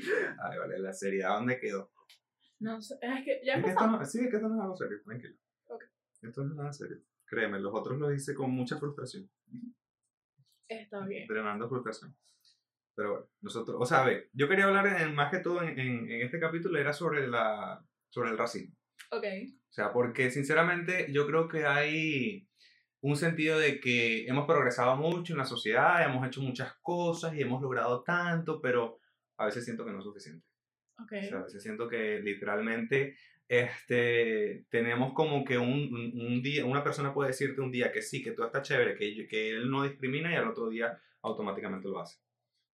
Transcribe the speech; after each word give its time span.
Ay, 0.42 0.58
vale, 0.58 0.78
la 0.78 0.92
seriedad, 0.92 1.30
¿dónde 1.36 1.58
quedó? 1.58 1.92
No 2.60 2.80
sé, 2.82 2.96
es 3.00 3.24
que 3.24 3.40
ya 3.44 3.54
Es 3.54 3.64
que 3.64 3.70
esto 3.70 3.86
no, 3.86 4.04
sí, 4.04 4.20
es 4.20 4.28
que 4.30 4.36
esto 4.36 4.48
no 4.48 4.56
es 4.56 4.60
algo 4.62 4.76
serio, 4.76 4.98
tranquilo. 5.04 5.34
Ok. 5.68 5.84
Esto 6.22 6.44
no 6.44 6.50
es 6.50 6.56
nada 6.56 6.72
serio. 6.72 6.98
Créeme, 7.26 7.58
los 7.60 7.72
otros 7.74 7.98
lo 7.98 8.12
hice 8.12 8.34
con 8.34 8.50
mucha 8.50 8.76
frustración. 8.78 9.30
Está 10.68 11.00
bien. 11.06 11.26
Drenando 11.26 11.68
frustración. 11.68 12.14
Pero 12.94 13.10
bueno, 13.12 13.26
nosotros, 13.40 13.76
o 13.80 13.86
sea, 13.86 14.02
a 14.02 14.04
ver, 14.06 14.28
yo 14.32 14.48
quería 14.48 14.66
hablar 14.66 14.86
en- 15.00 15.14
más 15.14 15.30
que 15.30 15.38
todo 15.38 15.62
en, 15.62 15.78
en- 15.78 16.10
en 16.10 16.20
este 16.22 16.38
capítulo 16.38 16.78
era 16.78 16.92
sobre, 16.92 17.26
la, 17.28 17.82
sobre 18.08 18.30
el 18.30 18.38
racismo. 18.38 18.76
Ok. 19.10 19.24
O 19.68 19.72
sea, 19.72 19.92
porque 19.92 20.30
sinceramente 20.30 21.06
yo 21.12 21.26
creo 21.26 21.48
que 21.48 21.64
hay 21.64 22.46
un 23.00 23.16
sentido 23.16 23.58
de 23.58 23.80
que 23.80 24.26
hemos 24.26 24.46
progresado 24.46 24.96
mucho 24.96 25.32
en 25.32 25.38
la 25.38 25.44
sociedad, 25.46 26.04
hemos 26.04 26.26
hecho 26.26 26.42
muchas 26.42 26.74
cosas 26.82 27.34
y 27.34 27.40
hemos 27.40 27.62
logrado 27.62 28.02
tanto, 28.02 28.60
pero 28.60 28.98
a 29.40 29.46
veces 29.46 29.64
siento 29.64 29.84
que 29.84 29.92
no 29.92 29.98
es 29.98 30.04
suficiente. 30.04 30.46
Ok. 30.98 31.12
O 31.12 31.22
sea, 31.28 31.38
a 31.38 31.42
veces 31.44 31.62
siento 31.62 31.88
que 31.88 32.20
literalmente 32.20 33.16
este, 33.48 34.64
tenemos 34.68 35.12
como 35.14 35.44
que 35.44 35.58
un, 35.58 35.68
un- 35.92 36.12
un 36.26 36.42
día, 36.42 36.64
una 36.64 36.84
persona 36.84 37.12
puede 37.12 37.28
decirte 37.30 37.60
un 37.60 37.72
día 37.72 37.90
que 37.90 38.02
sí, 38.02 38.22
que 38.22 38.32
todo 38.32 38.46
está 38.46 38.62
chévere, 38.62 38.94
que, 38.96 39.26
que 39.26 39.50
él 39.50 39.70
no 39.70 39.82
discrimina 39.82 40.30
y 40.32 40.36
al 40.36 40.48
otro 40.48 40.68
día 40.68 41.00
automáticamente 41.22 41.88
lo 41.88 42.00
hace. 42.00 42.18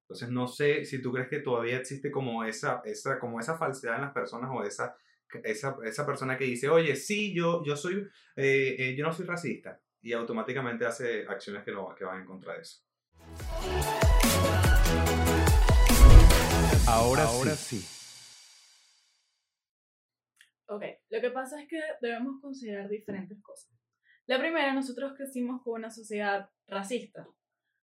Entonces 0.03 0.29
no 0.29 0.47
sé 0.47 0.85
si 0.85 1.01
tú 1.01 1.13
crees 1.13 1.29
que 1.29 1.41
todavía 1.41 1.79
existe 1.79 2.11
como 2.11 2.45
esa, 2.45 2.83
esa, 2.85 3.19
como 3.19 3.41
esa 3.41 3.57
falsedad 3.57 3.97
en 3.97 4.03
las 4.03 4.13
personas 4.13 4.51
o 4.53 4.63
esa, 4.65 4.97
esa, 5.43 5.77
esa 5.85 6.07
persona 6.07 6.37
que 6.37 6.45
dice, 6.45 6.69
oye, 6.69 6.95
sí, 6.95 7.35
yo, 7.35 7.65
yo, 7.65 7.77
soy, 7.77 8.07
eh, 8.37 8.77
eh, 8.79 8.95
yo 8.97 9.05
no 9.05 9.13
soy 9.13 9.27
racista 9.27 9.81
y 10.03 10.13
automáticamente 10.13 10.85
hace 10.87 11.27
acciones 11.27 11.65
que, 11.65 11.73
lo, 11.73 11.93
que 11.95 12.05
van 12.05 12.21
en 12.21 12.27
contra 12.27 12.55
de 12.55 12.61
eso. 12.61 12.83
Ahora, 16.89 17.27
sí. 17.27 17.85
Ok, 20.69 20.85
lo 21.11 21.21
que 21.21 21.31
pasa 21.31 21.61
es 21.61 21.69
que 21.69 21.81
debemos 22.01 22.41
considerar 22.41 22.89
diferentes 22.89 23.43
cosas. 23.43 23.73
La 24.27 24.39
primera, 24.39 24.73
nosotros 24.73 25.15
crecimos 25.17 25.63
con 25.63 25.75
una 25.75 25.91
sociedad 25.91 26.49
racista. 26.69 27.27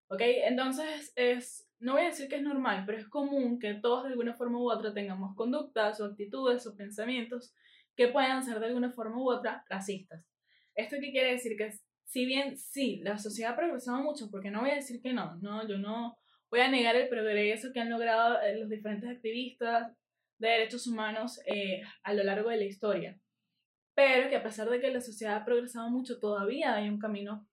Ok, 0.08 0.22
entonces 0.22 1.12
es, 1.18 1.70
no 1.80 1.94
voy 1.94 2.04
a 2.04 2.06
decir 2.06 2.30
que 2.30 2.38
es 2.38 2.44
normal, 2.44 2.84
pero 2.86 2.98
es 2.98 3.08
común 3.10 3.60
que 3.60 3.74
todos 3.74 4.04
de 4.04 4.12
alguna 4.12 4.36
forma 4.36 4.60
u 4.60 4.72
otra 4.72 4.94
tengamos 4.94 5.36
conductas 5.36 6.00
o 6.00 6.06
actitudes 6.06 6.66
o 6.66 6.76
pensamientos 6.78 7.54
que 7.98 8.08
puedan 8.08 8.44
ser 8.46 8.62
de 8.62 8.68
alguna 8.68 8.92
forma 8.92 9.18
u 9.18 9.30
otra 9.30 9.66
racistas. 9.68 10.26
¿Esto 10.76 10.96
qué 11.02 11.12
quiere 11.12 11.34
decir? 11.34 11.58
Que 11.58 11.74
si 12.06 12.26
bien 12.26 12.58
sí, 12.58 13.02
la 13.04 13.18
sociedad 13.18 13.52
ha 13.52 13.58
progresado 13.58 14.02
mucho, 14.02 14.32
porque 14.32 14.50
no 14.50 14.62
voy 14.62 14.72
a 14.72 14.76
decir 14.76 15.02
que 15.02 15.12
no, 15.12 15.36
no, 15.42 15.68
yo 15.68 15.78
no 15.78 16.18
voy 16.54 16.62
a 16.62 16.70
negar 16.70 16.96
el 16.96 17.10
progreso 17.10 17.74
que 17.74 17.80
han 17.80 17.90
logrado 17.90 18.40
eh, 18.44 18.60
los 18.60 18.70
diferentes 18.70 19.10
activistas, 19.10 19.92
de 20.38 20.50
derechos 20.50 20.86
humanos 20.86 21.40
eh, 21.48 21.82
a 22.04 22.14
lo 22.14 22.24
largo 22.24 22.52
de 22.52 22.58
la 22.58 22.66
historia. 22.66 23.20
Pero 23.96 24.30
que 24.30 24.36
a 24.36 24.44
pesar 24.44 24.70
de 24.70 24.80
que 24.80 24.92
la 24.92 25.02
sociedad 25.02 25.38
ha 25.38 25.46
progresado 25.46 25.90
mucho, 25.90 26.20
todavía 26.20 26.76
hay 26.76 26.90
un 26.90 27.00
camino 27.00 27.48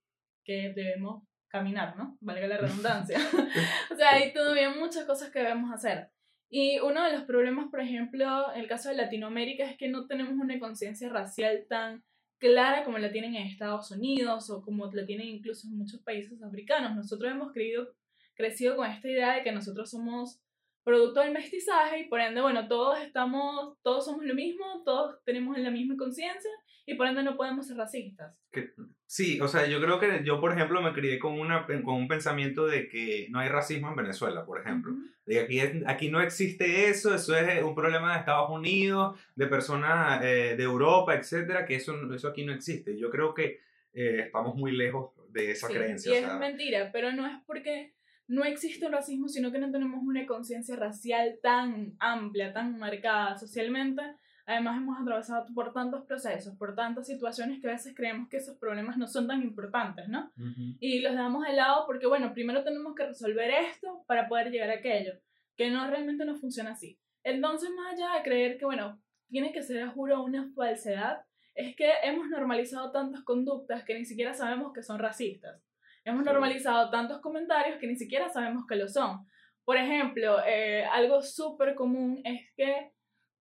que 0.45 0.71
debemos 0.75 1.23
caminar, 1.47 1.97
¿no? 1.97 2.15
Valga 2.21 2.45
la 2.45 2.57
redundancia. 2.57 3.17
o 3.91 3.95
sea, 3.95 4.11
hay 4.11 4.33
todavía 4.33 4.69
muchas 4.69 5.05
cosas 5.05 5.31
que 5.31 5.39
debemos 5.39 5.73
hacer. 5.73 6.11
Y 6.47 6.79
uno 6.79 7.03
de 7.03 7.13
los 7.13 7.23
problemas, 7.23 7.71
por 7.71 7.81
ejemplo, 7.81 8.53
en 8.53 8.61
el 8.61 8.67
caso 8.67 8.89
de 8.89 8.97
Latinoamérica, 8.97 9.63
es 9.65 9.77
que 9.77 9.89
no 9.89 10.05
tenemos 10.05 10.33
una 10.33 10.59
conciencia 10.59 11.09
racial 11.09 11.65
tan 11.67 12.03
clara 12.37 12.83
como 12.83 12.99
la 12.99 13.11
tienen 13.11 13.33
en 13.33 13.47
Estados 13.47 13.89
Unidos 13.89 14.51
o 14.51 14.61
como 14.61 14.91
la 14.91 15.07
tienen 15.07 15.25
incluso 15.25 15.67
en 15.67 15.77
muchos 15.79 16.01
países 16.01 16.43
africanos. 16.43 16.95
Nosotros 16.95 17.31
hemos 17.31 17.51
creído, 17.51 17.95
crecido 18.35 18.75
con 18.75 18.89
esta 18.89 19.07
idea 19.07 19.35
de 19.35 19.43
que 19.43 19.51
nosotros 19.51 19.89
somos 19.89 20.41
producto 20.83 21.19
del 21.19 21.31
mestizaje 21.31 21.99
y 21.99 22.03
por 22.07 22.19
ende, 22.19 22.41
bueno, 22.41 22.67
todos 22.67 22.99
estamos, 22.99 23.77
todos 23.83 24.03
somos 24.05 24.25
lo 24.25 24.33
mismo, 24.33 24.81
todos 24.83 25.23
tenemos 25.23 25.57
la 25.59 25.69
misma 25.69 25.95
conciencia 25.95 26.49
y 26.87 26.95
por 26.95 27.05
ende 27.05 27.21
no 27.21 27.37
podemos 27.37 27.67
ser 27.67 27.77
racistas. 27.77 28.41
Que- 28.51 28.71
sí, 29.05 29.39
o 29.41 29.47
sea, 29.47 29.67
yo 29.67 29.79
creo 29.79 29.99
que 29.99 30.23
yo, 30.25 30.41
por 30.41 30.51
ejemplo, 30.53 30.81
me 30.81 30.91
crié 30.93 31.19
con, 31.19 31.39
una, 31.39 31.67
con 31.67 31.93
un 31.95 32.07
pensamiento 32.07 32.65
de 32.65 32.87
que 32.89 33.27
no 33.29 33.37
hay 33.39 33.49
racismo 33.49 33.89
en 33.89 33.95
Venezuela, 33.95 34.43
por 34.43 34.59
ejemplo. 34.59 34.93
De 35.27 35.39
aquí, 35.39 35.59
es- 35.59 35.83
aquí 35.85 36.09
no 36.09 36.19
existe 36.19 36.89
eso, 36.89 37.13
eso 37.13 37.37
es 37.37 37.61
un 37.61 37.75
problema 37.75 38.13
de 38.13 38.19
Estados 38.19 38.49
Unidos, 38.49 39.19
de 39.35 39.45
personas 39.45 40.23
eh, 40.25 40.55
de 40.57 40.63
Europa, 40.63 41.13
etcétera, 41.13 41.63
que 41.67 41.75
eso, 41.75 41.93
eso 42.11 42.27
aquí 42.29 42.43
no 42.43 42.53
existe. 42.53 42.97
Yo 42.97 43.11
creo 43.11 43.35
que 43.35 43.59
eh, 43.93 44.21
estamos 44.25 44.55
muy 44.55 44.71
lejos 44.71 45.11
de 45.29 45.51
esa 45.51 45.67
Sí, 45.67 45.73
creencia. 45.75 46.09
Y 46.11 46.15
o 46.15 46.17
es 46.17 46.25
sea, 46.25 46.37
mentira, 46.37 46.89
pero 46.91 47.11
no 47.11 47.27
es 47.27 47.33
porque 47.45 47.93
no 48.31 48.45
existe 48.45 48.85
un 48.85 48.93
racismo, 48.93 49.27
sino 49.27 49.51
que 49.51 49.59
no 49.59 49.69
tenemos 49.71 50.01
una 50.01 50.25
conciencia 50.25 50.77
racial 50.77 51.37
tan 51.43 51.97
amplia, 51.99 52.53
tan 52.53 52.79
marcada 52.79 53.37
socialmente. 53.37 54.01
Además, 54.45 54.77
hemos 54.77 54.97
atravesado 55.01 55.45
por 55.53 55.73
tantos 55.73 56.05
procesos, 56.05 56.55
por 56.55 56.73
tantas 56.73 57.07
situaciones 57.07 57.59
que 57.59 57.67
a 57.67 57.73
veces 57.73 57.93
creemos 57.93 58.29
que 58.29 58.37
esos 58.37 58.57
problemas 58.57 58.97
no 58.97 59.05
son 59.05 59.27
tan 59.27 59.41
importantes, 59.41 60.07
¿no? 60.07 60.31
y 60.79 61.01
los 61.01 61.11
dejamos 61.11 61.45
de 61.45 61.53
lado 61.53 61.83
porque, 61.85 62.07
bueno, 62.07 62.33
primero 62.33 62.63
tenemos 62.63 62.95
que 62.95 63.05
resolver 63.05 63.51
esto 63.51 64.05
para 64.07 64.29
poder 64.29 64.49
llegar 64.49 64.69
a 64.69 64.75
aquello, 64.75 65.11
que 65.57 65.69
no 65.69 65.85
realmente 65.87 66.23
no 66.23 66.37
funciona 66.37 66.71
así. 66.71 66.97
Entonces, 67.23 67.69
más 67.75 67.95
allá 67.95 68.15
de 68.15 68.23
creer 68.23 68.57
que, 68.57 68.63
bueno, 68.63 69.01
tiene 69.27 69.51
que 69.51 69.61
ser, 69.61 69.89
juro, 69.89 70.23
una 70.23 70.49
falsedad, 70.55 71.17
es 71.53 71.75
que 71.75 71.91
hemos 72.03 72.29
normalizado 72.29 72.93
tantas 72.93 73.23
conductas 73.23 73.83
que 73.83 73.99
ni 73.99 74.05
siquiera 74.05 74.33
sabemos 74.33 74.71
que 74.71 74.83
son 74.83 74.99
racistas. 74.99 75.61
Hemos 76.03 76.23
Sí. 76.23 76.29
normalizado 76.29 76.89
tantos 76.89 77.19
comentarios 77.21 77.77
que 77.79 77.87
ni 77.87 77.95
siquiera 77.95 78.29
sabemos 78.29 78.65
que 78.67 78.75
lo 78.75 78.87
son. 78.87 79.25
Por 79.63 79.77
ejemplo, 79.77 80.39
eh, 80.45 80.83
algo 80.85 81.21
súper 81.21 81.75
común 81.75 82.21
es 82.23 82.41
que 82.55 82.91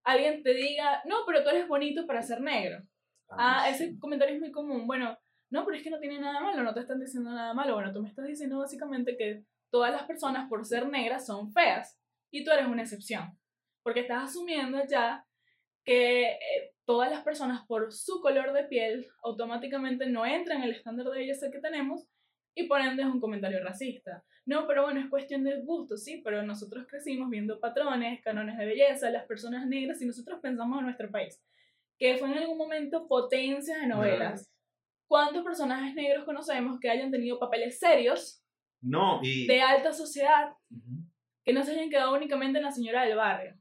alguien 0.05 0.43
te 0.43 0.55
diga, 0.55 1.03
no, 1.07 1.19
pero 1.27 1.43
tú 1.43 1.51
eres 1.51 1.67
bonito 1.69 2.07
para 2.07 2.23
ser 2.23 2.41
negro. 2.41 2.83
Ah, 3.31 3.65
sí. 3.69 3.85
ese 3.85 3.99
comentario 3.99 4.35
es 4.35 4.41
muy 4.41 4.51
común. 4.51 4.87
Bueno, 4.87 5.17
no, 5.51 5.65
pero 5.65 5.77
es 5.77 5.83
que 5.83 5.91
no 5.91 5.99
tiene 5.99 6.19
nada 6.19 6.41
malo, 6.41 6.63
no 6.63 6.75
te 6.75 6.81
están 6.81 7.01
diciendo 7.01 7.31
nada 7.31 7.55
malo. 7.55 7.75
Bueno, 7.75 7.93
tú 7.93 8.03
me 8.03 8.09
estás 8.09 8.27
diciendo 8.27 8.59
básicamente 8.59 9.17
que 9.17 9.45
todas 9.71 9.93
las 9.93 10.03
personas 10.05 10.49
por 10.49 10.65
ser 10.65 10.89
negras 10.89 11.27
son 11.27 11.53
feas 11.53 11.99
y 12.31 12.45
tú 12.45 12.51
eres 12.51 12.67
una 12.67 12.83
excepción. 12.83 13.39
Porque 13.83 14.01
estás 14.01 14.25
asumiendo 14.31 14.79
ya 14.89 15.25
que 15.85 16.33
eh, 16.33 16.75
todas 16.85 17.11
las 17.11 17.23
personas 17.25 17.65
por 17.67 17.93
su 17.93 18.21
color 18.21 18.53
de 18.53 18.65
piel 18.65 19.07
automáticamente 19.23 20.07
no 20.07 20.27
entran 20.27 20.59
en 20.59 20.65
el 20.65 20.75
estándar 20.75 21.07
de 21.07 21.19
belleza 21.19 21.51
que 21.51 21.61
tenemos 21.61 22.07
y 22.55 22.65
por 22.67 22.81
ende 22.81 23.03
es 23.03 23.09
un 23.09 23.21
comentario 23.21 23.63
racista. 23.63 24.25
No, 24.47 24.67
pero 24.67 24.83
bueno, 24.83 25.01
es 25.01 25.09
cuestión 25.09 25.45
de 25.45 25.61
gusto, 25.61 25.97
sí, 25.97 26.23
pero 26.25 26.43
nosotros 26.43 26.87
crecimos 26.89 27.31
viendo 27.31 27.61
patrones, 27.61 28.21
canones 28.23 28.57
de 28.59 28.67
belleza, 28.67 29.11
las 29.11 29.27
personas 29.27 29.67
negras 29.67 30.01
y 30.03 30.07
nosotros 30.07 30.41
pensamos 30.41 30.79
en 30.79 30.87
nuestro 30.87 31.11
país, 31.11 31.41
que 31.99 32.17
fue 32.17 32.29
en 32.31 32.39
algún 32.39 32.59
momento 32.59 33.07
potencia 33.07 33.79
de 33.79 33.87
novelas. 33.87 34.51
¿Cuántos 35.07 35.45
personajes 35.45 35.95
negros 35.95 36.25
conocemos 36.25 36.79
que 36.81 36.91
hayan 36.91 37.11
tenido 37.11 37.39
papeles 37.39 37.79
serios, 37.79 38.43
No, 38.81 39.21
y... 39.23 39.47
de 39.47 39.61
alta 39.61 39.93
sociedad, 39.93 40.53
que 41.45 41.53
no 41.53 41.63
se 41.63 41.73
hayan 41.73 41.91
quedado 41.91 42.15
únicamente 42.15 42.59
en 42.59 42.65
la 42.65 42.73
señora 42.73 43.05
del 43.05 43.17
barrio? 43.17 43.57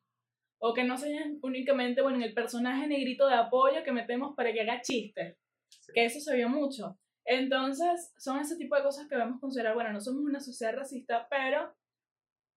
O 0.62 0.74
que 0.74 0.84
no 0.84 0.98
se 0.98 1.08
hayan 1.08 1.40
únicamente, 1.42 2.02
bueno, 2.02 2.18
en 2.18 2.24
el 2.24 2.34
personaje 2.34 2.88
negrito 2.88 3.28
de 3.28 3.36
apoyo 3.36 3.84
que 3.84 3.92
metemos 3.92 4.36
para 4.36 4.52
que 4.52 4.62
haga 4.62 4.82
chistes. 4.82 5.38
Sí. 5.70 5.92
Que 5.94 6.06
eso 6.06 6.20
se 6.20 6.36
vio 6.36 6.50
mucho. 6.50 6.98
Entonces, 7.32 8.12
son 8.18 8.40
ese 8.40 8.58
tipo 8.58 8.76
de 8.76 8.82
cosas 8.82 9.08
que 9.08 9.14
debemos 9.14 9.40
considerar. 9.40 9.76
Bueno, 9.76 9.94
no 9.94 10.02
somos 10.02 10.24
una 10.24 10.40
sociedad 10.40 10.76
racista, 10.76 11.28
pero 11.30 11.76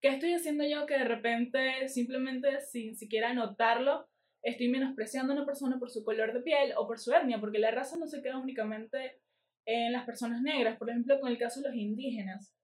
¿qué 0.01 0.07
estoy 0.07 0.33
haciendo 0.33 0.65
yo 0.65 0.87
que 0.87 0.97
de 0.97 1.03
repente, 1.03 1.87
simplemente 1.89 2.59
sin 2.59 2.95
siquiera 2.95 3.35
notarlo, 3.35 4.07
estoy 4.41 4.69
menospreciando 4.69 5.31
a 5.31 5.35
una 5.35 5.45
persona 5.45 5.77
por 5.77 5.91
su 5.91 6.03
color 6.03 6.33
de 6.33 6.41
piel 6.41 6.73
o 6.75 6.87
por 6.87 6.97
su 6.97 7.13
etnia? 7.13 7.39
Porque 7.39 7.59
la 7.59 7.69
raza 7.69 7.97
no 7.97 8.07
se 8.07 8.23
queda 8.23 8.39
únicamente 8.39 9.21
en 9.67 9.91
las 9.91 10.05
personas 10.07 10.41
negras. 10.41 10.79
Por 10.79 10.89
ejemplo, 10.89 11.19
con 11.19 11.29
el 11.29 11.37
caso 11.37 11.61
de 11.61 11.69
los 11.69 11.77
indígenas. 11.77 12.55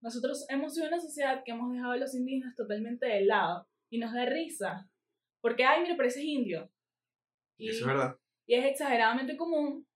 Nosotros 0.00 0.46
hemos 0.50 0.74
sido 0.74 0.86
una 0.86 1.00
sociedad 1.00 1.42
que 1.44 1.50
hemos 1.50 1.72
dejado 1.72 1.90
a 1.90 1.96
los 1.96 2.14
indígenas 2.14 2.54
totalmente 2.54 3.04
de 3.04 3.22
lado 3.22 3.66
y 3.90 3.98
nos 3.98 4.14
da 4.14 4.26
risa. 4.26 4.88
Porque, 5.40 5.64
ay, 5.64 5.82
mira, 5.82 5.96
pareces 5.96 6.22
indio. 6.22 6.70
Y, 7.58 7.70
Eso 7.70 7.80
es 7.80 7.86
verdad. 7.88 8.16
y 8.46 8.54
es 8.54 8.64
exageradamente 8.64 9.36
común. 9.36 9.88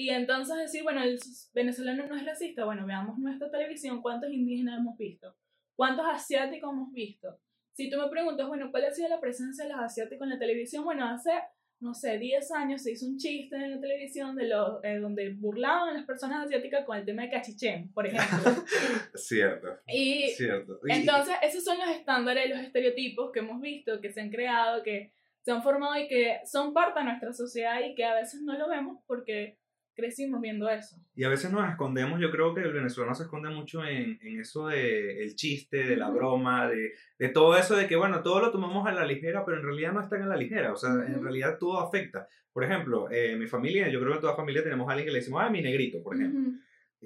Y 0.00 0.08
entonces 0.08 0.56
decir, 0.56 0.82
bueno, 0.82 1.02
el 1.02 1.18
venezolano 1.52 2.06
no 2.06 2.16
es 2.16 2.24
racista. 2.24 2.64
Bueno, 2.64 2.86
veamos 2.86 3.18
nuestra 3.18 3.50
televisión, 3.50 4.00
¿cuántos 4.00 4.32
indígenas 4.32 4.78
hemos 4.78 4.96
visto? 4.96 5.36
¿Cuántos 5.76 6.06
asiáticos 6.10 6.72
hemos 6.72 6.90
visto? 6.90 7.38
Si 7.72 7.90
tú 7.90 7.98
me 7.98 8.08
preguntas, 8.08 8.48
bueno, 8.48 8.70
¿cuál 8.70 8.86
ha 8.86 8.92
sido 8.92 9.10
la 9.10 9.20
presencia 9.20 9.64
de 9.64 9.72
los 9.72 9.78
asiáticos 9.78 10.24
en 10.24 10.30
la 10.30 10.38
televisión? 10.38 10.84
Bueno, 10.84 11.06
hace, 11.06 11.32
no 11.80 11.92
sé, 11.92 12.16
10 12.18 12.50
años 12.52 12.82
se 12.82 12.92
hizo 12.92 13.06
un 13.06 13.18
chiste 13.18 13.56
en 13.56 13.72
la 13.72 13.78
televisión 13.78 14.34
de 14.36 14.48
los, 14.48 14.82
eh, 14.84 14.96
donde 15.00 15.34
burlaban 15.34 15.90
a 15.90 15.92
las 15.92 16.06
personas 16.06 16.46
asiáticas 16.46 16.86
con 16.86 16.96
el 16.96 17.04
tema 17.04 17.24
de 17.24 17.30
cachichén, 17.30 17.92
por 17.92 18.06
ejemplo. 18.06 18.52
Cierto, 19.16 19.68
y 19.86 20.28
cierto. 20.30 20.80
Entonces, 20.88 21.34
esos 21.42 21.62
son 21.62 21.78
los 21.78 21.90
estándares, 21.90 22.48
los 22.48 22.60
estereotipos 22.60 23.32
que 23.32 23.40
hemos 23.40 23.60
visto, 23.60 24.00
que 24.00 24.10
se 24.10 24.22
han 24.22 24.30
creado, 24.30 24.82
que 24.82 25.12
se 25.42 25.50
han 25.50 25.62
formado 25.62 25.98
y 25.98 26.08
que 26.08 26.38
son 26.46 26.72
parte 26.72 27.00
de 27.00 27.04
nuestra 27.04 27.34
sociedad 27.34 27.80
y 27.84 27.94
que 27.94 28.06
a 28.06 28.14
veces 28.14 28.40
no 28.40 28.56
lo 28.56 28.66
vemos 28.66 29.02
porque 29.06 29.59
crecimos 30.00 30.40
viendo 30.40 30.68
eso. 30.68 30.96
Y 31.14 31.24
a 31.24 31.28
veces 31.28 31.52
nos 31.52 31.68
escondemos, 31.68 32.20
yo 32.20 32.30
creo 32.30 32.54
que 32.54 32.62
el 32.62 32.72
venezolano 32.72 33.14
se 33.14 33.24
esconde 33.24 33.50
mucho 33.50 33.84
en, 33.84 34.18
en 34.22 34.40
eso 34.40 34.68
de 34.68 35.22
el 35.22 35.36
chiste, 35.36 35.84
de 35.84 35.96
la 35.96 36.10
broma, 36.10 36.68
de, 36.68 36.92
de, 37.18 37.28
todo 37.28 37.56
eso 37.56 37.76
de 37.76 37.86
que, 37.86 37.96
bueno, 37.96 38.22
todo 38.22 38.40
lo 38.40 38.50
tomamos 38.50 38.86
a 38.86 38.92
la 38.92 39.04
ligera, 39.04 39.44
pero 39.44 39.58
en 39.58 39.64
realidad 39.64 39.92
no 39.92 40.02
está 40.02 40.16
en 40.16 40.28
la 40.28 40.36
ligera, 40.36 40.72
o 40.72 40.76
sea, 40.76 40.90
en 40.90 41.22
realidad 41.22 41.58
todo 41.58 41.78
afecta. 41.80 42.26
Por 42.52 42.64
ejemplo, 42.64 43.08
eh, 43.10 43.36
mi 43.36 43.46
familia, 43.46 43.88
yo 43.88 44.00
creo 44.00 44.14
que 44.14 44.20
toda 44.20 44.34
familia 44.34 44.62
tenemos 44.62 44.88
a 44.88 44.92
alguien 44.92 45.06
que 45.06 45.12
le 45.12 45.18
decimos, 45.20 45.42
ah, 45.44 45.50
mi 45.50 45.62
negrito, 45.62 46.02
por 46.02 46.16
ejemplo. 46.16 46.58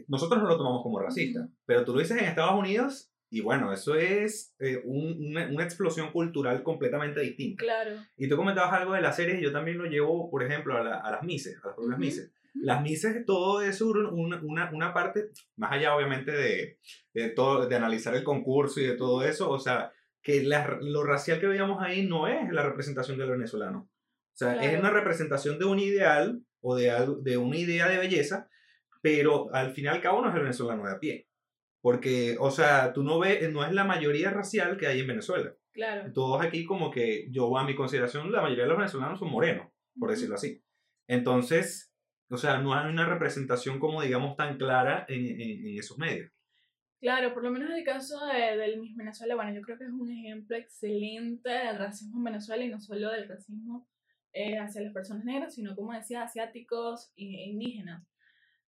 Nosotros 0.08 0.42
no 0.42 0.48
lo 0.48 0.56
tomamos 0.56 0.82
como 0.82 0.98
racista, 0.98 1.48
pero 1.66 1.84
tú 1.84 1.92
lo 1.92 2.00
dices 2.00 2.18
en 2.18 2.24
Estados 2.24 2.58
Unidos 2.58 3.13
y 3.30 3.40
bueno, 3.40 3.72
eso 3.72 3.96
es 3.96 4.54
eh, 4.60 4.80
una, 4.84 5.48
una, 5.48 5.64
explosión 5.64 6.12
cultural 6.12 6.62
completamente 6.62 7.20
distinta. 7.20 7.64
Claro. 7.64 7.96
Y 8.16 8.28
tú 8.28 8.36
comentabas 8.36 8.72
algo 8.72 8.92
de 8.92 9.00
las 9.00 9.16
series, 9.16 9.40
yo 9.40 9.50
también 9.50 9.78
lo 9.78 9.86
llevo, 9.86 10.30
por 10.30 10.42
ejemplo, 10.42 10.76
a, 10.76 11.00
a 11.00 11.10
las 11.10 11.22
mises, 11.22 11.58
a 11.62 11.68
las 11.68 11.76
propias 11.76 11.98
mises. 11.98 12.32
Las 12.54 12.82
mises, 12.82 13.26
todo 13.26 13.60
eso, 13.62 13.88
una, 13.88 14.40
una, 14.40 14.70
una, 14.72 14.94
parte, 14.94 15.30
más 15.56 15.72
allá 15.72 15.96
obviamente 15.96 16.30
de, 16.30 16.78
de, 17.12 17.30
todo, 17.30 17.66
de 17.66 17.74
analizar 17.74 18.14
el 18.14 18.22
concurso 18.22 18.80
y 18.80 18.86
de 18.86 18.96
todo 18.96 19.24
eso, 19.24 19.50
o 19.50 19.58
sea, 19.58 19.92
que 20.22 20.44
la, 20.44 20.78
lo 20.80 21.02
racial 21.02 21.40
que 21.40 21.48
veíamos 21.48 21.82
ahí 21.82 22.06
no 22.06 22.28
es 22.28 22.50
la 22.52 22.62
representación 22.62 23.18
del 23.18 23.30
venezolano. 23.30 23.90
O 24.34 24.36
sea, 24.36 24.64
es 24.64 24.78
una 24.78 24.90
representación 24.90 25.58
de 25.58 25.64
un 25.64 25.78
ideal 25.78 26.40
o 26.60 26.76
de, 26.76 26.92
de 27.22 27.36
una 27.36 27.56
idea 27.56 27.88
de 27.88 27.98
belleza, 27.98 28.48
pero 29.02 29.52
al 29.52 29.72
fin 29.72 29.84
y 29.84 29.88
al 29.88 30.00
cabo 30.00 30.22
no 30.22 30.28
es 30.28 30.34
el 30.34 30.42
venezolano 30.42 30.84
de 30.86 30.92
a 30.92 30.98
pie. 30.98 31.28
Porque, 31.84 32.38
o 32.40 32.50
sea, 32.50 32.94
tú 32.94 33.02
no 33.02 33.18
ves, 33.18 33.52
no 33.52 33.62
es 33.62 33.70
la 33.74 33.84
mayoría 33.84 34.30
racial 34.30 34.78
que 34.78 34.86
hay 34.86 35.00
en 35.00 35.06
Venezuela. 35.06 35.54
Claro. 35.70 36.10
Todos 36.14 36.42
aquí 36.42 36.64
como 36.64 36.90
que, 36.90 37.26
yo 37.30 37.58
a 37.58 37.64
mi 37.64 37.74
consideración, 37.74 38.32
la 38.32 38.40
mayoría 38.40 38.62
de 38.62 38.70
los 38.70 38.78
venezolanos 38.78 39.18
son 39.18 39.30
morenos, 39.30 39.70
por 40.00 40.08
decirlo 40.08 40.36
así. 40.36 40.64
Entonces, 41.06 41.92
o 42.30 42.38
sea, 42.38 42.56
no 42.56 42.72
hay 42.72 42.90
una 42.90 43.04
representación 43.04 43.80
como 43.80 44.00
digamos 44.00 44.34
tan 44.34 44.56
clara 44.56 45.04
en, 45.08 45.26
en, 45.38 45.78
esos 45.78 45.98
medios. 45.98 46.32
Claro, 47.02 47.34
por 47.34 47.42
lo 47.42 47.50
menos 47.50 47.68
en 47.68 47.76
el 47.76 47.84
caso 47.84 48.18
de, 48.28 48.56
del 48.56 48.80
Miss 48.80 48.96
Venezuela, 48.96 49.34
bueno, 49.34 49.52
yo 49.52 49.60
creo 49.60 49.76
que 49.76 49.84
es 49.84 49.90
un 49.90 50.10
ejemplo 50.10 50.56
excelente 50.56 51.50
del 51.50 51.76
racismo 51.76 52.16
en 52.16 52.24
Venezuela 52.24 52.64
y 52.64 52.70
no 52.70 52.80
solo 52.80 53.10
del 53.10 53.28
racismo 53.28 53.86
eh, 54.32 54.56
hacia 54.56 54.80
las 54.80 54.94
personas 54.94 55.26
negras, 55.26 55.54
sino 55.54 55.76
como 55.76 55.92
decía, 55.92 56.22
asiáticos 56.22 57.12
e 57.14 57.24
indígenas. 57.24 58.08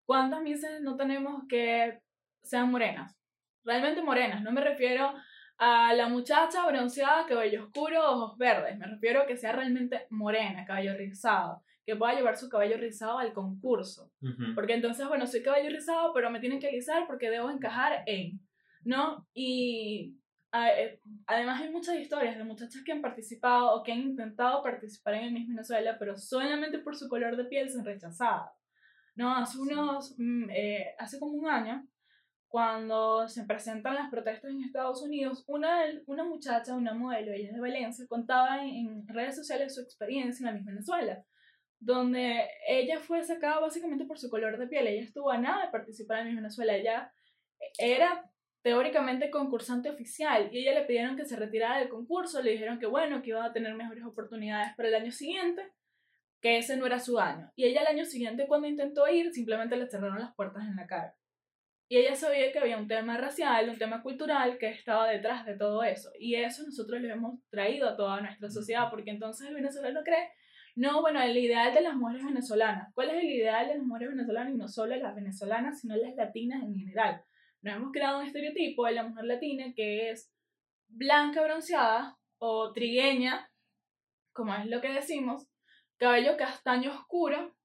¿Cuántas 0.05 0.43
mises 0.43 0.83
no 0.83 0.97
tenemos 0.97 1.45
que 1.49 2.03
sean 2.45 2.71
morenas. 2.71 3.17
Realmente 3.65 4.03
morenas. 4.03 4.43
No 4.43 4.53
me 4.53 4.61
refiero 4.61 5.15
a 5.59 5.95
la 5.95 6.09
muchacha 6.09 6.67
bronceada, 6.67 7.27
cabello 7.27 7.65
oscuro, 7.65 8.11
ojos 8.11 8.39
verdes. 8.39 8.79
Me 8.79 8.87
refiero 8.87 9.23
a 9.23 9.27
que 9.27 9.37
sea 9.37 9.53
realmente 9.53 10.07
morena, 10.11 10.65
cabello 10.65 10.97
rizado. 10.97 11.63
Que 11.87 11.97
pueda 11.97 12.15
llevar 12.15 12.37
su 12.37 12.49
cabello 12.49 12.77
rizado 12.79 13.19
al 13.19 13.33
concurso. 13.33 14.11
Porque 14.55 14.75
entonces, 14.75 15.07
bueno, 15.07 15.27
soy 15.27 15.43
cabello 15.43 15.71
rizado, 15.71 16.13
pero 16.15 16.31
me 16.31 16.41
tienen 16.41 16.59
que 16.59 16.69
alisar 16.69 17.07
porque 17.07 17.31
debo 17.31 17.51
encajar 17.51 18.03
en. 18.07 18.41
¿No? 18.85 19.27
Y 19.35 20.19
eh, 20.55 21.01
además 21.27 21.61
hay 21.61 21.71
muchas 21.71 21.97
historias 21.97 22.39
de 22.39 22.45
muchachas 22.45 22.83
que 22.85 22.93
han 22.93 23.01
participado 23.01 23.75
o 23.75 23.83
que 23.83 23.93
han 23.93 24.01
intentado 24.01 24.63
participar 24.63 25.15
en 25.15 25.25
el 25.25 25.33
Miss 25.33 25.49
Venezuela, 25.49 25.97
pero 25.99 26.17
solamente 26.17 26.79
por 26.79 26.97
su 26.97 27.09
color 27.09 27.37
de 27.37 27.45
piel 27.45 27.71
son 27.71 27.85
rechazadas. 27.85 28.53
¿No? 29.17 29.35
Hace 29.35 29.59
unos, 29.59 30.15
mm, 30.19 30.51
eh, 30.51 30.95
hace 30.99 31.19
como 31.19 31.33
un 31.33 31.49
año, 31.49 31.87
cuando 32.55 33.27
se 33.27 33.43
presentan 33.43 33.97
las 33.97 34.11
protestas 34.11 34.49
en 34.53 34.63
Estados 34.63 35.03
Unidos, 35.03 35.43
una, 35.49 35.83
una 36.07 36.23
muchacha, 36.23 36.77
una 36.77 36.95
modelo, 36.95 37.33
ella 37.33 37.49
es 37.49 37.53
de 37.53 37.61
Valencia, 37.61 38.07
contaba 38.09 38.65
en, 38.65 39.09
redes 39.09 39.35
sociales 39.35 39.75
su 39.75 39.81
experiencia 39.81 40.49
en 40.49 40.55
la 40.55 40.63
Venezuela, 40.63 41.25
donde 41.81 42.49
ella 42.69 43.01
fue 43.01 43.25
sacada 43.25 43.59
básicamente 43.59 44.05
por 44.05 44.21
su 44.21 44.31
color 44.31 44.57
de 44.57 44.69
piel. 44.69 44.87
Ella 44.87 45.03
estuvo 45.03 45.33
a 45.33 45.39
nada 45.39 45.67
de 45.67 45.73
participar 45.73 46.21
en 46.21 46.27
Miss 46.27 46.37
Venezuela. 46.37 46.77
Ella 46.77 47.13
era 47.77 48.31
teóricamente 48.63 49.33
concursante 49.33 49.91
oficial 49.91 50.49
y 50.53 50.59
ella 50.59 50.79
le 50.79 50.87
pidieron 50.87 51.17
que 51.17 51.25
se 51.25 51.35
retirara 51.35 51.81
del 51.81 51.89
concurso, 51.89 52.41
le 52.41 52.53
dijeron 52.53 52.79
que 52.79 52.87
bueno, 52.87 53.21
que 53.21 53.31
iba 53.31 53.45
a 53.45 53.53
tener 53.53 53.75
mejores 53.75 54.05
oportunidades 54.05 54.77
para 54.77 54.91
el 54.91 54.95
año 54.95 55.11
siguiente, 55.11 55.73
que 56.41 56.59
ese 56.59 56.77
no 56.77 56.87
era 56.87 57.01
su 57.01 57.19
año. 57.19 57.51
Y 57.57 57.65
ella 57.65 57.81
el 57.81 57.89
año 57.89 58.05
siguiente 58.05 58.47
cuando 58.47 58.69
intentó 58.69 59.09
ir, 59.09 59.33
simplemente 59.33 59.77
le 59.77 59.89
cerraron 59.89 60.21
las 60.21 60.37
puertas 60.37 60.63
en 60.69 60.77
la 60.77 60.87
cara. 60.87 61.17
Y 61.89 61.99
ella 61.99 62.15
sabía 62.15 62.51
que 62.51 62.59
había 62.59 62.79
un 62.79 62.89
tema 62.89 63.19
racial, 63.19 63.69
un 63.69 63.79
tema 63.79 64.03
cultural 64.03 64.57
que 64.59 64.71
estaba 64.71 65.09
detrás 65.09 65.45
de 65.45 65.57
todo 65.57 65.83
eso. 65.83 66.11
Y 66.19 66.35
eso 66.37 66.63
nosotros 66.65 67.01
lo 67.01 67.13
hemos 67.13 67.41
traído 67.51 67.89
a 67.89 67.97
toda 67.97 68.21
nuestra 68.21 68.49
sociedad, 68.49 68.89
porque 68.91 69.11
entonces 69.11 69.49
el 69.49 69.55
venezolano 69.55 70.03
cree, 70.03 70.31
no, 70.77 71.03
bueno, 71.03 71.21
el 71.23 71.37
ideal 71.37 71.73
de 71.75 71.83
las 71.83 71.95
mujeres 71.95 72.25
venezolanas. 72.25 72.93
¿Cuál 72.95 73.11
es 73.11 73.23
el 73.23 73.31
ideal 73.31 73.69
de 73.69 73.77
las 73.77 73.85
mujeres 73.85 74.09
venezolanas? 74.11 74.55
Y 74.55 74.57
no 74.57 74.69
solo 74.69 74.97
las 74.97 75.15
venezolanas, 75.15 75.81
sino 75.81 75.95
las 75.95 76.17
latinas 76.17 76.63
en 76.63 76.75
general. 76.75 77.23
Nos 77.63 77.77
hemos 77.77 77.93
creado 77.93 78.19
un 78.19 78.27
estereotipo 78.27 78.87
de 78.87 78.93
la 78.93 79.05
mujer 79.05 79.25
latina 79.25 79.73
que 79.77 80.11
es 80.11 80.33
blanca 80.89 81.43
bronceada 81.43 82.19
o 82.39 82.73
trigueña, 82.73 83.51
como 84.33 84.55
es 84.55 84.67
lo 84.67 84.81
que 84.81 84.89
decimos, 84.89 85.49
cabello 85.97 86.37
castaño 86.37 86.93
oscuro, 86.93 87.57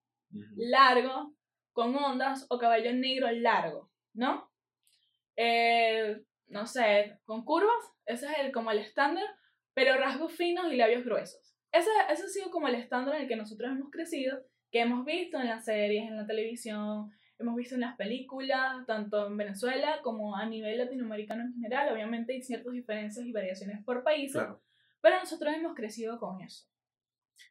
largo, 0.56 1.34
con 1.72 1.96
ondas 1.96 2.46
o 2.50 2.60
cabello 2.60 2.94
negro 2.94 3.32
largo. 3.32 3.89
¿No? 4.14 4.52
Eh, 5.36 6.22
no 6.48 6.66
sé, 6.66 7.20
con 7.26 7.46
curvas, 7.46 7.94
ese 8.06 8.26
es 8.26 8.40
el, 8.40 8.52
como 8.52 8.72
el 8.72 8.80
estándar, 8.80 9.26
pero 9.74 9.98
rasgos 9.98 10.34
finos 10.34 10.72
y 10.72 10.78
labios 10.78 11.06
gruesos. 11.06 11.56
Ese, 11.72 11.90
ese 12.10 12.24
ha 12.24 12.28
sido 12.28 12.50
como 12.50 12.68
el 12.68 12.76
estándar 12.76 13.16
en 13.16 13.22
el 13.24 13.28
que 13.28 13.36
nosotros 13.36 13.72
hemos 13.72 13.92
crecido, 13.92 14.40
que 14.72 14.82
hemos 14.82 15.06
visto 15.06 15.40
en 15.40 15.48
las 15.48 15.66
series, 15.66 16.08
en 16.08 16.18
la 16.18 16.26
televisión, 16.26 17.12
hemos 17.40 17.56
visto 17.56 17.76
en 17.76 17.82
las 17.82 17.96
películas, 17.96 18.86
tanto 18.86 19.28
en 19.28 19.38
Venezuela 19.38 20.00
como 20.04 20.36
a 20.36 20.46
nivel 20.46 20.78
latinoamericano 20.78 21.44
en 21.44 21.54
general. 21.54 21.94
Obviamente 21.94 22.34
hay 22.34 22.42
ciertas 22.42 22.74
diferencias 22.74 23.26
y 23.26 23.32
variaciones 23.32 23.84
por 23.84 24.04
países, 24.04 24.44
pero 25.02 25.20
nosotros 25.20 25.54
hemos 25.56 25.76
crecido 25.76 26.20
con 26.20 26.42
eso. 26.42 26.68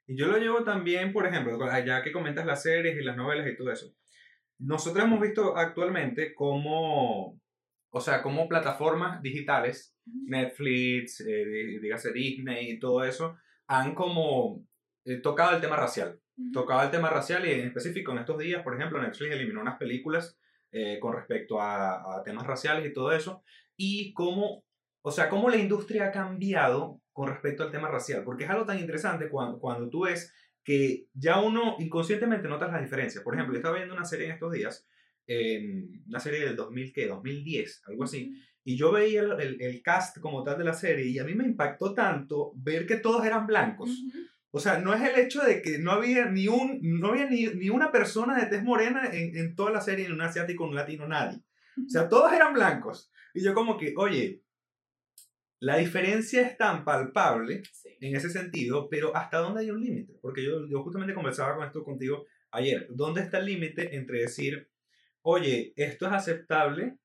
Y 0.06 0.18
yo 0.18 0.26
lo 0.26 0.36
llevo 0.36 0.64
también, 0.64 1.12
por 1.12 1.26
ejemplo, 1.26 1.58
ya 1.84 2.02
que 2.02 2.12
comentas 2.12 2.44
las 2.44 2.62
series 2.62 2.96
y 2.98 3.04
las 3.04 3.16
novelas 3.16 3.46
y 3.48 3.56
todo 3.56 3.72
eso. 3.72 3.94
Nosotros 4.58 5.04
hemos 5.04 5.20
visto 5.20 5.56
actualmente 5.56 6.34
cómo, 6.34 7.40
o 7.90 8.00
sea, 8.00 8.22
cómo 8.22 8.48
plataformas 8.48 9.22
digitales, 9.22 9.96
Netflix, 10.04 11.20
eh, 11.20 11.78
dígase 11.80 12.12
Disney 12.12 12.72
y 12.72 12.78
todo 12.78 13.04
eso, 13.04 13.36
han 13.68 13.94
como 13.94 14.64
eh, 15.04 15.16
tocado 15.16 15.54
el 15.54 15.60
tema 15.60 15.76
racial. 15.76 16.20
Tocado 16.52 16.82
el 16.82 16.90
tema 16.90 17.10
racial 17.10 17.46
y 17.46 17.52
en 17.52 17.66
específico 17.66 18.12
en 18.12 18.18
estos 18.18 18.38
días, 18.38 18.62
por 18.62 18.74
ejemplo, 18.74 19.00
Netflix 19.00 19.32
eliminó 19.32 19.60
unas 19.60 19.78
películas 19.78 20.38
eh, 20.70 20.98
con 21.00 21.14
respecto 21.14 21.60
a, 21.60 22.16
a, 22.16 22.22
temas 22.22 22.46
raciales 22.46 22.86
y 22.86 22.92
todo 22.92 23.12
eso. 23.12 23.42
Y 23.76 24.12
cómo, 24.12 24.64
o 25.02 25.10
sea, 25.10 25.28
cómo 25.28 25.50
la 25.50 25.56
industria 25.56 26.06
ha 26.06 26.12
cambiado 26.12 27.00
con 27.12 27.28
respecto 27.28 27.62
al 27.64 27.72
tema 27.72 27.88
racial. 27.88 28.22
Porque 28.24 28.44
es 28.44 28.50
algo 28.50 28.66
tan 28.66 28.78
interesante 28.78 29.28
cuando, 29.28 29.58
cuando 29.58 29.88
tú 29.88 30.04
ves 30.04 30.32
que 30.68 31.06
ya 31.14 31.40
uno 31.40 31.76
inconscientemente 31.78 32.46
notas 32.46 32.70
las 32.70 32.82
diferencias. 32.82 33.24
Por 33.24 33.32
ejemplo, 33.32 33.54
yo 33.54 33.60
estaba 33.60 33.76
viendo 33.76 33.94
una 33.94 34.04
serie 34.04 34.26
en 34.26 34.32
estos 34.32 34.52
días, 34.52 34.86
una 36.06 36.20
serie 36.20 36.40
del 36.40 36.56
2000, 36.56 36.92
¿qué? 36.92 37.06
2010, 37.06 37.84
algo 37.86 38.04
así, 38.04 38.38
y 38.64 38.76
yo 38.76 38.92
veía 38.92 39.22
el, 39.22 39.62
el, 39.62 39.82
cast 39.82 40.18
como 40.18 40.44
tal 40.44 40.58
de 40.58 40.64
la 40.64 40.74
serie 40.74 41.06
y 41.06 41.18
a 41.18 41.24
mí 41.24 41.34
me 41.34 41.46
impactó 41.46 41.94
tanto 41.94 42.52
ver 42.54 42.84
que 42.84 42.96
todos 42.96 43.24
eran 43.24 43.46
blancos. 43.46 43.88
O 44.50 44.60
sea, 44.60 44.78
no 44.78 44.92
es 44.92 45.00
el 45.00 45.18
hecho 45.18 45.42
de 45.42 45.62
que 45.62 45.78
no 45.78 45.90
había 45.90 46.26
ni, 46.26 46.48
un, 46.48 46.80
no 46.82 47.08
había 47.08 47.30
ni, 47.30 47.46
ni 47.46 47.70
una 47.70 47.90
persona 47.90 48.38
de 48.38 48.50
tez 48.50 48.62
morena 48.62 49.08
en, 49.10 49.38
en 49.38 49.54
toda 49.54 49.70
la 49.70 49.80
serie, 49.80 50.06
ni 50.06 50.12
un 50.12 50.20
asiático, 50.20 50.64
un 50.64 50.74
latino, 50.74 51.08
nadie. 51.08 51.38
O 51.78 51.88
sea, 51.88 52.10
todos 52.10 52.30
eran 52.30 52.52
blancos. 52.52 53.10
Y 53.32 53.42
yo 53.42 53.54
como 53.54 53.78
que, 53.78 53.94
oye, 53.96 54.42
la 55.60 55.76
diferencia 55.76 56.42
es 56.42 56.56
tan 56.56 56.84
palpable 56.84 57.62
en 58.00 58.14
ese 58.14 58.30
sentido, 58.30 58.88
pero 58.88 59.14
¿hasta 59.16 59.38
dónde 59.38 59.62
hay 59.62 59.70
un 59.70 59.80
límite? 59.80 60.14
Porque 60.22 60.44
yo, 60.44 60.66
yo 60.68 60.82
justamente 60.82 61.14
conversaba 61.14 61.56
con 61.56 61.66
esto 61.66 61.82
contigo 61.82 62.26
ayer. 62.50 62.86
¿Dónde 62.90 63.22
está 63.22 63.38
el 63.38 63.46
límite 63.46 63.96
entre 63.96 64.20
decir, 64.20 64.70
oye, 65.22 65.72
esto 65.76 66.06
es 66.06 66.12
aceptable 66.12 66.98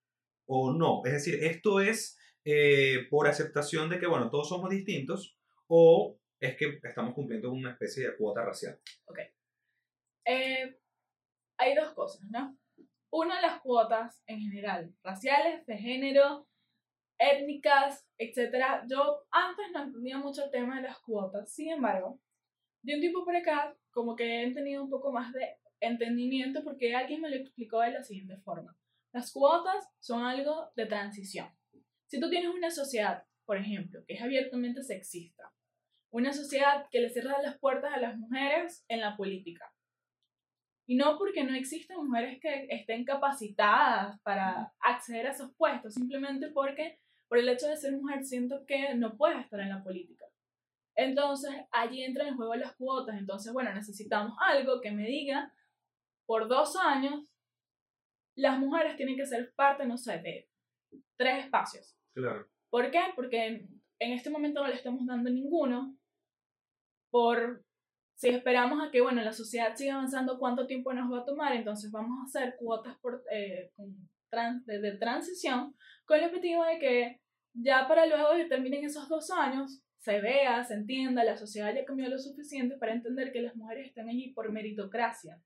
o 0.45 0.73
no? 0.73 1.01
Es 1.05 1.13
decir, 1.13 1.43
esto 1.43 1.79
es 1.79 2.17
eh, 2.45 3.07
por 3.09 3.27
aceptación 3.27 3.89
de 3.89 3.99
que, 3.99 4.07
bueno, 4.07 4.29
todos 4.29 4.49
somos 4.49 4.69
distintos 4.69 5.37
o 5.67 6.19
es 6.39 6.55
que 6.57 6.79
estamos 6.83 7.13
cumpliendo 7.13 7.51
una 7.51 7.71
especie 7.71 8.05
de 8.05 8.17
cuota 8.17 8.43
racial. 8.43 8.79
Ok. 9.05 9.19
Eh, 10.25 10.77
hay 11.57 11.75
dos 11.75 11.93
cosas, 11.93 12.21
¿no? 12.29 12.57
Una, 13.11 13.41
las 13.41 13.61
cuotas 13.61 14.21
en 14.27 14.39
general, 14.41 14.93
raciales, 15.03 15.65
de 15.65 15.77
género, 15.77 16.47
étnicas, 17.31 18.05
etc. 18.17 18.83
Yo 18.89 19.25
antes 19.31 19.65
no 19.71 19.83
entendía 19.83 20.17
mucho 20.17 20.45
el 20.45 20.51
tema 20.51 20.77
de 20.77 20.87
las 20.87 20.99
cuotas, 20.99 21.53
sin 21.53 21.71
embargo, 21.71 22.19
de 22.83 22.95
un 22.95 23.01
tiempo 23.01 23.23
por 23.23 23.35
acá, 23.35 23.75
como 23.91 24.15
que 24.15 24.43
he 24.43 24.53
tenido 24.53 24.83
un 24.83 24.89
poco 24.89 25.11
más 25.11 25.31
de 25.33 25.57
entendimiento 25.79 26.63
porque 26.63 26.95
alguien 26.95 27.21
me 27.21 27.29
lo 27.29 27.35
explicó 27.35 27.79
de 27.81 27.91
la 27.91 28.03
siguiente 28.03 28.37
forma. 28.37 28.77
Las 29.13 29.31
cuotas 29.31 29.87
son 29.99 30.23
algo 30.23 30.71
de 30.75 30.85
transición. 30.85 31.47
Si 32.07 32.19
tú 32.19 32.29
tienes 32.29 32.49
una 32.49 32.71
sociedad, 32.71 33.23
por 33.45 33.57
ejemplo, 33.57 34.01
que 34.07 34.15
es 34.15 34.21
abiertamente 34.21 34.81
sexista, 34.81 35.53
una 36.11 36.31
sociedad 36.31 36.87
que 36.91 37.01
le 37.01 37.09
cierra 37.09 37.41
las 37.41 37.57
puertas 37.57 37.93
a 37.93 37.99
las 37.99 38.17
mujeres 38.17 38.85
en 38.87 39.01
la 39.01 39.17
política, 39.17 39.73
Y 40.85 40.97
no 40.97 41.17
porque 41.17 41.45
no 41.45 41.55
existen 41.55 42.05
mujeres 42.05 42.39
que 42.41 42.67
estén 42.69 43.05
capacitadas 43.05 44.19
para 44.21 44.73
acceder 44.79 45.27
a 45.27 45.31
esos 45.31 45.55
puestos, 45.55 45.93
simplemente 45.93 46.49
porque 46.51 46.99
por 47.27 47.37
el 47.37 47.49
hecho 47.49 47.67
de 47.67 47.77
ser 47.77 47.93
mujer 47.93 48.23
siento 48.23 48.65
que 48.65 48.93
no 48.95 49.17
puedes 49.17 49.39
estar 49.39 49.59
en 49.59 49.69
la 49.69 49.83
política. 49.83 50.25
Entonces 50.95 51.51
allí 51.71 52.03
entran 52.03 52.27
en 52.27 52.35
juego 52.35 52.55
las 52.55 52.75
cuotas. 52.75 53.17
Entonces, 53.17 53.51
bueno, 53.51 53.73
necesitamos 53.73 54.37
algo 54.39 54.81
que 54.81 54.91
me 54.91 55.07
diga 55.07 55.51
por 56.25 56.47
dos 56.47 56.75
años 56.75 57.25
las 58.35 58.57
mujeres 58.59 58.95
tienen 58.95 59.15
que 59.15 59.25
ser 59.25 59.53
parte, 59.55 59.85
no 59.85 59.97
sé, 59.97 60.19
de 60.19 60.49
tres 61.17 61.45
espacios. 61.45 61.95
Claro. 62.13 62.47
¿Por 62.69 62.89
qué? 62.91 63.01
Porque 63.15 63.67
en 63.99 64.11
este 64.11 64.29
momento 64.29 64.61
no 64.61 64.67
le 64.67 64.75
estamos 64.75 65.05
dando 65.05 65.29
ninguno. 65.29 65.95
Por 67.11 67.63
si 68.15 68.29
esperamos 68.29 68.81
a 68.81 68.89
que, 68.91 69.01
bueno, 69.01 69.21
la 69.21 69.33
sociedad 69.33 69.75
siga 69.75 69.95
avanzando, 69.95 70.39
¿cuánto 70.39 70.65
tiempo 70.65 70.93
nos 70.93 71.11
va 71.11 71.19
a 71.19 71.25
tomar? 71.25 71.53
Entonces 71.53 71.91
vamos 71.91 72.19
a 72.19 72.25
hacer 72.25 72.55
cuotas 72.57 72.97
por, 72.99 73.23
eh, 73.31 73.71
de, 74.65 74.79
de, 74.79 74.97
transición 74.97 75.75
con 76.05 76.17
el 76.19 76.25
objetivo 76.25 76.63
de 76.65 76.79
que 76.79 77.21
ya 77.53 77.87
para 77.87 78.05
luego 78.05 78.35
que 78.35 78.45
terminen 78.45 78.83
esos 78.83 79.07
dos 79.07 79.29
años, 79.31 79.83
se 79.99 80.19
vea, 80.19 80.63
se 80.63 80.73
entienda, 80.73 81.23
la 81.23 81.37
sociedad 81.37 81.69
haya 81.69 81.85
cambiado 81.85 82.11
lo 82.11 82.19
suficiente 82.19 82.77
para 82.77 82.93
entender 82.93 83.31
que 83.31 83.41
las 83.41 83.55
mujeres 83.55 83.87
están 83.87 84.09
allí 84.09 84.33
por 84.33 84.51
meritocracia. 84.51 85.41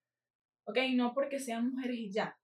¿Ok? 0.65 0.77
No 0.96 1.13
porque 1.13 1.39
sean 1.39 1.70
mujeres 1.70 1.98
y 1.98 2.12
ya. 2.12 2.38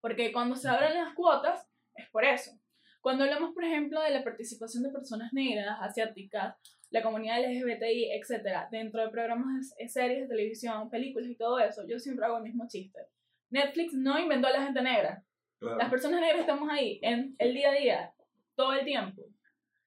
Porque 0.00 0.30
cuando 0.30 0.56
se 0.56 0.68
abren 0.68 0.94
las 0.94 1.14
cuotas, 1.14 1.66
es 1.94 2.08
por 2.10 2.24
eso. 2.24 2.52
Cuando 3.00 3.24
hablamos, 3.24 3.54
por 3.54 3.64
ejemplo, 3.64 4.00
de 4.02 4.10
la 4.10 4.24
participación 4.24 4.82
de 4.82 4.90
personas 4.90 5.32
negras, 5.32 5.78
asiáticas, 5.80 6.56
la 6.90 7.02
comunidad 7.02 7.38
LGBTI, 7.38 8.12
etc., 8.12 8.68
dentro 8.70 9.02
de 9.02 9.10
programas, 9.10 9.74
series 9.88 10.22
de 10.22 10.28
televisión, 10.28 10.90
películas 10.90 11.30
y 11.30 11.36
todo 11.36 11.58
eso, 11.58 11.86
yo 11.86 11.98
siempre 11.98 12.26
hago 12.26 12.38
el 12.38 12.42
mismo 12.42 12.66
chiste. 12.68 12.98
Netflix 13.50 13.94
no 13.94 14.18
inventó 14.18 14.48
a 14.48 14.52
la 14.52 14.64
gente 14.64 14.82
negra. 14.82 15.24
Las 15.60 15.90
personas 15.90 16.20
negras 16.20 16.40
estamos 16.40 16.68
ahí 16.70 16.98
en 17.02 17.34
el 17.38 17.54
día 17.54 17.70
a 17.70 17.74
día, 17.74 18.14
todo 18.54 18.72
el 18.74 18.84
tiempo. 18.84 19.22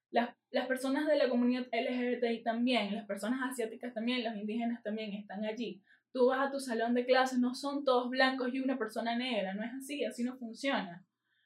Las, 0.09 0.35
las 0.51 0.67
personas 0.67 1.07
de 1.07 1.17
la 1.17 1.29
comunidad 1.29 1.67
LGBTI 1.71 2.43
también, 2.43 2.95
las 2.95 3.05
personas 3.05 3.51
asiáticas 3.51 3.93
también, 3.93 4.23
los 4.23 4.35
indígenas 4.35 4.81
también 4.81 5.13
están 5.13 5.45
allí. 5.45 5.81
Tú 6.11 6.27
vas 6.27 6.47
a 6.47 6.51
tu 6.51 6.59
salón 6.59 6.95
de 6.95 7.05
clases, 7.05 7.38
no 7.38 7.53
son 7.53 7.85
todos 7.85 8.09
blancos 8.09 8.53
y 8.53 8.59
una 8.59 8.79
persona 8.79 9.15
negra, 9.15 9.53
no 9.53 9.63
es 9.63 9.71
así, 9.73 10.03
así 10.03 10.23
no 10.23 10.38
funciona. 10.38 11.05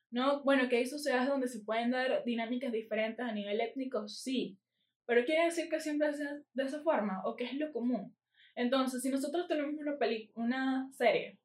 No, 0.10 0.44
bueno, 0.44 0.70
que 0.70 0.78
hay 0.78 0.86
sociedades 0.86 1.28
donde 1.28 1.48
se 1.48 1.62
pueden 1.62 1.92
dar 1.92 2.24
dinámicas 2.24 2.72
diferentes 2.72 3.26
a 3.26 3.32
nivel 3.34 3.60
étnico, 3.60 4.08
sí, 4.08 4.58
pero 5.06 5.26
quiere 5.26 5.46
decir 5.46 5.70
que 5.70 5.80
siempre 5.80 6.14
sea 6.14 6.38
de 6.54 6.64
esa 6.64 6.82
forma 6.82 7.22
o 7.26 7.36
que 7.36 7.46
es 7.46 7.54
lo 7.56 7.72
común. 7.74 8.16
Entonces, 8.56 9.02
si 9.02 9.10
nosotros 9.10 9.48
tenemos 9.48 9.74
una, 9.76 9.98
una 10.36 10.90
serie 10.94 11.40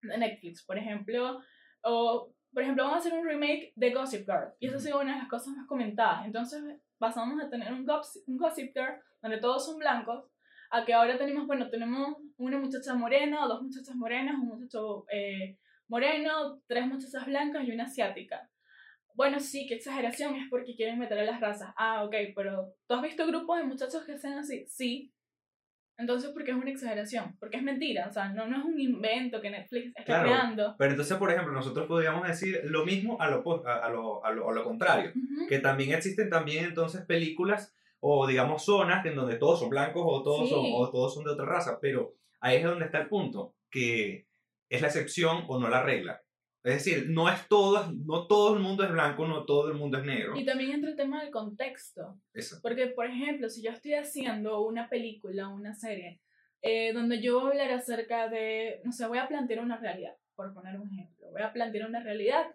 de 0.00 0.18
Netflix, 0.18 0.64
por 0.64 0.78
ejemplo, 0.78 1.40
o 1.82 2.32
por 2.52 2.62
ejemplo, 2.62 2.84
vamos 2.84 2.98
a 2.98 3.00
hacer 3.00 3.18
un 3.18 3.26
remake 3.26 3.72
de 3.76 3.94
Gossip 3.94 4.26
Girl, 4.26 4.52
y 4.60 4.66
esa 4.66 4.76
ha 4.76 4.80
sido 4.80 5.00
una 5.00 5.14
de 5.14 5.18
las 5.20 5.28
cosas 5.28 5.54
más 5.56 5.66
comentadas. 5.66 6.26
Entonces, 6.26 6.62
pasamos 6.98 7.42
a 7.42 7.48
tener 7.48 7.72
un 7.72 7.86
Gossip, 7.86 8.22
un 8.28 8.36
gossip 8.36 8.72
Girl 8.74 9.00
donde 9.22 9.38
todos 9.38 9.64
son 9.64 9.78
blancos, 9.78 10.24
a 10.70 10.84
que 10.84 10.94
ahora 10.94 11.18
tenemos, 11.18 11.46
bueno, 11.46 11.68
tenemos 11.70 12.16
una 12.38 12.58
muchacha 12.58 12.94
morena, 12.94 13.46
dos 13.46 13.62
muchachas 13.62 13.94
morenas, 13.94 14.36
un 14.36 14.48
muchacho 14.48 15.04
eh, 15.12 15.58
moreno, 15.88 16.60
tres 16.66 16.86
muchachas 16.86 17.26
blancas 17.26 17.64
y 17.66 17.72
una 17.72 17.84
asiática. 17.84 18.48
Bueno, 19.14 19.38
sí, 19.38 19.66
qué 19.66 19.74
exageración, 19.74 20.34
es 20.36 20.48
porque 20.48 20.74
quieren 20.74 20.98
meter 20.98 21.18
a 21.18 21.24
las 21.24 21.40
razas. 21.40 21.72
Ah, 21.76 22.04
ok, 22.04 22.14
pero 22.34 22.74
¿tú 22.86 22.94
has 22.94 23.02
visto 23.02 23.26
grupos 23.26 23.58
de 23.58 23.64
muchachos 23.64 24.04
que 24.04 24.18
sean 24.18 24.38
así? 24.38 24.64
Sí. 24.66 25.12
Entonces, 26.02 26.30
¿por 26.30 26.44
qué 26.44 26.50
es 26.50 26.56
una 26.56 26.70
exageración? 26.70 27.36
Porque 27.38 27.58
es 27.58 27.62
mentira, 27.62 28.08
o 28.08 28.12
sea, 28.12 28.28
no, 28.28 28.48
no 28.48 28.58
es 28.58 28.64
un 28.64 28.78
invento 28.78 29.40
que 29.40 29.50
Netflix 29.50 29.86
está 29.96 30.02
creando. 30.02 30.74
Pero 30.76 30.90
entonces, 30.90 31.16
por 31.16 31.30
ejemplo, 31.30 31.52
nosotros 31.52 31.86
podríamos 31.86 32.26
decir 32.26 32.60
lo 32.64 32.84
mismo 32.84 33.20
a 33.20 33.30
lo, 33.30 33.42
a, 33.66 33.88
lo, 33.88 34.24
a 34.24 34.32
lo, 34.32 34.50
a 34.50 34.52
lo 34.52 34.64
contrario, 34.64 35.12
que 35.48 35.60
también 35.60 35.92
existen 35.92 36.28
también 36.28 36.64
entonces 36.64 37.06
películas 37.06 37.72
o 38.00 38.26
digamos 38.26 38.64
zonas 38.64 39.06
en 39.06 39.14
donde 39.14 39.36
todos 39.36 39.60
son 39.60 39.70
blancos 39.70 40.02
o 40.04 40.24
todos, 40.24 40.48
son, 40.48 40.64
o 40.74 40.90
todos 40.90 41.14
son 41.14 41.22
de 41.22 41.30
otra 41.30 41.46
raza, 41.46 41.78
pero 41.80 42.14
ahí 42.40 42.56
es 42.56 42.64
donde 42.64 42.86
está 42.86 42.98
el 42.98 43.08
punto, 43.08 43.54
que 43.70 44.26
es 44.68 44.82
la 44.82 44.88
excepción 44.88 45.44
o 45.46 45.60
no 45.60 45.68
la 45.68 45.82
regla. 45.84 46.20
Es 46.64 46.84
decir, 46.84 47.10
no 47.10 47.28
es 47.28 47.48
todo, 47.48 47.92
no 47.92 48.28
todo 48.28 48.54
el 48.54 48.62
mundo 48.62 48.84
es 48.84 48.92
blanco, 48.92 49.26
no 49.26 49.44
todo 49.44 49.68
el 49.68 49.74
mundo 49.74 49.98
es 49.98 50.04
negro. 50.04 50.38
Y 50.38 50.44
también 50.44 50.70
entra 50.70 50.90
el 50.90 50.96
tema 50.96 51.20
del 51.20 51.32
contexto. 51.32 52.20
Eso. 52.32 52.58
Porque, 52.62 52.86
por 52.86 53.06
ejemplo, 53.06 53.48
si 53.48 53.62
yo 53.62 53.72
estoy 53.72 53.94
haciendo 53.94 54.64
una 54.64 54.88
película, 54.88 55.48
una 55.48 55.74
serie, 55.74 56.20
eh, 56.60 56.92
donde 56.92 57.20
yo 57.20 57.40
voy 57.40 57.48
a 57.48 57.50
hablar 57.50 57.72
acerca 57.72 58.28
de, 58.28 58.80
no 58.84 58.92
sé, 58.92 59.06
voy 59.08 59.18
a 59.18 59.26
plantear 59.26 59.58
una 59.58 59.78
realidad, 59.78 60.14
por 60.36 60.54
poner 60.54 60.78
un 60.78 60.88
ejemplo. 60.88 61.30
Voy 61.32 61.42
a 61.42 61.52
plantear 61.52 61.88
una 61.88 62.00
realidad 62.00 62.46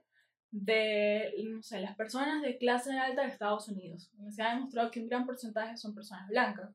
de, 0.51 1.33
no 1.43 1.61
sé, 1.61 1.81
las 1.81 1.97
personas 1.97 2.41
de 2.41 2.57
clase 2.57 2.97
alta 2.97 3.23
de 3.23 3.27
Estados 3.27 3.67
Unidos. 3.67 4.09
Se 4.29 4.41
ha 4.41 4.55
demostrado 4.55 4.89
que 4.89 5.01
un 5.01 5.09
gran 5.09 5.25
porcentaje 5.25 5.75
son 5.75 5.93
personas 5.93 6.29
blancas. 6.29 6.73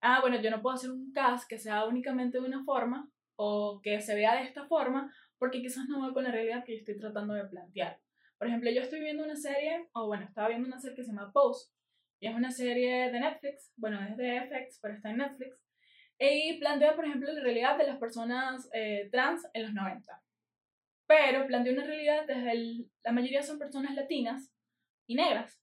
Ah, 0.00 0.20
bueno, 0.22 0.40
yo 0.40 0.50
no 0.50 0.62
puedo 0.62 0.74
hacer 0.74 0.90
un 0.90 1.12
cast 1.12 1.46
que 1.46 1.58
sea 1.58 1.84
únicamente 1.84 2.40
de 2.40 2.46
una 2.46 2.64
forma 2.64 3.10
o 3.36 3.80
que 3.82 4.00
se 4.00 4.14
vea 4.14 4.36
de 4.36 4.44
esta 4.44 4.66
forma 4.66 5.12
porque 5.42 5.60
quizás 5.60 5.88
no 5.88 6.00
va 6.00 6.14
con 6.14 6.22
la 6.22 6.30
realidad 6.30 6.62
que 6.64 6.74
yo 6.74 6.78
estoy 6.78 6.96
tratando 7.00 7.34
de 7.34 7.44
plantear. 7.46 7.98
Por 8.38 8.46
ejemplo, 8.46 8.70
yo 8.70 8.80
estoy 8.80 9.00
viendo 9.00 9.24
una 9.24 9.34
serie, 9.34 9.88
o 9.92 10.06
bueno, 10.06 10.24
estaba 10.24 10.46
viendo 10.46 10.68
una 10.68 10.78
serie 10.78 10.94
que 10.94 11.02
se 11.02 11.08
llama 11.08 11.32
Pose, 11.32 11.68
y 12.20 12.28
es 12.28 12.34
una 12.36 12.52
serie 12.52 13.10
de 13.10 13.18
Netflix, 13.18 13.72
bueno, 13.74 14.00
es 14.08 14.16
de 14.16 14.36
FX, 14.36 14.78
pero 14.80 14.94
está 14.94 15.10
en 15.10 15.16
Netflix, 15.16 15.60
y 16.20 16.60
plantea, 16.60 16.94
por 16.94 17.06
ejemplo, 17.06 17.32
la 17.32 17.40
realidad 17.40 17.76
de 17.76 17.88
las 17.88 17.98
personas 17.98 18.70
eh, 18.72 19.08
trans 19.10 19.44
en 19.52 19.64
los 19.64 19.74
90. 19.74 20.22
Pero 21.08 21.44
plantea 21.48 21.72
una 21.72 21.86
realidad 21.86 22.24
desde 22.24 22.86
la 23.02 23.10
mayoría 23.10 23.42
son 23.42 23.58
personas 23.58 23.96
latinas 23.96 24.54
y 25.08 25.16
negras. 25.16 25.60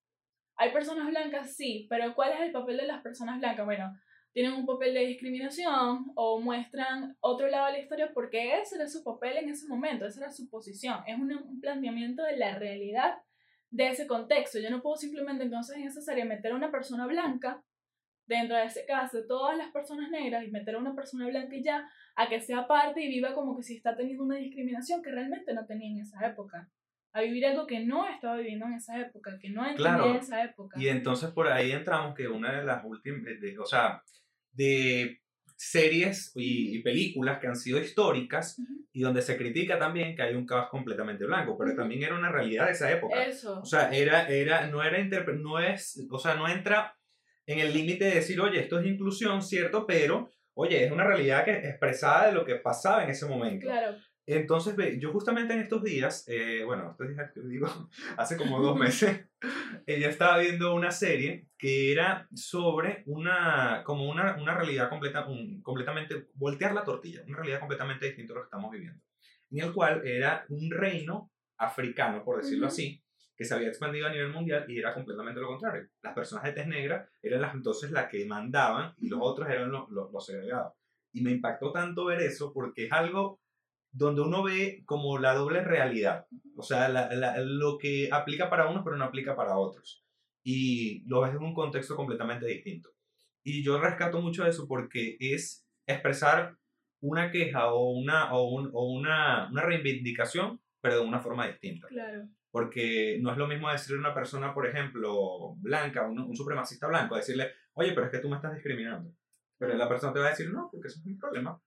Hay 0.58 0.74
personas 0.74 1.08
blancas, 1.08 1.56
sí, 1.56 1.88
pero 1.90 2.14
¿cuál 2.16 2.34
es 2.34 2.42
el 2.42 2.52
papel 2.52 2.76
de 2.76 2.86
las 2.86 3.02
personas 3.02 3.40
blancas? 3.40 3.66
Bueno, 3.66 3.94
tienen 4.32 4.54
un 4.54 4.66
papel 4.66 4.94
de 4.94 5.02
discriminación 5.02 6.12
o 6.16 6.40
muestran 6.40 7.18
otro 7.20 7.48
lado 7.48 7.68
de 7.68 7.74
la 7.74 7.80
historia 7.80 8.12
porque 8.14 8.60
ese 8.60 8.76
era 8.76 8.88
su 8.88 9.04
papel 9.04 9.38
en 9.38 9.50
ese 9.50 9.68
momento, 9.68 10.06
esa 10.06 10.22
era 10.22 10.32
su 10.32 10.50
posición. 10.50 11.00
Es 11.08 11.18
un, 11.18 11.60
planteamiento 11.60 12.24
de 12.24 12.38
la 12.38 12.58
realidad 12.58 13.18
de 13.72 13.90
ese 13.90 14.08
contexto. 14.08 14.60
Yo 14.60 14.70
no 14.70 14.82
puedo 14.82 14.96
simplemente 14.96 15.44
entonces 15.44 15.78
en 15.78 15.84
esa 15.84 16.02
serie 16.02 16.26
meter 16.26 16.52
a 16.52 16.56
una 16.56 16.72
persona 16.72 17.08
blanca 17.08 17.64
dentro 18.28 18.56
de 18.56 18.66
ese 18.66 18.86
caso 18.86 19.26
todas 19.28 19.58
las 19.58 19.72
personas 19.72 20.12
negras 20.12 20.44
y 20.44 20.52
meter 20.52 20.76
a 20.76 20.80
una 20.80 20.96
persona 20.96 21.28
blanca 21.28 21.56
y 21.56 21.64
ya 21.64 21.90
a 22.16 22.30
que 22.30 22.40
sea 22.40 22.68
parte 22.68 23.02
y 23.02 23.08
viva 23.08 23.34
como 23.34 23.58
que 23.58 23.64
si 23.64 23.76
está 23.76 23.96
teniendo 23.96 24.24
una 24.24 24.36
discriminación 24.36 25.02
que 25.02 25.12
realmente 25.12 25.54
no 25.54 25.66
tenía 25.66 25.90
en 25.90 26.00
esa 26.00 26.26
época 26.28 26.70
a 27.12 27.22
vivir 27.22 27.46
algo 27.46 27.66
que 27.66 27.80
no 27.80 28.08
estaba 28.08 28.38
viviendo 28.38 28.66
en 28.66 28.74
esa 28.74 29.00
época, 29.00 29.38
que 29.42 29.50
no 29.50 29.66
entendía 29.66 30.12
en 30.12 30.16
esa 30.18 30.44
época. 30.44 30.80
Y 30.80 30.88
entonces 30.88 31.32
por 31.32 31.48
ahí 31.48 31.72
entramos 31.72 32.16
que 32.16 32.28
una 32.28 32.60
de 32.60 32.66
las 32.66 32.84
últimas, 32.86 33.24
o 33.60 33.66
sea, 33.66 34.04
de 34.52 35.20
series 35.60 36.32
y, 36.36 36.82
películas 36.82 37.40
que 37.40 37.48
han 37.48 37.56
sido 37.56 37.80
históricas 37.80 38.62
y 38.94 39.02
donde 39.02 39.22
se 39.22 39.36
critica 39.36 39.78
también 39.78 40.16
que 40.16 40.22
hay 40.22 40.34
un 40.34 40.46
caos 40.46 40.70
completamente 40.70 41.26
blanco, 41.26 41.58
pero 41.58 41.76
también 41.76 42.04
era 42.04 42.18
una 42.18 42.32
realidad 42.32 42.68
de 42.68 42.72
esa 42.72 42.90
época. 42.90 43.26
Eso. 43.26 43.60
O 43.60 43.66
sea, 43.66 43.92
era, 43.92 44.28
era, 44.30 44.68
no, 44.68 44.82
era 44.82 44.98
no, 45.34 45.60
es, 45.60 46.08
o 46.10 46.18
sea, 46.18 46.36
no 46.36 46.48
entra 46.48 46.96
en 47.46 47.60
el 47.60 47.74
límite 47.74 48.06
de 48.06 48.16
decir, 48.16 48.40
oye, 48.40 48.62
esto 48.62 48.80
es 48.80 48.86
inclusión, 48.86 49.42
cierto, 49.42 49.86
pero, 49.86 50.30
oye, 50.54 50.86
es 50.86 50.92
una 50.92 51.04
realidad 51.04 51.44
que 51.44 51.52
expresada 51.52 52.28
de 52.28 52.34
lo 52.34 52.46
que 52.46 52.56
pasaba 52.56 53.04
en 53.04 53.10
ese 53.10 53.26
momento. 53.26 53.66
Claro. 53.68 53.98
Entonces, 54.32 54.76
yo 55.00 55.12
justamente 55.12 55.56
en 55.56 55.62
estos 55.62 55.84
días, 55.84 56.24
eh, 56.28 56.62
bueno, 56.64 56.92
estos 56.92 57.10
días, 57.10 57.32
digo, 57.34 57.68
hace 58.18 58.38
como 58.38 58.62
dos 58.62 58.78
meses, 58.80 59.26
ella 59.88 60.08
estaba 60.10 60.38
viendo 60.38 60.76
una 60.76 60.92
serie 60.92 61.48
que 61.58 61.92
era 61.92 62.28
sobre 62.36 63.02
una, 63.08 63.82
como 63.84 64.08
una, 64.08 64.38
una 64.40 64.54
realidad 64.54 64.88
completa, 64.88 65.26
completamente, 65.64 66.28
voltear 66.36 66.76
la 66.76 66.84
tortilla, 66.84 67.24
una 67.26 67.38
realidad 67.38 67.60
completamente 67.60 68.06
distinta 68.06 68.34
a 68.34 68.36
lo 68.36 68.42
que 68.44 68.46
estamos 68.46 68.72
viviendo, 68.72 69.02
en 69.50 69.64
el 69.64 69.74
cual 69.74 70.06
era 70.06 70.46
un 70.50 70.70
reino 70.70 71.32
africano, 71.58 72.24
por 72.24 72.44
decirlo 72.44 72.68
así, 72.68 73.04
que 73.36 73.46
se 73.46 73.56
había 73.56 73.70
expandido 73.70 74.06
a 74.06 74.12
nivel 74.12 74.30
mundial 74.30 74.64
y 74.68 74.78
era 74.78 74.94
completamente 74.94 75.42
lo 75.42 75.48
contrario. 75.48 75.90
Las 76.04 76.14
personas 76.14 76.44
de 76.44 76.52
tez 76.52 76.68
negra 76.68 77.10
eran 77.24 77.42
las, 77.42 77.56
entonces 77.56 77.90
las 77.90 78.08
que 78.08 78.24
mandaban 78.26 78.94
y 78.98 79.10
los 79.10 79.20
otros 79.24 79.50
eran 79.50 79.72
los, 79.72 79.90
los, 79.90 80.12
los 80.12 80.24
segregados. 80.24 80.74
Y 81.14 81.22
me 81.22 81.32
impactó 81.32 81.72
tanto 81.72 82.06
ver 82.06 82.22
eso 82.22 82.54
porque 82.54 82.86
es 82.86 82.92
algo 82.92 83.40
donde 83.92 84.22
uno 84.22 84.44
ve 84.44 84.84
como 84.86 85.18
la 85.18 85.34
doble 85.34 85.64
realidad, 85.64 86.26
o 86.56 86.62
sea, 86.62 86.90
lo 87.44 87.78
que 87.78 88.10
aplica 88.12 88.50
para 88.50 88.70
unos 88.70 88.84
pero 88.84 88.98
no 88.98 89.06
aplica 89.06 89.36
para 89.36 89.58
otros. 89.58 90.06
Y 90.44 91.04
lo 91.08 91.22
ves 91.22 91.32
en 91.32 91.44
un 91.44 91.54
contexto 91.54 91.96
completamente 91.96 92.46
distinto. 92.46 92.90
Y 93.44 93.64
yo 93.64 93.80
rescato 93.80 94.22
mucho 94.22 94.46
eso 94.46 94.68
porque 94.68 95.18
es 95.20 95.66
expresar 95.86 96.58
una 97.02 97.32
queja 97.32 97.72
o 97.74 97.92
una, 97.92 98.34
o, 98.34 98.94
una, 98.94 99.50
una 99.50 99.62
reivindicación, 99.62 100.60
pero 100.82 100.96
de 100.96 101.02
una 101.02 101.20
forma 101.20 101.48
distinta. 101.48 101.88
Claro. 101.88 102.28
Porque 102.52 103.20
no 103.22 103.32
es 103.32 103.38
lo 103.38 103.48
mismo 103.48 103.72
decirle 103.72 103.98
a 103.98 104.08
una 104.08 104.14
persona, 104.14 104.54
por 104.54 104.68
ejemplo, 104.68 105.56
blanca, 105.58 106.08
un, 106.08 106.20
un 106.20 106.36
supremacista 106.36 106.88
blanco, 106.88 107.16
decirle, 107.16 107.52
oye, 107.74 107.94
pero 107.94 108.06
es 108.06 108.12
que 108.12 108.20
tú 108.20 108.30
me 108.30 108.36
estás 108.36 108.54
discriminando. 108.54 109.14
Pero 109.58 109.76
la 109.76 109.88
persona 109.88 110.14
te 110.14 110.20
va 110.20 110.28
a 110.28 110.30
decir, 110.32 110.50
no, 110.52 110.70
porque 110.72 110.88
eso 110.88 111.00
es 111.00 111.06
un 111.06 111.18
problema. 111.18 111.62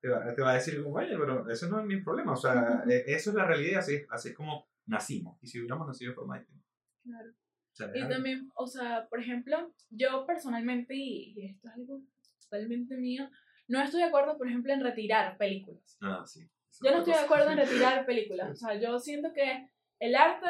Te 0.00 0.08
va, 0.08 0.34
te 0.34 0.42
va 0.42 0.50
a 0.50 0.54
decir, 0.54 0.82
como, 0.82 0.96
oye, 0.96 1.16
pero 1.18 1.48
eso 1.50 1.68
no 1.68 1.80
es 1.80 1.86
mi 1.86 2.00
problema. 2.02 2.32
O 2.32 2.36
sea, 2.36 2.80
Ujú. 2.82 2.90
eh, 2.90 3.04
eso 3.06 3.30
es 3.30 3.36
la 3.36 3.46
realidad, 3.46 3.80
así, 3.80 4.02
así 4.10 4.28
es 4.30 4.34
como 4.34 4.66
nacimos. 4.86 5.38
Y 5.42 5.46
si 5.46 5.58
hubiéramos 5.58 5.86
nacido 5.86 6.10
de 6.10 6.14
forma 6.16 6.38
distinta. 6.38 6.66
Claro. 7.02 7.30
O 7.30 7.74
sea, 7.76 7.86
es 7.88 7.96
Y 7.96 7.98
algo- 8.00 8.14
también, 8.14 8.50
o 8.54 8.66
sea, 8.66 9.06
por 9.08 9.20
ejemplo, 9.20 9.74
yo 9.90 10.24
personalmente, 10.26 10.94
y 10.94 11.32
y 11.36 11.46
esto 11.46 11.68
es 11.68 11.74
algo 11.74 12.02
totalmente 12.40 12.96
mío, 12.96 13.28
no 13.66 13.80
estoy 13.82 14.00
de 14.00 14.06
acuerdo, 14.08 14.36
por 14.36 14.46
ejemplo, 14.48 14.72
en 14.72 14.80
retirar 14.82 15.36
películas. 15.38 15.96
Ah, 16.02 16.22
sí. 16.26 16.46
Yo 16.82 16.90
no 16.90 16.98
estoy 16.98 17.14
de 17.14 17.20
acuerdo 17.20 17.50
en 17.50 17.58
retirar 17.96 18.04
películas. 18.06 18.50
O 18.50 18.54
sea, 18.56 18.74
yo 18.80 18.98
siento 18.98 19.32
que 19.32 19.68
el 20.00 20.14
arte, 20.14 20.46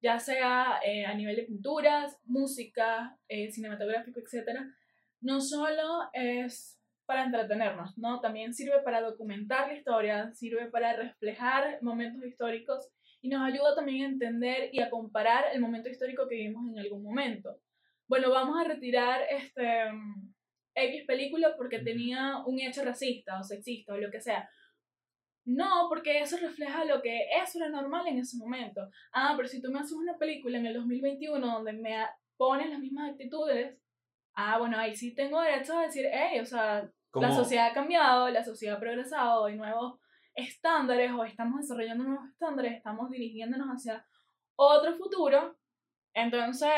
ya 0.00 0.18
sea 0.18 0.80
eh, 0.84 1.04
a 1.04 1.14
nivel 1.14 1.36
de 1.36 1.42
pinturas, 1.44 2.18
música, 2.24 3.16
eh, 3.28 3.50
cinematográfico, 3.52 4.18
etc., 4.20 4.48
no 5.20 5.40
solo 5.40 6.08
es 6.12 6.80
para 7.12 7.24
entretenernos, 7.24 7.98
¿no? 7.98 8.20
También 8.20 8.54
sirve 8.54 8.80
para 8.80 9.02
documentar 9.02 9.68
la 9.68 9.74
historia, 9.74 10.32
sirve 10.32 10.70
para 10.70 10.96
reflejar 10.96 11.78
momentos 11.82 12.24
históricos 12.24 12.88
y 13.20 13.28
nos 13.28 13.42
ayuda 13.42 13.74
también 13.74 14.02
a 14.02 14.08
entender 14.08 14.70
y 14.72 14.80
a 14.80 14.88
comparar 14.88 15.44
el 15.52 15.60
momento 15.60 15.90
histórico 15.90 16.26
que 16.26 16.36
vivimos 16.36 16.64
en 16.72 16.78
algún 16.78 17.02
momento. 17.02 17.60
Bueno, 18.08 18.30
vamos 18.30 18.58
a 18.58 18.66
retirar 18.66 19.20
este 19.28 19.92
mm, 19.92 20.34
X 20.74 21.04
película 21.06 21.54
porque 21.54 21.80
tenía 21.80 22.38
un 22.46 22.58
hecho 22.58 22.82
racista 22.82 23.38
o 23.38 23.44
sexista 23.44 23.92
o 23.92 23.98
lo 23.98 24.10
que 24.10 24.22
sea. 24.22 24.48
No, 25.44 25.88
porque 25.90 26.20
eso 26.20 26.38
refleja 26.38 26.86
lo 26.86 27.02
que 27.02 27.26
eso 27.44 27.58
era 27.58 27.68
normal 27.68 28.06
en 28.06 28.20
ese 28.20 28.38
momento. 28.38 28.88
Ah, 29.12 29.34
pero 29.36 29.48
si 29.48 29.60
tú 29.60 29.70
me 29.70 29.80
haces 29.80 29.92
una 29.92 30.16
película 30.16 30.56
en 30.56 30.64
el 30.64 30.74
2021 30.74 31.46
donde 31.46 31.74
me 31.74 32.06
pones 32.38 32.70
las 32.70 32.80
mismas 32.80 33.10
actitudes, 33.10 33.76
ah, 34.34 34.58
bueno, 34.58 34.78
ahí 34.78 34.96
sí 34.96 35.14
tengo 35.14 35.42
derecho 35.42 35.76
a 35.76 35.82
decir, 35.82 36.06
hey, 36.10 36.40
o 36.40 36.46
sea, 36.46 36.90
La 37.14 37.28
sociedad 37.34 37.66
ha 37.70 37.74
cambiado, 37.74 38.28
la 38.30 38.42
sociedad 38.44 38.76
ha 38.76 38.80
progresado, 38.80 39.44
hay 39.46 39.56
nuevos 39.56 39.98
estándares 40.34 41.12
o 41.12 41.24
estamos 41.24 41.60
desarrollando 41.60 42.04
nuevos 42.04 42.28
estándares, 42.30 42.72
estamos 42.74 43.10
dirigiéndonos 43.10 43.68
hacia 43.68 44.06
otro 44.56 44.94
futuro. 44.96 45.56
Entonces, 46.14 46.70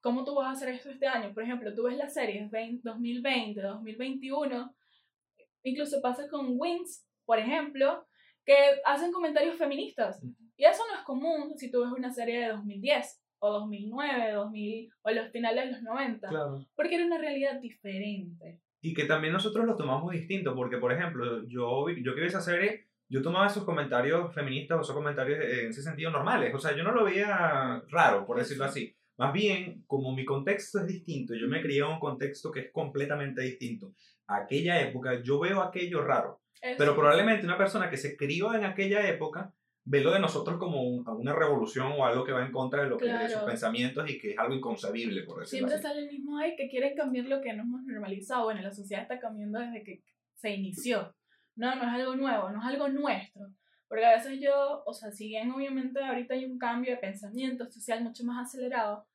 ¿cómo 0.00 0.24
tú 0.24 0.34
vas 0.34 0.46
a 0.48 0.50
hacer 0.52 0.70
esto 0.70 0.90
este 0.90 1.06
año? 1.06 1.34
Por 1.34 1.42
ejemplo, 1.42 1.74
tú 1.74 1.84
ves 1.84 1.96
las 1.96 2.14
series 2.14 2.50
20 2.50 2.88
2020, 2.88 3.60
2021, 3.60 4.74
incluso 5.64 6.00
pasa 6.00 6.28
con 6.28 6.54
Wings, 6.58 7.06
por 7.24 7.38
ejemplo, 7.38 8.06
que 8.44 8.54
hacen 8.84 9.12
comentarios 9.12 9.56
feministas. 9.56 10.22
Y 10.56 10.64
eso 10.64 10.82
no 10.90 10.98
es 10.98 11.04
común 11.04 11.52
si 11.56 11.70
tú 11.70 11.82
ves 11.82 11.92
una 11.92 12.10
serie 12.12 12.40
de 12.40 12.48
2010 12.48 13.22
o 13.40 13.50
2009, 13.52 14.32
2000 14.32 14.90
o 15.02 15.10
los 15.10 15.30
finales 15.30 15.66
de 15.66 15.72
los 15.72 15.82
90, 15.82 16.28
Claro. 16.28 16.64
porque 16.74 16.94
era 16.94 17.04
una 17.04 17.18
realidad 17.18 17.60
diferente. 17.60 18.60
Y 18.86 18.94
que 18.94 19.04
también 19.04 19.32
nosotros 19.32 19.66
lo 19.66 19.74
tomamos 19.74 20.12
distinto, 20.12 20.54
porque 20.54 20.76
por 20.76 20.92
ejemplo, 20.92 21.44
yo, 21.48 21.88
yo 21.88 22.14
que 22.14 22.20
vi 22.20 22.26
esa 22.28 22.40
serie, 22.40 22.86
yo 23.08 23.20
tomaba 23.20 23.48
esos 23.48 23.64
comentarios 23.64 24.32
feministas 24.32 24.78
o 24.78 24.80
esos 24.82 24.94
comentarios 24.94 25.40
en 25.40 25.70
ese 25.70 25.82
sentido 25.82 26.12
normales, 26.12 26.54
o 26.54 26.58
sea, 26.60 26.76
yo 26.76 26.84
no 26.84 26.92
lo 26.92 27.04
veía 27.04 27.82
raro, 27.88 28.24
por 28.24 28.38
decirlo 28.38 28.64
así. 28.64 28.94
Más 29.18 29.32
bien, 29.32 29.82
como 29.88 30.14
mi 30.14 30.24
contexto 30.24 30.78
es 30.78 30.86
distinto, 30.86 31.34
yo 31.34 31.48
me 31.48 31.60
crié 31.60 31.80
en 31.80 31.86
un 31.94 31.98
contexto 31.98 32.52
que 32.52 32.60
es 32.60 32.70
completamente 32.70 33.42
distinto. 33.42 33.92
A 34.28 34.42
aquella 34.42 34.80
época, 34.80 35.20
yo 35.20 35.40
veo 35.40 35.62
aquello 35.62 36.04
raro, 36.04 36.42
Eso. 36.62 36.76
pero 36.78 36.94
probablemente 36.94 37.44
una 37.44 37.58
persona 37.58 37.90
que 37.90 37.96
se 37.96 38.16
crió 38.16 38.54
en 38.54 38.64
aquella 38.64 39.08
época 39.08 39.52
ve 39.88 40.00
lo 40.00 40.10
de 40.12 40.18
nosotros 40.20 40.58
como 40.58 40.82
un- 40.82 41.08
una 41.08 41.32
revolución 41.32 41.92
o 41.96 42.04
algo 42.04 42.24
que 42.24 42.32
va 42.32 42.44
en 42.44 42.50
contra 42.52 42.82
de, 42.82 42.88
lo 42.90 42.96
que, 42.98 43.06
de 43.06 43.20
sus 43.20 43.32
Claro. 43.34 43.46
pensamientos 43.46 44.10
y 44.10 44.18
que 44.18 44.32
es 44.32 44.38
algo 44.38 44.54
inconcebible, 44.54 45.22
por 45.22 45.38
decirlo 45.40 45.68
Siempre 45.68 45.74
así. 45.76 45.82
sale 45.82 46.00
el 46.06 46.12
mismo 46.12 46.38
ay 46.38 46.56
que 46.56 46.68
quieren 46.68 46.94
cambiar 46.96 47.26
lo 47.26 47.40
que 47.40 47.52
no 47.52 47.62
hemos 47.62 47.82
normalizado. 47.84 48.44
Bueno, 48.44 48.62
la 48.62 48.72
sociedad 48.72 49.02
está 49.02 49.18
cambiando 49.20 49.60
desde 49.60 49.84
que 49.84 50.02
se 50.34 50.50
inició. 50.50 51.14
No, 51.54 51.74
no 51.76 51.82
es 51.82 51.88
algo 51.88 52.16
nuevo, 52.16 52.50
no 52.50 52.58
es 52.60 52.66
algo 52.66 52.88
nuestro. 52.88 53.42
Porque 53.88 54.04
a 54.04 54.16
veces 54.16 54.40
yo, 54.40 54.82
o 54.84 54.92
sea, 54.92 55.12
si 55.12 55.28
bien 55.28 55.52
obviamente 55.52 56.02
ahorita 56.02 56.34
hay 56.34 56.44
un 56.44 56.58
cambio 56.58 56.90
de 56.90 56.96
pensamiento 56.98 57.64
social 57.66 58.02
mucho 58.02 58.24
más 58.24 58.44
acelerado, 58.44 59.06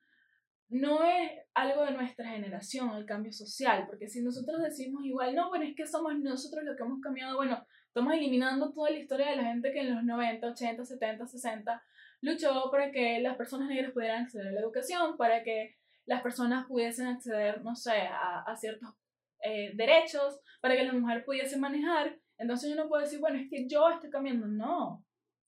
no 0.70 1.04
es 1.04 1.32
algo 1.54 1.84
de 1.84 1.92
nuestra 1.92 2.30
generación 2.30 2.96
el 2.96 3.06
cambio 3.06 3.34
social, 3.34 3.86
porque 3.88 4.08
si 4.08 4.22
nosotros 4.24 4.62
decimos 4.62 5.04
igual, 5.04 5.36
no, 5.36 5.50
bueno, 5.50 5.66
es 5.66 5.76
que 5.76 5.86
somos 5.86 6.18
nosotros 6.20 6.64
los 6.64 6.78
que 6.78 6.84
hemos 6.84 7.02
cambiado, 7.02 7.36
bueno, 7.36 7.66
estamos 7.92 8.14
eliminando 8.14 8.72
toda 8.72 8.90
la 8.90 9.00
historia 9.00 9.32
de 9.32 9.36
la 9.36 9.44
gente 9.44 9.74
que 9.74 9.82
en 9.82 9.94
los 9.94 10.04
90, 10.06 10.48
80, 10.48 10.86
70, 10.86 11.28
60 11.28 11.84
luchó 12.22 12.72
para 12.72 12.90
que 12.90 13.20
las 13.20 13.36
personas 13.36 13.68
negras 13.68 13.92
pudieran 13.92 14.24
acceder 14.24 14.48
a 14.48 14.52
la 14.52 14.62
educación, 14.62 15.18
para 15.18 15.44
que 15.44 15.76
las 16.06 16.22
personas 16.22 16.68
pudiesen 16.68 17.08
acceder, 17.08 17.62
no 17.64 17.76
sé, 17.76 17.98
a, 18.08 18.44
a 18.48 18.56
ciertos 18.56 18.90
eh, 19.44 19.72
derechos, 19.76 20.40
para 20.62 20.78
que 20.78 20.86
la 20.86 20.94
mujer 20.94 21.26
pudiese 21.26 21.58
manejar. 21.58 22.18
Entonces 22.38 22.70
yo 22.70 22.78
no 22.78 22.88
puedo 22.88 23.02
decir, 23.04 23.20
bueno, 23.20 23.38
es 23.38 23.50
que 23.50 23.68
yo 23.68 23.90
estoy 23.90 24.10
cambiando. 24.10 24.48
No, 24.48 25.06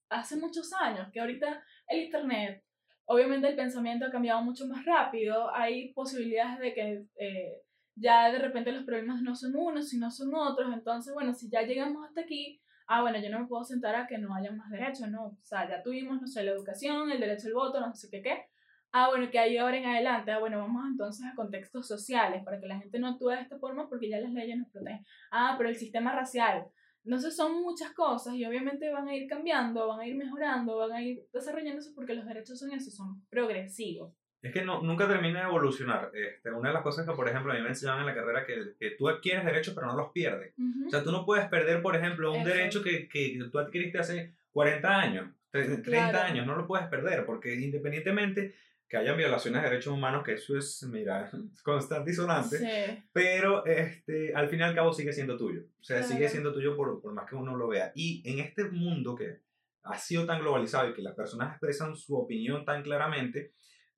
hace 0.09 0.35
muchos 0.35 0.73
años 0.73 1.07
que 1.13 1.21
ahorita 1.21 1.63
el 1.87 2.03
Internet, 2.03 2.61
obviamente 3.05 3.47
el 3.47 3.55
pensamiento 3.55 4.05
ha 4.05 4.11
cambiado 4.11 4.41
mucho 4.41 4.67
más 4.67 4.83
rápido, 4.83 5.49
hay 5.55 5.93
posibilidades 5.93 6.59
de 6.59 6.73
que 6.73 7.05
eh, 7.15 7.61
ya 7.95 8.31
de 8.31 8.39
repente 8.39 8.71
los 8.71 8.83
problemas 8.83 9.21
no 9.21 9.35
son 9.35 9.55
unos, 9.55 9.89
sino 9.89 10.11
son 10.11 10.33
otros. 10.35 10.73
Entonces, 10.73 11.13
bueno, 11.13 11.33
si 11.33 11.49
ya 11.49 11.61
llegamos 11.63 12.05
hasta 12.07 12.21
aquí, 12.21 12.61
ah, 12.87 13.01
bueno, 13.01 13.19
yo 13.19 13.29
no 13.29 13.39
me 13.39 13.47
puedo 13.47 13.63
sentar 13.63 13.95
a 13.95 14.07
que 14.07 14.17
no 14.17 14.33
haya 14.35 14.51
más 14.51 14.69
derechos, 14.69 15.09
¿no? 15.09 15.25
O 15.27 15.37
sea, 15.43 15.67
ya 15.69 15.81
tuvimos, 15.83 16.21
no 16.21 16.27
sé, 16.27 16.43
la 16.43 16.51
educación, 16.51 17.11
el 17.11 17.19
derecho 17.19 17.47
al 17.47 17.53
voto, 17.53 17.79
no 17.79 17.93
sé 17.95 18.09
qué 18.09 18.21
qué. 18.21 18.45
Ah, 18.91 19.09
bueno, 19.09 19.29
que 19.31 19.39
hay 19.39 19.57
ahora 19.57 19.77
en 19.77 19.85
adelante, 19.85 20.31
ah, 20.31 20.39
bueno, 20.39 20.59
vamos 20.59 20.83
entonces 20.87 21.25
a 21.25 21.35
contextos 21.35 21.87
sociales, 21.87 22.43
para 22.43 22.59
que 22.59 22.67
la 22.67 22.79
gente 22.79 22.99
no 22.99 23.07
actúe 23.07 23.29
de 23.29 23.41
esta 23.41 23.57
forma 23.57 23.89
porque 23.89 24.09
ya 24.09 24.19
las 24.19 24.31
leyes 24.31 24.57
nos 24.57 24.69
protegen. 24.69 25.03
Ah, 25.31 25.55
pero 25.57 25.69
el 25.69 25.75
sistema 25.75 26.13
racial. 26.13 26.67
Entonces 27.03 27.35
son 27.35 27.61
muchas 27.61 27.91
cosas 27.93 28.35
y 28.35 28.45
obviamente 28.45 28.91
van 28.91 29.07
a 29.07 29.15
ir 29.15 29.27
cambiando, 29.27 29.87
van 29.87 29.99
a 29.99 30.07
ir 30.07 30.15
mejorando, 30.15 30.77
van 30.77 30.93
a 30.93 31.01
ir 31.01 31.25
desarrollándose 31.33 31.91
porque 31.93 32.13
los 32.13 32.25
derechos 32.25 32.59
son 32.59 32.71
eso, 32.71 32.91
son 32.91 33.25
progresivos. 33.29 34.13
Es 34.43 34.51
que 34.51 34.63
no, 34.63 34.81
nunca 34.81 35.07
termina 35.07 35.39
de 35.39 35.45
evolucionar. 35.47 36.11
Este, 36.13 36.51
una 36.51 36.67
de 36.69 36.73
las 36.73 36.83
cosas 36.83 37.07
que, 37.07 37.13
por 37.15 37.27
ejemplo, 37.29 37.51
a 37.51 37.55
mí 37.55 37.61
me 37.61 37.69
enseñaban 37.69 38.01
en 38.01 38.07
la 38.07 38.13
carrera 38.13 38.45
que, 38.45 38.73
que 38.77 38.91
tú 38.91 39.07
adquieres 39.09 39.45
derechos 39.45 39.73
pero 39.73 39.87
no 39.87 39.95
los 39.95 40.11
pierdes. 40.11 40.53
Ujú. 40.57 40.87
O 40.87 40.89
sea, 40.89 41.01
tú 41.01 41.11
no 41.11 41.25
puedes 41.25 41.47
perder, 41.47 41.81
por 41.81 41.95
ejemplo, 41.95 42.31
un 42.33 42.41
Eso. 42.41 42.49
derecho 42.49 42.83
que, 42.83 43.07
que 43.07 43.39
tú 43.51 43.57
adquiriste 43.57 43.97
hace 43.99 44.33
40 44.51 44.87
años, 44.99 45.29
tre- 45.51 45.81
30 45.81 45.83
Claro. 45.83 46.19
años, 46.19 46.45
no 46.45 46.55
lo 46.55 46.67
puedes 46.67 46.85
perder, 46.87 47.25
porque 47.25 47.55
independientemente 47.55 48.53
que 48.89 48.97
hayan 48.97 49.17
violaciones 49.17 49.63
de 49.63 49.69
derechos 49.69 49.93
humanos, 49.93 50.23
que 50.23 50.33
eso 50.33 50.55
es, 50.57 50.83
mira, 50.91 51.31
constante 51.63 52.11
y 52.11 52.13
sonante, 52.13 52.57
Sí, 52.57 53.03
pero 53.13 53.65
este, 53.65 54.35
al 54.35 54.49
fin 54.49 54.59
y 54.59 54.63
al 54.63 54.75
cabo 54.75 54.93
sigue 54.93 55.13
siendo 55.13 55.37
tuyo. 55.37 55.61
O 55.79 55.83
sea, 55.83 56.03
sigue 56.03 56.19
Claro. 56.19 56.31
siendo 56.31 56.53
tuyo 56.53 56.75
por, 56.75 57.01
por 57.01 57.13
más 57.13 57.27
que 57.29 57.35
uno 57.35 57.55
lo 57.55 57.67
vea. 57.69 57.91
Y 57.95 58.21
en 58.29 58.39
este 58.39 58.65
mundo 58.65 59.15
que 59.15 59.39
ha 59.83 59.97
sido 59.97 60.25
tan 60.25 60.41
globalizado 60.41 60.89
y 60.89 60.93
que 60.93 61.01
las 61.01 61.15
personas 61.15 61.51
expresan 61.51 61.95
su 61.95 62.15
opinión 62.17 62.65
tan 62.65 62.83
claramente, 62.83 63.53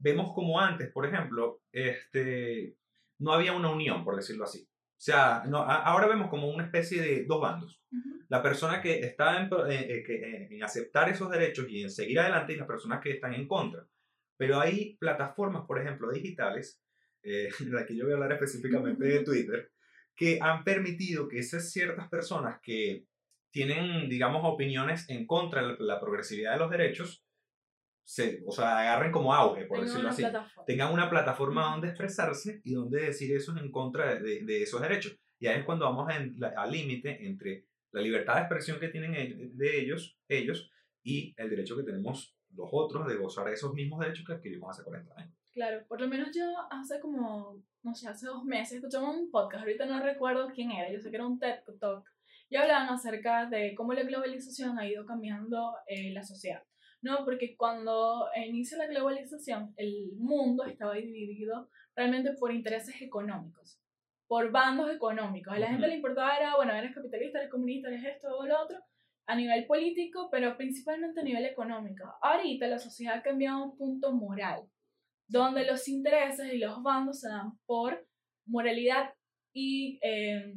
vemos 0.05 0.33
como 0.35 0.59
antes, 0.59 0.91
por 0.91 1.05
ejemplo, 1.05 1.61
este, 1.71 2.75
no 3.19 3.33
había 3.33 3.53
una 3.53 3.71
unión, 3.71 4.03
por 4.03 4.15
decirlo 4.15 4.43
así. 4.45 4.61
O 4.69 5.01
sea, 5.07 5.43
no, 5.47 5.59
a- 5.59 5.81
ahora 5.83 6.07
vemos 6.07 6.29
como 6.29 6.47
una 6.49 6.65
especie 6.65 7.01
de 7.01 7.25
dos 7.25 7.41
bandos. 7.41 7.81
ujú, 7.91 8.23
La 8.29 8.41
persona 8.43 8.81
que 8.81 8.99
está 8.99 9.41
en, 9.41 9.45
eh, 9.69 9.87
eh, 9.95 10.03
que, 10.05 10.15
eh, 10.15 10.47
en 10.51 10.63
aceptar 10.63 11.09
esos 11.09 11.29
derechos 11.31 11.65
y 11.69 11.81
en 11.83 11.89
seguir 11.89 12.19
adelante 12.19 12.53
y 12.53 12.57
las 12.57 12.67
personas 12.67 13.01
que 13.01 13.11
están 13.11 13.33
en 13.33 13.47
contra. 13.47 13.81
Pero 14.37 14.59
hay 14.59 14.95
plataformas, 14.97 15.63
por 15.65 15.79
ejemplo, 15.81 16.11
digitales, 16.11 16.81
eh, 17.23 17.49
de 17.59 17.71
la 17.71 17.85
que 17.85 17.95
yo 17.95 18.03
voy 18.05 18.13
a 18.13 18.15
hablar 18.17 18.33
específicamente 18.33 19.05
de 19.05 19.23
Twitter, 19.23 19.71
que 20.15 20.37
han 20.41 20.63
permitido 20.63 21.27
que 21.27 21.39
esas 21.39 21.71
ciertas 21.71 22.07
personas 22.09 22.59
que 22.61 23.05
tienen, 23.51 24.07
digamos, 24.09 24.41
opiniones 24.43 25.09
en 25.09 25.25
contra 25.25 25.65
de 25.65 25.75
la 25.79 25.99
progresividad 25.99 26.53
de 26.53 26.59
los 26.59 26.69
derechos, 26.69 27.24
se, 28.05 28.43
o 28.45 28.51
sea, 28.51 28.79
agarren 28.79 29.11
como 29.11 29.33
auge, 29.33 29.65
por 29.65 29.77
tengo 29.79 29.89
decirlo 29.89 30.09
así 30.09 30.21
plataforma. 30.21 30.65
tengan 30.65 30.93
una 30.93 31.09
plataforma 31.09 31.71
donde 31.71 31.87
expresarse 31.89 32.61
y 32.63 32.73
donde 32.73 33.01
decir 33.07 33.35
eso 33.35 33.57
en 33.57 33.71
contra 33.71 34.15
de, 34.15 34.43
de- 34.45 34.61
esos 34.63 34.79
derechos. 34.81 35.17
Y 35.39 35.47
ahí 35.47 35.59
es 35.59 35.65
cuando 35.65 35.85
vamos 35.85 36.09
en 36.15 36.39
la- 36.39 36.53
al 36.55 36.71
límite 36.71 37.25
entre 37.25 37.65
la 37.91 38.01
libertad 38.01 38.35
de 38.35 38.41
expresión 38.41 38.79
que 38.79 38.89
tienen 38.89 39.15
e- 39.15 39.49
de 39.53 39.79
ellos, 39.81 40.17
ellos 40.27 40.69
y 41.03 41.33
el 41.37 41.49
derecho 41.49 41.75
que 41.75 41.83
tenemos 41.83 42.37
los 42.55 42.69
otros 42.71 43.07
de 43.07 43.15
gozar 43.17 43.45
de 43.47 43.53
esos 43.53 43.73
mismos 43.73 43.99
derechos 43.99 44.25
que 44.25 44.33
adquirimos 44.33 44.69
hace 44.69 44.83
40 44.83 45.13
años. 45.17 45.35
Claro, 45.53 45.85
por 45.87 45.99
lo 45.99 46.07
menos 46.07 46.29
yo 46.35 46.43
hace 46.69 46.99
como, 46.99 47.61
no 47.83 47.95
sé, 47.95 48.07
hace 48.07 48.27
dos 48.27 48.43
meses 48.43 48.77
escuchaba 48.77 49.09
un 49.09 49.31
podcast, 49.31 49.63
ahorita 49.63 49.85
no 49.85 50.01
recuerdo 50.03 50.49
quién 50.53 50.71
era, 50.71 50.91
yo 50.91 50.99
sé 50.99 51.09
que 51.09 51.15
era 51.15 51.25
un 51.25 51.39
TED 51.39 51.59
Talk, 51.79 52.05
y 52.49 52.55
hablaban 52.57 52.89
acerca 52.89 53.45
de 53.49 53.73
cómo 53.75 53.93
la 53.93 54.03
globalización 54.03 54.77
ha 54.77 54.87
ido 54.87 55.05
cambiando 55.05 55.75
eh, 55.87 56.11
la 56.13 56.23
sociedad. 56.23 56.61
No, 57.05 57.23
porque 57.23 57.55
cuando 57.55 58.27
inicia 58.35 58.79
la 58.79 58.87
globalización, 58.87 59.75
el 59.77 60.13
mundo 60.17 60.63
estaba 60.65 60.95
dividido 60.95 61.69
realmente 61.95 62.33
por 62.33 62.51
intereses 62.51 62.99
económicos, 62.99 63.79
por 64.27 64.51
bandos 64.51 64.89
económicos. 64.89 65.53
A 65.53 65.59
la 65.59 65.67
gente 65.67 65.87
le 65.87 65.97
importaba, 65.97 66.35
era, 66.35 66.55
bueno, 66.55 66.73
eres 66.73 66.95
capitalista, 66.95 67.37
eres 67.37 67.51
comunista, 67.51 67.89
eres 67.89 68.05
esto 68.05 68.35
o 68.35 68.47
lo 68.47 68.59
otro, 68.59 68.79
a 69.27 69.35
nivel 69.35 69.67
político, 69.67 70.29
pero 70.31 70.57
principalmente 70.57 71.19
a 71.19 71.23
nivel 71.23 71.45
económico. 71.45 72.11
Ahorita 72.23 72.65
la 72.65 72.79
sociedad 72.79 73.17
ha 73.17 73.21
cambiado 73.21 73.57
a 73.57 73.65
un 73.65 73.77
punto 73.77 74.11
moral 74.11 74.67
donde 75.27 75.63
los 75.63 75.87
intereses 75.87 76.51
y 76.51 76.57
los 76.57 76.81
bandos 76.81 77.19
se 77.19 77.29
dan 77.29 77.51
por 77.67 78.03
moralidad 78.47 79.13
y 79.53 79.99
eh, 80.01 80.55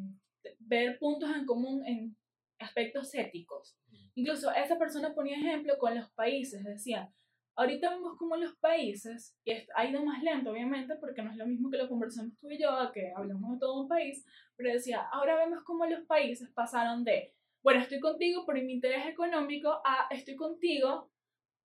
ver 0.60 0.98
puntos 0.98 1.28
en 1.36 1.44
común 1.44 1.86
en 1.86 2.16
aspectos 2.58 3.14
éticos. 3.14 3.76
Incluso 4.18 4.50
esa 4.50 4.76
persona 4.76 5.14
ponía 5.14 5.36
ejemplo 5.36 5.78
con 5.78 5.94
los 5.94 6.10
países, 6.10 6.64
decía, 6.64 7.08
ahorita 7.54 7.90
vemos 7.90 8.16
como 8.18 8.34
los 8.34 8.56
países, 8.56 9.38
y 9.44 9.52
ha 9.76 9.86
ido 9.86 10.04
más 10.04 10.24
lento 10.24 10.50
obviamente, 10.50 10.96
porque 10.96 11.22
no 11.22 11.30
es 11.30 11.36
lo 11.36 11.46
mismo 11.46 11.70
que 11.70 11.76
lo 11.76 11.88
conversamos 11.88 12.36
tú 12.40 12.50
y 12.50 12.60
yo, 12.60 12.68
que 12.92 13.12
hablamos 13.14 13.52
de 13.52 13.58
todo 13.60 13.80
un 13.80 13.86
país, 13.86 14.26
pero 14.56 14.72
decía, 14.72 15.06
ahora 15.12 15.36
vemos 15.36 15.62
como 15.62 15.86
los 15.86 16.04
países 16.06 16.50
pasaron 16.50 17.04
de, 17.04 17.32
bueno, 17.62 17.80
estoy 17.80 18.00
contigo 18.00 18.44
por 18.44 18.60
mi 18.60 18.72
interés 18.72 19.06
económico, 19.06 19.80
a 19.84 20.08
estoy 20.10 20.34
contigo, 20.34 21.12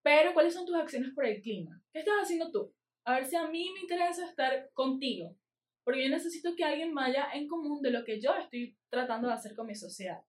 pero 0.03 0.35
¿cuáles 0.35 0.53
son 0.53 0.67
tus 0.67 0.75
acciones 0.75 1.11
por 1.15 1.25
el 1.25 1.41
clima? 1.41 1.81
¿Qué 1.91 2.01
estás 2.01 2.21
haciendo 2.21 2.51
tú? 2.51 2.71
A 3.03 3.15
ver 3.15 3.25
si 3.25 3.35
a 3.35 3.47
mí 3.47 3.71
me 3.73 3.79
interesa 3.79 4.27
estar 4.27 4.69
contigo, 4.73 5.35
porque 5.83 6.03
yo 6.03 6.09
necesito 6.11 6.55
que 6.55 6.65
alguien 6.65 6.93
vaya 6.93 7.29
en 7.33 7.47
común 7.47 7.81
de 7.81 7.89
lo 7.89 8.03
que 8.03 8.21
yo 8.21 8.35
estoy 8.35 8.77
tratando 8.91 9.27
de 9.27 9.33
hacer 9.33 9.55
con 9.55 9.65
mi 9.65 9.73
sociedad. 9.73 10.21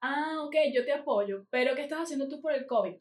Ah, 0.00 0.42
ok, 0.44 0.54
yo 0.72 0.84
te 0.84 0.92
apoyo, 0.92 1.46
pero 1.50 1.74
¿qué 1.74 1.82
estás 1.82 2.00
haciendo 2.02 2.28
tú 2.28 2.40
por 2.40 2.52
el 2.52 2.66
COVID? 2.66 2.96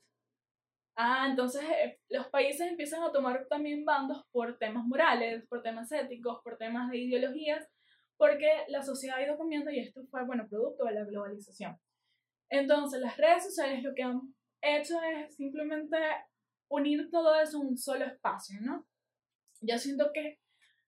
Ah, 0.98 1.28
entonces 1.30 1.62
eh, 1.64 2.00
los 2.10 2.28
países 2.28 2.70
empiezan 2.70 3.04
a 3.04 3.12
tomar 3.12 3.48
también 3.50 3.84
bandos 3.84 4.24
por 4.32 4.58
temas 4.58 4.86
morales, 4.86 5.46
por 5.50 5.62
temas 5.62 5.92
éticos, 5.92 6.42
por 6.42 6.58
temas 6.58 6.90
de 6.90 6.98
ideologías, 7.00 7.68
porque 8.18 8.50
la 8.70 8.82
sociedad 8.82 9.18
ha 9.18 9.24
ido 9.26 9.38
cambiando 9.38 9.72
y 9.72 9.80
esto 9.80 10.02
fue, 10.10 10.26
bueno, 10.26 10.48
producto 10.50 10.86
de 10.86 10.94
la 10.94 11.04
globalización. 11.04 11.78
Entonces, 12.50 13.02
las 13.02 13.18
redes 13.18 13.44
sociales 13.44 13.84
lo 13.84 13.94
que 13.94 14.04
han 14.04 14.22
hecho 14.62 15.02
es 15.02 15.36
simplemente 15.36 15.98
unir 16.70 17.10
todo 17.12 17.36
eso 17.36 17.62
en 17.62 17.68
un 17.68 17.78
solo 17.78 18.06
espacio, 18.06 18.60
¿no? 18.62 18.86
Yo 19.62 19.78
siento 19.78 20.12
que 20.14 20.40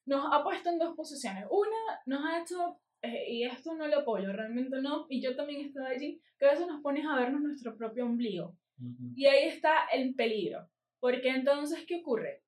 nos 0.06 0.26
ha 0.32 0.44
puesto 0.44 0.70
en 0.70 0.80
dos 0.80 0.96
posiciones. 0.96 1.46
Una, 1.50 2.02
nos 2.06 2.26
ha 2.26 2.42
hecho 2.42 2.80
y 3.28 3.44
esto 3.44 3.76
no 3.76 3.88
lo 3.88 4.00
apoyo, 4.00 4.32
realmente 4.32 4.82
no, 4.82 5.06
y 5.10 5.22
yo 5.22 5.36
también 5.36 5.66
estoy 5.66 5.86
allí, 5.86 6.22
que 6.38 6.46
a 6.46 6.52
veces 6.52 6.68
nos 6.68 6.82
pones 6.82 7.06
a 7.06 7.16
vernos 7.16 7.42
nuestro 7.42 7.76
propio 7.76 8.06
ombligo. 8.06 8.56
Y 9.16 9.26
ahí 9.26 9.48
está 9.48 9.88
el 9.92 10.14
peligro, 10.14 10.70
porque 11.00 11.30
entonces, 11.30 11.84
¿qué 11.88 11.96
ocurre? 12.02 12.44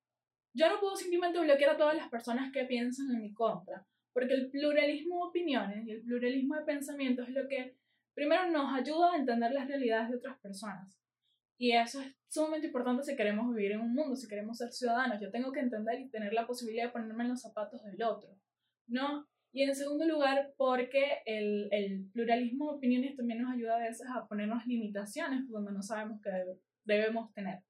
Yo 0.54 0.70
no 0.70 0.80
puedo 0.80 0.96
simplemente 0.96 1.40
bloquear 1.40 1.72
a 1.72 1.78
todas 1.78 1.96
las 1.96 2.10
personas 2.10 2.52
que 2.52 2.66
piensan 2.66 3.10
en 3.12 3.22
mi 3.22 3.34
contra, 3.34 3.86
porque 4.14 4.34
el 4.34 4.50
pluralismo 4.52 5.16
de 5.16 5.30
opiniones 5.30 5.88
y 5.88 5.92
el 5.92 6.02
pluralismo 6.02 6.56
de 6.56 6.66
pensamientos 6.66 7.28
es 7.28 7.34
lo 7.34 7.48
que 7.48 7.76
primero 8.14 8.50
nos 8.52 8.74
ayuda 8.74 9.14
a 9.14 9.18
entender 9.18 9.52
las 9.52 9.68
realidades 9.68 10.10
de 10.10 10.18
otras 10.18 10.38
personas. 10.40 11.00
Y 11.58 11.72
eso 11.72 12.00
es 12.02 12.16
sumamente 12.28 12.68
importante 12.68 13.04
si 13.04 13.16
queremos 13.16 13.54
vivir 13.54 13.74
en 13.74 13.82
un 13.82 13.94
mundo, 13.94 14.16
si 14.16 14.28
queremos 14.28 14.58
ser 14.58 14.72
ciudadanos. 14.72 15.20
Yo 15.20 15.30
tengo 15.30 15.52
que 15.52 15.60
entender 15.60 16.00
y 16.00 16.10
tener 16.10 16.32
la 16.32 16.48
posibilidad 16.48 16.86
de 16.86 16.92
ponerme 16.92 17.24
en 17.24 17.32
los 17.32 17.42
zapatos 17.42 17.84
del 17.84 18.02
otro. 18.04 18.30
¿no? 18.90 19.28
Y 19.52 19.64
en 19.64 19.76
segundo 19.76 20.06
lugar, 20.06 20.54
porque 20.58 21.22
el, 21.26 21.70
el, 21.72 22.10
pluralismo 22.12 22.72
de 22.72 22.78
opiniones 22.78 23.16
también 23.16 23.42
nos 23.42 23.54
ayuda 23.54 23.78
a 23.78 23.80
veces 23.80 24.08
a 24.16 24.28
ponernos 24.28 24.66
limitaciones 24.68 25.50
donde 25.50 25.72
no 25.72 25.82
sabemos 25.82 26.22
que 26.22 26.30
debemos 26.84 27.34
tener. 27.34 27.64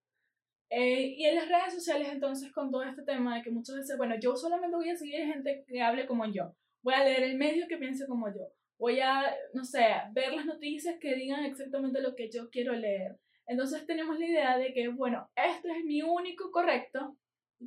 Eh, 0.70 1.16
y 1.18 1.26
en 1.26 1.36
las 1.36 1.48
redes 1.48 1.74
sociales, 1.74 2.10
entonces, 2.12 2.52
con 2.52 2.70
todo 2.70 2.84
este 2.84 3.04
tema 3.04 3.36
de 3.38 3.44
que 3.44 3.50
muchas 3.50 3.78
veces, 3.78 3.98
bueno, 3.98 4.16
yo 4.20 4.36
solamente 4.36 4.76
voy 4.76 4.90
a 4.90 4.96
seguir 4.96 5.26
gente 5.26 5.64
que 5.68 5.82
hable 5.82 6.06
como 6.06 6.26
yo, 6.32 6.54
voy 6.84 6.94
a 6.94 7.04
leer 7.04 7.24
el 7.24 7.38
medio 7.38 7.68
que 7.68 7.78
piense 7.78 8.06
como 8.06 8.28
yo, 8.28 8.52
voy 8.78 9.00
a, 9.00 9.24
no 9.54 9.64
sé, 9.64 9.88
ver 10.12 10.34
las 10.34 10.46
noticias 10.46 10.98
que 11.00 11.16
digan 11.16 11.44
exactamente 11.46 12.02
lo 12.02 12.16
que 12.16 12.30
yo 12.30 12.50
quiero 12.50 12.74
leer. 12.74 13.18
Entonces 13.48 13.88
tenemos 13.88 14.20
la 14.20 14.26
idea 14.26 14.58
de 14.58 14.74
que, 14.74 14.90
bueno, 14.90 15.28
esto 15.36 15.70
es 15.70 15.84
mi 15.86 16.04
único 16.04 16.52
correcto 16.52 17.18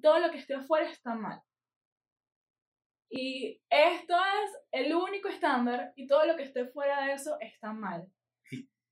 todo 0.00 0.18
lo 0.20 0.30
que 0.30 0.38
esté 0.38 0.54
afuera 0.54 0.88
está 0.88 1.14
mal. 1.14 1.40
Y 3.14 3.60
esto 3.68 4.14
es 4.14 4.50
el 4.72 4.94
único 4.94 5.28
estándar 5.28 5.92
y 5.96 6.06
todo 6.06 6.24
lo 6.24 6.34
que 6.34 6.44
esté 6.44 6.66
fuera 6.68 7.04
de 7.04 7.12
eso 7.12 7.36
está 7.40 7.74
mal. 7.74 8.06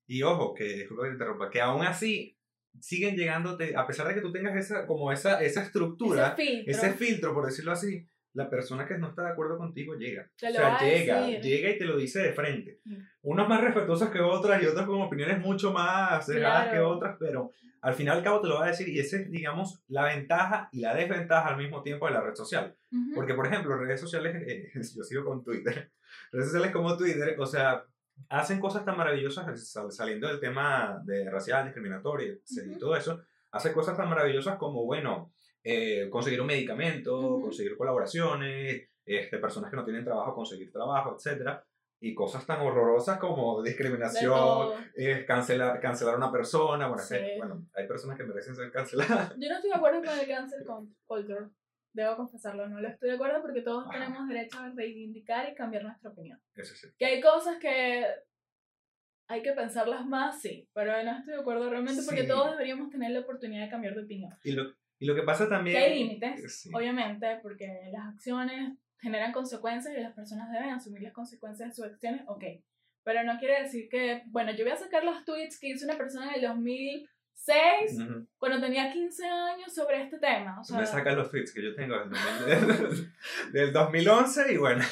Y, 0.06 0.22
ojo, 0.22 0.52
que 0.52 0.64
disculpa 0.64 1.04
que 1.04 1.08
te 1.08 1.14
interrumpa, 1.14 1.50
que 1.50 1.60
aún 1.62 1.82
así 1.82 2.36
siguen 2.80 3.16
llegándote, 3.16 3.74
a 3.74 3.86
pesar 3.86 4.08
de 4.08 4.14
que 4.14 4.20
tú 4.20 4.30
tengas 4.30 4.54
esa, 4.56 4.86
como 4.86 5.10
esa, 5.10 5.42
esa 5.42 5.62
estructura, 5.62 6.36
ese 6.36 6.92
filtro. 6.92 7.32
por 7.32 7.46
decirlo 7.46 7.72
así, 7.72 8.06
la 8.34 8.48
persona 8.48 8.86
que 8.86 8.98
no 8.98 9.08
está 9.08 9.22
de 9.22 9.30
acuerdo 9.30 9.58
contigo 9.58 9.94
llega. 9.94 10.30
o 10.34 10.38
sea, 10.38 10.78
llega, 10.80 11.26
llega 11.26 11.70
y 11.70 11.78
te 11.78 11.84
lo 11.84 11.96
dice 11.96 12.20
de 12.20 12.32
frente. 12.32 12.80
Mm. 12.84 12.96
Unas 13.22 13.48
más 13.48 13.60
respetuosas 13.60 14.10
que 14.10 14.20
otras 14.20 14.62
y 14.62 14.66
otras 14.66 14.86
con 14.86 15.00
opiniones 15.00 15.38
mucho 15.40 15.72
más 15.72 16.24
cerradas 16.24 16.68
que 16.68 16.78
otras, 16.78 17.16
pero 17.18 17.50
al 17.82 17.94
final 17.94 18.18
al 18.18 18.24
cabo 18.24 18.40
te 18.40 18.48
lo 18.48 18.56
va 18.56 18.66
a 18.66 18.68
decir 18.68 18.88
y 18.88 18.98
esa 18.98 19.16
es, 19.16 19.30
digamos, 19.30 19.82
la 19.88 20.04
ventaja 20.04 20.68
y 20.72 20.80
la 20.80 20.94
desventaja 20.94 21.48
al 21.48 21.56
mismo 21.56 21.82
tiempo 21.82 22.06
de 22.06 22.12
la 22.12 22.20
red 22.20 22.34
social. 22.34 22.76
Porque, 23.14 23.34
por 23.34 23.46
ejemplo, 23.46 23.76
redes 23.76 24.00
sociales, 24.00 24.36
eh, 24.46 24.70
yo 24.96 25.02
sigo 25.02 25.24
con 25.24 25.42
Twitter, 25.42 25.90
redes 26.30 26.46
sociales 26.46 26.72
como 26.72 26.96
Twitter, 26.96 27.36
o 27.38 27.46
sea, 27.46 27.84
hacen 28.28 28.60
cosas 28.60 28.84
tan 28.84 28.96
maravillosas 28.96 29.72
saliendo 29.90 30.28
del 30.28 30.40
tema 30.40 31.00
de 31.04 31.30
racial, 31.30 31.64
discriminatorio 31.64 32.38
y 32.48 32.78
todo 32.78 32.96
eso, 32.96 33.22
hace 33.50 33.72
cosas 33.72 33.96
tan 33.96 34.08
maravillosas 34.08 34.56
como, 34.56 34.84
bueno, 34.84 35.32
eh, 35.62 36.08
conseguir 36.10 36.40
un 36.40 36.46
medicamento, 36.46 37.40
conseguir 37.40 37.76
colaboraciones, 37.76 38.88
este, 39.04 39.38
personas 39.38 39.70
que 39.70 39.76
no 39.76 39.84
tienen 39.84 40.04
trabajo, 40.04 40.34
conseguir 40.34 40.72
trabajo, 40.72 41.16
etcétera 41.16 41.64
y 42.02 42.14
cosas 42.14 42.46
tan 42.46 42.60
horrorosas 42.62 43.18
como 43.18 43.62
discriminación, 43.62 44.90
eh, 44.96 45.24
cancelar, 45.26 45.78
cancelar 45.80 46.14
a 46.14 46.16
una 46.16 46.32
persona. 46.32 46.88
Bueno, 46.88 47.04
bueno, 47.36 47.66
hay 47.74 47.86
personas 47.86 48.16
que 48.16 48.24
merecen 48.24 48.56
ser 48.56 48.72
canceladas. 48.72 49.34
Yo 49.38 49.48
no 49.48 49.54
estoy 49.56 49.70
de 49.70 49.76
acuerdo 49.76 50.02
con 50.02 50.18
el 50.18 50.26
cancel 50.26 50.64
culture. 51.06 51.48
Debo 51.92 52.16
confesarlo, 52.16 52.68
no 52.68 52.80
lo 52.80 52.88
estoy 52.88 53.10
de 53.10 53.16
acuerdo 53.16 53.42
porque 53.42 53.62
todos 53.62 53.90
tenemos 53.90 54.26
derecho 54.28 54.58
a 54.60 54.70
reivindicar 54.70 55.50
y 55.50 55.54
cambiar 55.54 55.82
nuestra 55.82 56.10
opinión. 56.10 56.40
Eso 56.54 56.74
sí. 56.74 56.86
Que 56.96 57.04
hay 57.04 57.20
cosas 57.20 57.58
que 57.58 58.06
hay 59.28 59.42
que 59.42 59.52
pensarlas 59.52 60.06
más, 60.06 60.40
sí, 60.40 60.68
pero 60.72 60.92
no 61.02 61.18
estoy 61.18 61.34
de 61.34 61.40
acuerdo 61.40 61.68
realmente 61.68 62.02
porque 62.04 62.24
todos 62.24 62.52
deberíamos 62.52 62.90
tener 62.90 63.10
la 63.10 63.20
oportunidad 63.20 63.64
de 63.64 63.70
cambiar 63.70 63.94
de 63.94 64.02
opinión. 64.02 64.32
Y 64.44 64.52
lo, 64.52 64.72
y 65.00 65.06
lo 65.06 65.14
que 65.14 65.22
pasa 65.22 65.48
también... 65.48 65.76
Que 65.76 65.82
hay 65.82 65.98
límites, 65.98 66.68
obviamente, 66.74 67.38
porque 67.42 67.88
las 67.90 68.06
acciones 68.06 68.76
generan 68.98 69.32
consecuencias 69.32 69.96
y 69.96 70.00
las 70.00 70.12
personas 70.12 70.52
deben 70.52 70.68
asumir 70.68 71.02
las 71.02 71.14
consecuencias 71.14 71.70
de 71.70 71.74
sus 71.74 71.84
acciones, 71.86 72.22
ok. 72.26 72.44
Pero 73.02 73.24
no 73.24 73.38
quiere 73.38 73.62
decir 73.62 73.88
que, 73.88 74.22
bueno, 74.26 74.52
yo 74.52 74.62
voy 74.62 74.72
a 74.72 74.76
sacar 74.76 75.02
los 75.02 75.24
tweets 75.24 75.58
que 75.58 75.68
hizo 75.68 75.86
una 75.86 75.96
persona 75.96 76.28
en 76.28 76.34
el 76.34 76.48
2006, 76.48 77.98
cuando 78.36 78.60
tenía 78.60 78.92
15 78.92 79.26
años, 79.26 79.74
sobre 79.74 80.02
este 80.02 80.18
tema. 80.18 80.60
O 80.60 80.64
sea, 80.64 80.78
me 80.78 80.84
sacas 80.84 81.16
los 81.16 81.30
tweets 81.30 81.54
que 81.54 81.62
yo 81.62 81.74
tengo 81.74 81.96
del, 83.52 83.72
2011 83.72 84.52
y 84.52 84.56
bueno, 84.58 84.84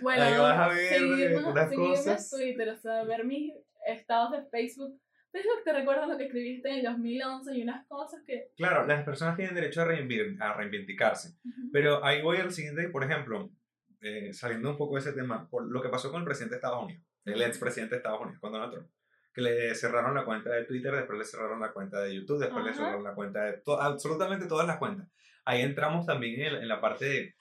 bueno 0.00 0.22
ahí 0.22 0.38
vas 0.38 0.58
a 0.60 0.68
ver 0.68 1.44
unas 1.44 1.74
cosas. 1.74 2.30
Twitter, 2.30 2.68
o 2.68 2.76
sea, 2.76 3.02
ver 3.02 3.24
mis 3.24 3.52
estados 3.84 4.30
de 4.30 4.44
Facebook 4.44 4.96
Facebook 5.32 5.64
te 5.64 5.72
recuerda 5.72 6.06
lo 6.06 6.16
que 6.16 6.24
escribiste 6.24 6.68
en 6.68 6.76
el 6.76 6.84
2011 6.84 7.54
y 7.54 7.62
unas 7.62 7.86
cosas 7.86 8.22
que... 8.26 8.50
Claro, 8.56 8.86
las 8.86 9.04
personas 9.04 9.36
tienen 9.36 9.54
derecho 9.54 9.82
a, 9.82 9.84
reivindicarse. 9.84 11.36
Pero 11.72 12.04
ahí 12.04 12.22
voy 12.22 12.38
al 12.38 12.52
siguiente, 12.52 12.88
por 12.88 13.04
ejemplo, 13.04 13.50
eh, 14.00 14.32
saliendo 14.32 14.70
un 14.70 14.76
poco 14.76 14.94
de 14.94 15.00
ese 15.00 15.12
tema, 15.12 15.48
por 15.48 15.70
lo 15.70 15.82
que 15.82 15.88
pasó 15.88 16.10
con 16.10 16.20
el 16.20 16.24
presidente 16.24 16.54
de 16.54 16.58
Estados 16.58 16.84
Unidos, 16.84 17.02
el 17.24 17.42
expresidente 17.42 17.94
de 17.94 17.98
Estados 17.98 18.20
Unidos, 18.20 18.40
con 18.40 18.52
Donald 18.52 18.72
Trump, 18.72 18.88
que 19.34 19.42
le 19.42 19.74
cerraron 19.74 20.14
la 20.14 20.24
cuenta 20.24 20.50
de 20.50 20.64
Twitter, 20.64 20.94
después 20.94 21.18
le 21.18 21.24
cerraron 21.24 21.60
la 21.60 21.72
cuenta 21.72 22.00
de 22.00 22.14
YouTube, 22.14 22.38
después 22.38 22.64
le 22.64 22.72
cerraron 22.72 23.04
la 23.04 23.14
cuenta 23.14 23.44
de 23.44 23.62
absolutamente 23.80 24.46
todas 24.46 24.66
las 24.66 24.78
cuentas. 24.78 25.08
Ahí 25.44 25.62
entramos 25.62 26.06
también 26.06 26.40
en, 26.40 26.68
la 26.68 26.80
parte 26.80 27.04
de 27.04 27.34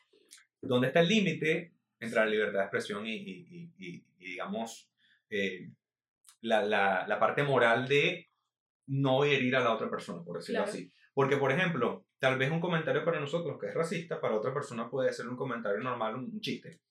dónde 0.62 0.88
está 0.88 1.00
el 1.00 1.08
límite 1.08 1.74
entre 2.00 2.20
la 2.20 2.26
libertad 2.26 2.60
de 2.60 2.66
expresión 2.66 3.06
y, 3.06 3.16
y, 3.16 3.72
y, 3.78 4.06
y 4.18 4.26
digamos, 4.26 4.92
eh, 5.30 5.70
la, 6.46 6.64
la, 6.64 7.06
la, 7.08 7.20
parte 7.20 7.44
moral 7.44 7.88
de 7.88 8.30
no 8.88 9.24
herir 9.24 9.56
a 9.56 9.62
la 9.62 9.74
otra 9.74 9.90
persona, 9.90 10.24
por 10.24 10.38
decirlo 10.38 10.64
así. 10.64 10.92
Porque, 11.14 11.38
por 11.38 11.52
ejemplo, 11.52 12.06
tal 12.20 12.38
vez 12.38 12.52
un 12.52 12.60
comentario 12.60 13.04
para 13.04 13.20
nosotros 13.20 13.58
que 13.60 13.68
es 13.68 13.74
racista, 13.74 14.20
para 14.20 14.36
otra 14.36 14.54
persona 14.54 14.90
puede 14.90 15.12
ser 15.14 15.28
un 15.28 15.38
comentario 15.38 15.82
normal, 15.82 16.16
un, 16.16 16.40
chiste. 16.42 16.82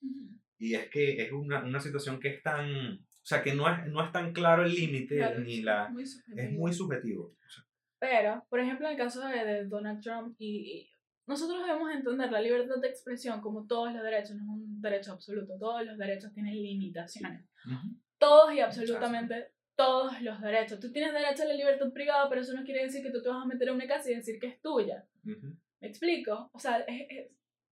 Y 0.59 0.75
es 0.75 0.89
que 0.91 1.23
es 1.23 1.33
una, 1.33 1.65
una, 1.65 1.81
situación 1.81 2.21
que 2.21 2.29
es 2.29 2.43
tan... 2.43 2.95
O 2.95 3.27
sea, 3.27 3.43
que 3.43 3.55
no 3.55 3.69
es, 3.69 3.87
no 3.87 4.05
es 4.05 4.13
tan 4.13 4.33
claro 4.33 4.65
el 4.65 4.75
límite 4.75 5.39
ni 5.41 5.63
la... 5.63 5.93
es 5.99 6.53
muy 6.53 6.73
subjetivo. 6.73 7.35
Pero, 7.99 8.45
por 8.51 8.61
ejemplo, 8.61 8.87
en 8.87 8.93
el 8.93 8.99
caso 8.99 9.27
de, 9.27 9.65
Donald 9.67 10.03
Trump, 10.03 10.35
y, 10.39 10.91
nosotros 11.27 11.67
debemos 11.67 11.91
entender 11.91 12.31
la 12.31 12.41
libertad 12.41 12.77
de 12.83 12.89
expresión 12.89 13.41
como 13.41 13.67
todos 13.67 13.95
los 13.95 14.03
derechos, 14.03 14.37
no 14.37 14.43
es 14.43 14.49
un 14.49 14.81
derecho 14.83 15.13
absoluto, 15.13 15.59
todos 15.59 15.87
los 15.87 15.97
derechos 15.97 16.35
tienen 16.35 16.53
limitaciones 16.53 17.47
todos 18.25 18.55
y 18.55 18.61
absolutamente 18.61 19.53
todos 19.77 20.21
los 20.23 20.41
derechos. 20.41 20.81
Tú 20.81 20.91
tienes 20.91 21.13
derecho 21.13 21.43
a 21.43 21.47
la 21.47 21.55
libertad 21.55 21.93
privada, 21.93 22.29
pero 22.29 22.41
eso 22.41 22.55
no 22.55 22.65
quiere 22.65 22.85
decir 22.85 23.03
que 23.03 23.11
tú 23.11 23.23
te 23.23 23.29
vas 23.29 23.43
a 23.43 23.47
meter 23.47 23.69
en 23.69 23.75
una 23.75 23.87
casa 23.87 24.11
y 24.11 24.15
decir 24.15 24.39
que 24.41 24.47
es 24.47 24.61
tuya. 24.63 25.05
¿Me 25.23 25.89
explico? 25.89 26.51
O 26.53 26.59
sea, 26.59 26.85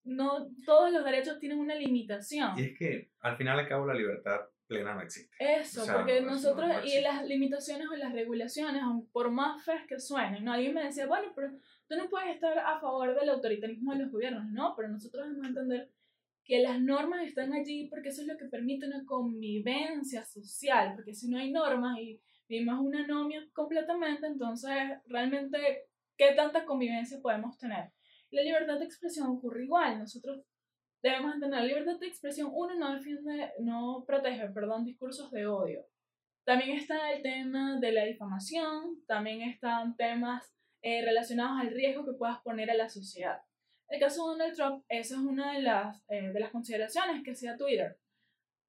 no 0.04 0.48
todos 0.66 0.92
los 0.92 1.04
derechos 1.04 1.38
tienen 1.38 1.58
una 1.58 1.74
limitación. 1.74 2.58
Y 2.58 2.64
es 2.64 2.78
que 2.78 3.10
al 3.20 3.36
final 3.36 3.58
al 3.58 3.68
cabo 3.68 3.86
la 3.86 3.94
libertad 3.94 4.40
plena 4.66 4.94
no 4.94 5.02
existe. 5.02 5.34
Eso, 5.38 5.84
porque 5.90 6.20
nosotros, 6.20 6.68
y 6.84 7.00
las 7.00 7.24
limitaciones 7.24 7.88
o 7.88 7.96
las 7.96 8.12
regulaciones, 8.12 8.82
por 9.12 9.30
más 9.30 9.64
feas 9.64 9.86
que 9.86 9.98
suenen, 9.98 10.44
¿no? 10.44 10.52
alguien 10.52 10.74
me 10.74 10.84
decía, 10.84 11.06
bueno, 11.06 11.32
pero 11.34 11.50
tú 11.86 11.96
no 11.96 12.08
puedes 12.08 12.34
estar 12.34 12.58
a 12.58 12.78
favor 12.80 13.14
del 13.14 13.28
autoritarismo 13.30 13.92
de 13.92 14.00
los 14.00 14.12
gobiernos, 14.12 14.46
no, 14.46 14.74
pero 14.76 14.88
nosotros 14.88 15.24
debemos 15.24 15.46
entender 15.46 15.90
que 16.44 16.60
las 16.60 16.80
normas 16.80 17.26
están 17.26 17.52
allí 17.52 17.88
porque 17.88 18.08
eso 18.08 18.22
es 18.22 18.28
lo 18.28 18.36
que 18.36 18.46
permite 18.46 18.86
una 18.86 19.04
convivencia 19.04 20.24
social, 20.24 20.92
porque 20.94 21.14
si 21.14 21.28
no 21.28 21.38
hay 21.38 21.52
normas 21.52 21.98
y 21.98 22.20
vivimos 22.48 22.80
una 22.80 23.04
anomia 23.04 23.46
completamente, 23.52 24.26
entonces 24.26 24.72
realmente, 25.06 25.86
¿qué 26.16 26.34
tanta 26.34 26.64
convivencia 26.64 27.20
podemos 27.22 27.56
tener? 27.58 27.92
La 28.30 28.42
libertad 28.42 28.78
de 28.78 28.84
expresión 28.84 29.28
ocurre 29.28 29.64
igual, 29.64 29.98
nosotros 29.98 30.42
debemos 31.02 31.34
entender 31.34 31.60
la 31.60 31.66
libertad 31.66 31.98
de 31.98 32.06
expresión, 32.06 32.50
uno 32.52 32.74
no 32.74 32.94
defiende, 32.94 33.52
no 33.60 34.04
protege, 34.06 34.48
perdón, 34.50 34.84
discursos 34.84 35.30
de 35.30 35.46
odio. 35.46 35.86
También 36.44 36.76
está 36.76 37.12
el 37.12 37.22
tema 37.22 37.78
de 37.78 37.92
la 37.92 38.04
difamación, 38.04 39.04
también 39.06 39.42
están 39.42 39.96
temas 39.96 40.52
eh, 40.82 41.04
relacionados 41.04 41.60
al 41.60 41.70
riesgo 41.70 42.04
que 42.04 42.14
puedas 42.14 42.40
poner 42.42 42.70
a 42.70 42.74
la 42.74 42.88
sociedad. 42.88 43.40
En 43.92 43.96
el 43.96 44.04
caso 44.08 44.22
de 44.22 44.30
Donald 44.32 44.56
Trump, 44.56 44.84
esa 44.88 45.16
es 45.16 45.20
una 45.20 45.52
de 45.52 45.60
las, 45.60 46.02
eh, 46.08 46.32
de 46.32 46.40
las 46.40 46.48
consideraciones 46.48 47.22
que 47.22 47.32
hacía 47.32 47.58
Twitter. 47.58 47.98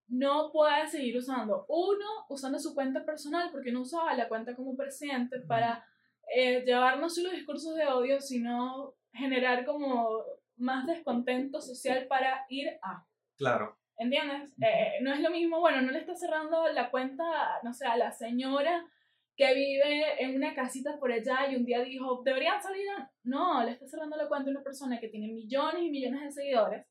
No 0.10 0.52
puede 0.52 0.86
seguir 0.90 1.16
usando, 1.16 1.66
uno, 1.70 2.26
usando 2.28 2.60
su 2.60 2.76
cuenta 2.76 3.06
personal, 3.06 3.50
porque 3.50 3.72
no 3.72 3.84
usaba 3.84 4.14
la 4.16 4.28
cuenta 4.28 4.54
como 4.54 4.76
presidente 4.76 5.40
para 5.40 5.88
eh, 6.36 6.66
llevar 6.66 7.00
no 7.00 7.10
solo 7.10 7.32
discursos 7.32 7.74
de 7.76 7.88
odio, 7.88 8.20
sino 8.20 8.96
generar 9.14 9.66
como 9.66 10.26
más 10.58 10.86
descontento 10.88 11.62
social 11.62 12.06
para 12.08 12.46
ir 12.50 12.78
a. 12.82 13.06
Claro. 13.38 13.78
¿Entiendes? 13.96 14.52
Eh, 14.62 14.98
no 15.04 15.14
es 15.14 15.22
lo 15.22 15.30
mismo, 15.30 15.62
bueno, 15.62 15.82
no 15.84 15.92
le 15.94 16.00
está 16.00 16.16
cerrando 16.16 16.68
la 16.74 16.92
cuenta, 16.92 17.24
no 17.64 17.74
sé, 17.74 17.86
a 17.86 17.96
la 17.96 18.12
señora 18.12 18.86
que 19.36 19.54
vive 19.54 20.24
en 20.24 20.36
una 20.36 20.54
casita 20.54 21.00
por 21.00 21.12
allá 21.12 21.52
y 21.52 21.56
un 21.56 21.66
día 21.66 21.82
dijo, 21.82 22.22
deberían 22.24 22.62
salir 22.62 22.86
No, 23.24 23.64
le 23.64 23.72
está 23.72 23.88
cerrando 23.88 24.16
la 24.16 24.28
cuenta 24.28 24.50
a 24.50 24.52
una 24.52 24.64
persona 24.64 25.00
que 25.00 25.10
tiene 25.10 25.34
millones 25.34 25.82
y 25.82 25.90
millones 25.90 26.22
de 26.22 26.32
seguidores, 26.32 26.86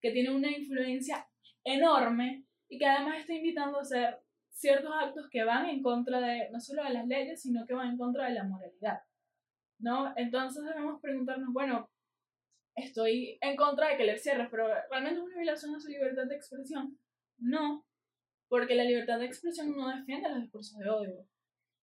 que 0.00 0.10
tiene 0.10 0.34
una 0.34 0.50
influencia 0.50 1.26
enorme 1.62 2.46
y 2.68 2.78
que 2.78 2.86
además 2.86 3.20
está 3.20 3.34
invitando 3.34 3.78
a 3.78 3.82
hacer 3.82 4.18
ciertos 4.50 4.92
actos 4.94 5.28
que 5.30 5.44
van 5.44 5.68
en 5.68 5.82
contra 5.82 6.20
de, 6.20 6.50
no 6.50 6.60
solo 6.60 6.84
de 6.84 6.90
las 6.90 7.06
leyes, 7.06 7.42
sino 7.42 7.64
que 7.66 7.74
van 7.74 7.90
en 7.90 7.98
contra 7.98 8.26
de 8.26 8.34
la 8.34 8.44
moralidad. 8.44 9.00
¿No? 9.78 10.12
Entonces 10.16 10.64
debemos 10.64 11.00
preguntarnos, 11.00 11.52
bueno, 11.52 11.90
estoy 12.74 13.38
en 13.40 13.56
contra 13.56 13.88
de 13.88 13.96
que 13.96 14.04
le 14.04 14.18
cierres, 14.18 14.48
pero 14.50 14.68
¿realmente 14.90 15.20
es 15.20 15.26
una 15.26 15.36
violación 15.36 15.74
a 15.74 15.80
su 15.80 15.88
libertad 15.88 16.26
de 16.26 16.36
expresión? 16.36 16.98
No, 17.38 17.84
porque 18.48 18.74
la 18.74 18.84
libertad 18.84 19.18
de 19.18 19.26
expresión 19.26 19.76
no 19.76 19.88
defiende 19.88 20.28
los 20.28 20.42
discursos 20.42 20.78
de 20.78 20.88
odio. 20.88 21.26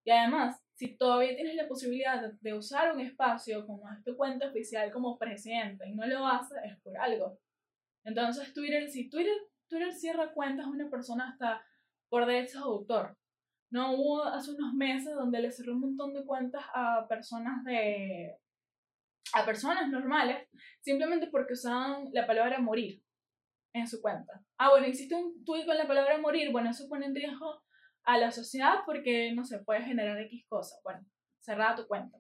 Y 0.04 0.12
además, 0.12 0.60
si 0.74 0.98
todavía 0.98 1.36
tienes 1.36 1.56
la 1.56 1.68
posibilidad 1.68 2.32
de 2.40 2.54
usar 2.54 2.94
un 2.94 3.02
espacio 3.02 3.66
como 3.68 3.88
es 3.90 4.04
tu 4.04 4.16
cuenta 4.16 4.48
oficial 4.48 4.92
como 4.92 5.18
presidente 5.18 5.88
y 5.88 5.94
no 5.94 6.08
lo 6.08 6.26
haces, 6.26 6.58
es 6.66 6.80
por 6.82 6.98
algo. 6.98 7.40
Entonces, 8.04 8.54
Twitter, 8.54 8.90
si 8.90 9.10
Twitter, 9.10 9.36
Twitter 9.68 9.94
cierra 9.94 10.34
cuentas 10.34 10.66
a 10.66 10.70
una 10.70 10.90
persona 10.90 11.30
hasta 11.30 11.64
por 12.10 12.26
derechos 12.26 12.64
de 12.64 12.68
autor. 12.68 13.18
No 13.70 13.94
hubo 13.94 14.24
hace 14.24 14.52
unos 14.52 14.74
meses 14.74 15.14
donde 15.14 15.40
le 15.40 15.52
cerró 15.52 15.74
un 15.74 15.82
montón 15.82 16.14
de 16.14 16.26
cuentas 16.26 16.64
a 16.74 17.08
personas 17.08 17.64
de 17.64 18.36
a 19.34 19.46
personas 19.46 19.90
normales 19.90 20.46
simplemente 20.82 21.28
porque 21.28 21.54
usaban 21.54 22.10
la 22.12 22.28
palabra 22.28 22.60
morir 22.60 23.02
en 23.74 23.88
su 23.88 24.02
cuenta. 24.02 24.44
Ah, 24.58 24.70
bueno, 24.72 24.88
hiciste 24.88 25.16
un 25.16 25.46
tweet 25.46 25.66
con 25.66 25.78
la 25.78 25.88
palabra 25.88 26.18
morir, 26.18 26.52
bueno, 26.52 26.70
eso 26.70 26.90
pone 26.90 27.06
en 27.06 27.16
riesgo 27.16 27.64
a 28.04 28.18
la 28.18 28.32
sociedad 28.32 28.80
porque 28.86 29.34
no 29.34 29.44
se 29.44 29.60
puede 29.60 29.84
generar 29.84 30.20
X 30.20 30.46
cosa. 30.48 30.76
Bueno, 30.84 31.06
cerrada 31.40 31.76
tu 31.76 31.88
cuenta. 31.88 32.18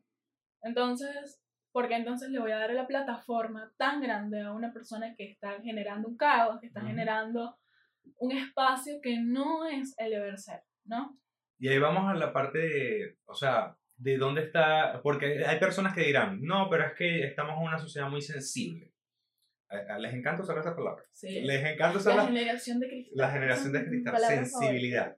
Entonces, 0.63 1.41
porque 1.71 1.95
entonces 1.95 2.29
le 2.29 2.39
voy 2.39 2.51
a 2.51 2.59
dar 2.59 2.73
la 2.73 2.87
plataforma 2.87 3.73
tan 3.77 4.01
grande 4.01 4.41
a 4.41 4.51
una 4.51 4.73
persona 4.73 5.15
que 5.15 5.31
está 5.31 5.61
generando 5.61 6.09
un 6.09 6.17
caos, 6.17 6.59
que 6.59 6.67
está 6.67 6.81
generando 6.81 7.57
un 8.17 8.31
espacio 8.31 8.99
que 9.01 9.19
no 9.19 9.65
es 9.65 9.95
el 9.97 10.11
deber 10.11 10.37
ser, 10.37 10.61
¿no? 10.85 11.17
Y 11.59 11.69
ahí 11.69 11.77
vamos 11.77 12.09
a 12.09 12.15
la 12.15 12.33
parte 12.33 12.57
de, 12.57 13.17
o 13.25 13.35
sea, 13.35 13.77
de 13.95 14.17
dónde 14.17 14.41
está, 14.41 14.99
porque 15.03 15.45
hay 15.45 15.59
personas 15.59 15.93
que 15.93 16.01
dirán, 16.01 16.41
no, 16.41 16.67
pero 16.69 16.85
es 16.87 16.93
que 16.93 17.23
estamos 17.23 17.57
en 17.57 17.67
una 17.67 17.77
sociedad 17.77 18.09
muy 18.09 18.21
sensible. 18.21 18.91
Les 19.99 20.13
encanta 20.13 20.43
usar 20.43 20.57
esa 20.57 20.75
palabra. 20.75 21.03
Sí. 21.13 21.41
Les 21.41 21.63
encanta 21.63 21.99
usar 21.99 22.15
la, 22.15 22.25
generación 22.25 22.79
de 22.79 22.89
cristal. 22.89 23.13
La 23.15 23.31
generación 23.31 23.71
de 23.71 23.85
cristal, 23.85 24.17
sensibilidad. 24.19 25.17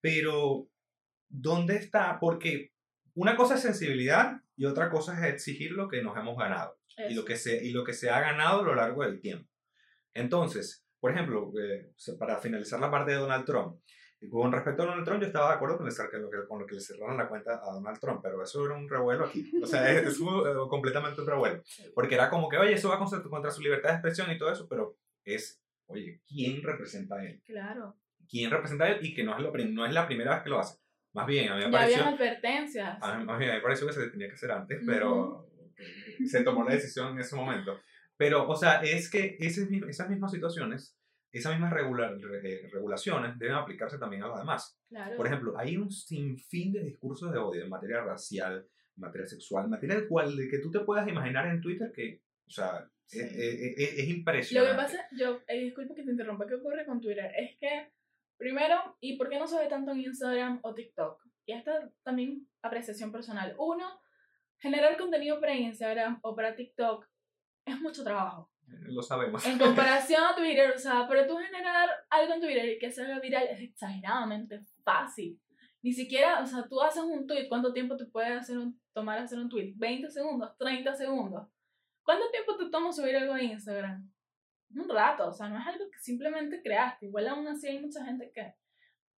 Pero, 0.00 0.68
¿dónde 1.28 1.76
está? 1.76 2.18
Porque 2.20 2.72
una 3.14 3.36
cosa 3.36 3.54
es 3.54 3.62
sensibilidad 3.62 4.40
y 4.56 4.64
otra 4.64 4.90
cosa 4.90 5.14
es 5.14 5.34
exigir 5.34 5.72
lo 5.72 5.88
que 5.88 6.02
nos 6.02 6.16
hemos 6.16 6.36
ganado 6.36 6.78
y 7.08 7.14
lo, 7.14 7.24
que 7.24 7.36
se, 7.36 7.64
y 7.64 7.70
lo 7.70 7.84
que 7.84 7.92
se 7.92 8.10
ha 8.10 8.20
ganado 8.20 8.60
a 8.60 8.64
lo 8.64 8.74
largo 8.74 9.02
del 9.02 9.20
tiempo. 9.20 9.48
Entonces, 10.14 10.84
por 11.00 11.12
ejemplo, 11.12 11.52
eh, 11.60 11.92
para 12.18 12.38
finalizar 12.38 12.80
la 12.80 12.90
parte 12.90 13.12
de 13.12 13.18
Donald 13.18 13.44
Trump, 13.44 13.80
con 14.30 14.50
respecto 14.50 14.82
a 14.82 14.86
Donald 14.86 15.04
Trump, 15.04 15.20
yo 15.20 15.28
estaba 15.28 15.50
de 15.50 15.54
acuerdo 15.54 15.76
con, 15.76 15.86
lo 15.86 16.30
que, 16.30 16.48
con 16.48 16.58
lo 16.58 16.66
que 16.66 16.74
le 16.74 16.80
cerraron 16.80 17.16
la 17.16 17.28
cuenta 17.28 17.60
a 17.62 17.72
Donald 17.72 18.00
Trump, 18.00 18.20
pero 18.20 18.42
eso 18.42 18.64
era 18.64 18.74
un 18.74 18.88
revuelo 18.88 19.26
aquí. 19.26 19.48
O 19.62 19.66
sea, 19.66 19.92
es, 19.92 20.08
es 20.08 20.20
eh, 20.20 20.54
completamente 20.68 21.20
un 21.20 21.26
revuelo. 21.28 21.62
Porque 21.94 22.16
era 22.16 22.28
como 22.28 22.48
que, 22.48 22.58
oye, 22.58 22.72
eso 22.72 22.88
va 22.88 22.98
contra, 22.98 23.22
contra 23.22 23.50
su 23.52 23.62
libertad 23.62 23.90
de 23.90 23.94
expresión 23.96 24.30
y 24.32 24.38
todo 24.38 24.50
eso, 24.50 24.66
pero 24.68 24.96
es, 25.24 25.62
oye, 25.86 26.20
¿quién 26.26 26.62
representa 26.62 27.16
a 27.16 27.24
él? 27.24 27.40
Claro. 27.44 27.96
¿Quién 28.28 28.50
representa 28.50 28.84
a 28.84 28.88
él? 28.90 29.04
Y 29.04 29.14
que 29.14 29.24
no 29.24 29.36
es, 29.36 29.42
lo, 29.42 29.52
no 29.52 29.86
es 29.86 29.92
la 29.92 30.06
primera 30.06 30.34
vez 30.34 30.42
que 30.42 30.50
lo 30.50 30.58
hace. 30.58 30.78
Más 31.14 31.26
bien, 31.26 31.50
a 31.50 31.56
mí 31.56 31.64
me 31.64 31.70
ya 31.70 31.78
pareció... 31.78 32.04
advertencias. 32.04 32.98
A 33.00 33.18
mí, 33.18 33.24
más 33.24 33.38
bien, 33.38 33.50
a 33.50 33.54
mí 33.54 33.58
me 33.58 33.62
pareció 33.62 33.86
que 33.86 33.92
se 33.92 34.10
tenía 34.10 34.28
que 34.28 34.34
hacer 34.34 34.50
antes, 34.50 34.82
pero 34.86 35.50
se 36.26 36.42
tomó 36.42 36.64
la 36.64 36.74
decisión 36.74 37.12
en 37.12 37.20
ese 37.20 37.34
momento. 37.34 37.80
Pero, 38.16 38.48
o 38.48 38.56
sea, 38.56 38.80
es 38.82 39.10
que 39.10 39.36
esas, 39.40 39.68
esas 39.70 40.10
mismas 40.10 40.32
situaciones 40.32 40.98
esas 41.32 41.52
mismas 41.52 41.72
regular, 41.72 42.16
eh, 42.42 42.68
regulaciones 42.72 43.38
deben 43.38 43.56
aplicarse 43.56 43.98
también 43.98 44.22
a 44.22 44.28
los 44.28 44.38
demás. 44.38 44.78
Por 45.16 45.26
ejemplo, 45.26 45.58
hay 45.58 45.76
un 45.76 45.90
sinfín 45.90 46.72
de 46.72 46.82
discursos 46.82 47.32
de 47.32 47.38
odio 47.38 47.62
en 47.62 47.68
materia 47.68 48.00
racial, 48.02 48.66
en 48.96 49.00
materia 49.00 49.26
sexual, 49.26 49.64
en 49.64 49.70
materia 49.70 49.96
de 49.96 50.08
cual 50.08 50.36
de 50.36 50.48
que 50.48 50.58
tú 50.58 50.70
te 50.70 50.80
puedas 50.80 51.06
imaginar 51.06 51.46
en 51.48 51.60
Twitter 51.60 51.92
que, 51.94 52.22
o 52.46 52.50
sea, 52.50 52.88
es, 53.10 54.08
impresionante. 54.08 54.72
Lo 54.72 54.76
que 54.76 54.82
pasa, 54.82 55.06
yo, 55.12 55.40
eh, 55.46 55.64
disculpa 55.64 55.94
que 55.94 56.04
te 56.04 56.10
interrumpa, 56.10 56.46
¿qué 56.46 56.54
ocurre 56.54 56.86
con 56.86 57.00
Twitter? 57.00 57.30
Es 57.36 57.58
que, 57.58 57.92
primero, 58.38 58.96
¿y 59.00 59.16
por 59.16 59.28
qué 59.28 59.38
no 59.38 59.46
se 59.46 59.58
ve 59.58 59.66
tanto 59.66 59.92
en 59.92 60.00
Instagram 60.00 60.60
o 60.62 60.74
TikTok? 60.74 61.20
Y 61.44 61.52
esta 61.52 61.90
también 62.02 62.48
apreciación 62.62 63.12
personal. 63.12 63.54
Uno, 63.58 64.00
generar 64.58 64.96
contenido 64.96 65.40
para 65.40 65.54
Instagram 65.54 66.18
o 66.22 66.34
para 66.34 66.54
TikTok 66.54 67.06
es 67.66 67.80
mucho 67.80 68.04
trabajo. 68.04 68.50
Lo 68.66 69.02
sabemos. 69.02 69.44
En 69.46 69.58
comparación 69.58 70.22
a 70.24 70.34
Twitter, 70.36 70.72
o 70.74 70.78
sea, 70.78 71.06
pero 71.08 71.26
tú 71.26 71.36
generar 71.36 71.88
algo 72.10 72.34
en 72.34 72.40
Twitter 72.40 72.68
y 72.68 72.78
que 72.78 72.90
se 72.90 73.02
haga 73.02 73.18
viral 73.20 73.46
es 73.48 73.60
exageradamente 73.60 74.60
fácil. 74.84 75.40
Ni 75.82 75.92
siquiera, 75.92 76.42
o 76.42 76.46
sea, 76.46 76.66
tú 76.68 76.80
haces 76.82 77.02
un 77.02 77.26
tweet, 77.26 77.48
¿cuánto 77.48 77.72
tiempo 77.72 77.96
te 77.96 78.06
puede 78.06 78.34
hacer 78.34 78.58
un, 78.58 78.80
tomar 78.92 79.18
hacer 79.18 79.38
un 79.38 79.48
tweet? 79.48 79.74
¿20 79.76 80.08
segundos? 80.10 80.50
¿30 80.58 80.94
segundos? 80.94 81.48
¿Cuánto 82.02 82.28
tiempo 82.30 82.56
te 82.56 82.68
toma 82.68 82.92
subir 82.92 83.16
algo 83.16 83.34
a 83.34 83.42
Instagram? 83.42 84.10
Un 84.74 84.88
rato, 84.88 85.28
o 85.28 85.32
sea, 85.32 85.48
no 85.48 85.58
es 85.58 85.66
algo 85.66 85.90
que 85.90 85.98
simplemente 85.98 86.60
creaste. 86.62 87.06
Igual 87.06 87.28
aún 87.28 87.48
así 87.48 87.68
hay 87.68 87.80
mucha 87.80 88.04
gente 88.04 88.30
que 88.32 88.54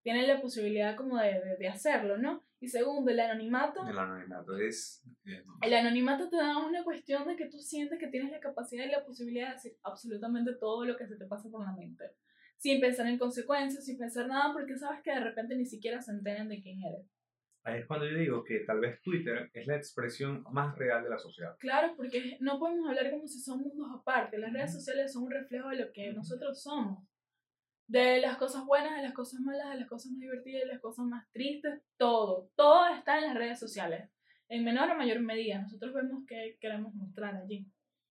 tiene 0.01 0.27
la 0.27 0.41
posibilidad 0.41 0.95
como 0.95 1.17
de, 1.17 1.57
de 1.57 1.67
hacerlo, 1.67 2.17
¿no? 2.17 2.43
Y 2.61 2.67
segundo, 2.67 3.09
el 3.09 3.19
anonimato. 3.19 3.87
El 3.87 3.97
anonimato 3.97 4.57
es... 4.57 5.01
El 5.61 5.73
anonimato 5.73 6.29
te 6.29 6.35
da 6.35 6.57
una 6.57 6.83
cuestión 6.83 7.25
de 7.27 7.35
que 7.35 7.45
tú 7.45 7.57
sientes 7.57 7.99
que 7.99 8.07
tienes 8.07 8.31
la 8.31 8.39
capacidad 8.39 8.85
y 8.85 8.89
la 8.89 9.05
posibilidad 9.05 9.47
de 9.47 9.53
decir 9.53 9.77
absolutamente 9.83 10.53
todo 10.59 10.85
lo 10.85 10.97
que 10.97 11.07
se 11.07 11.15
te 11.15 11.25
pasa 11.25 11.49
por 11.49 11.65
la 11.65 11.71
mente. 11.71 12.05
Sin 12.57 12.81
pensar 12.81 13.07
en 13.07 13.17
consecuencias, 13.17 13.85
sin 13.85 13.97
pensar 13.97 14.27
nada, 14.27 14.51
porque 14.51 14.77
sabes 14.77 15.01
que 15.01 15.11
de 15.11 15.21
repente 15.21 15.55
ni 15.55 15.65
siquiera 15.65 16.01
se 16.01 16.11
enteren 16.11 16.49
de 16.49 16.61
quién 16.61 16.83
eres. 16.83 17.07
Ahí 17.69 17.81
es 17.81 17.87
cuando 17.87 18.07
yo 18.07 18.17
digo 18.17 18.43
que 18.43 18.59
tal 18.59 18.79
vez 18.79 19.01
Twitter 19.01 19.49
es 19.53 19.67
la 19.67 19.75
expresión 19.75 20.43
más 20.51 20.77
real 20.77 21.03
de 21.03 21.09
la 21.09 21.19
sociedad. 21.19 21.55
Claro, 21.59 21.93
porque 21.95 22.37
no 22.39 22.59
podemos 22.59 22.89
hablar 22.89 23.11
como 23.11 23.27
si 23.27 23.39
son 23.39 23.61
mundos 23.61 23.87
aparte. 23.93 24.37
Las 24.37 24.53
redes 24.53 24.73
sociales 24.73 25.13
son 25.13 25.23
un 25.23 25.31
reflejo 25.31 25.69
de 25.69 25.77
lo 25.77 25.91
que 25.91 26.11
nosotros 26.13 26.61
somos 26.61 27.03
de 27.89 28.21
las 28.21 28.37
cosas 28.37 28.65
buenas, 28.65 28.95
de 28.95 29.01
las 29.01 29.13
cosas 29.13 29.41
malas, 29.41 29.71
de 29.71 29.79
las 29.79 29.89
cosas 29.89 30.11
más 30.11 30.21
divertidas, 30.21 30.61
de 30.61 30.67
las 30.67 30.79
cosas 30.79 31.05
más 31.05 31.25
tristes, 31.31 31.81
todo, 31.97 32.51
todo 32.55 32.87
está 32.95 33.17
en 33.17 33.25
las 33.25 33.35
redes 33.35 33.59
sociales, 33.59 34.07
en 34.47 34.63
menor 34.63 34.91
o 34.91 34.95
mayor 34.95 35.19
medida. 35.21 35.59
Nosotros 35.59 35.93
vemos 35.95 36.23
qué 36.27 36.57
queremos 36.61 36.93
mostrar 36.93 37.35
allí. 37.35 37.65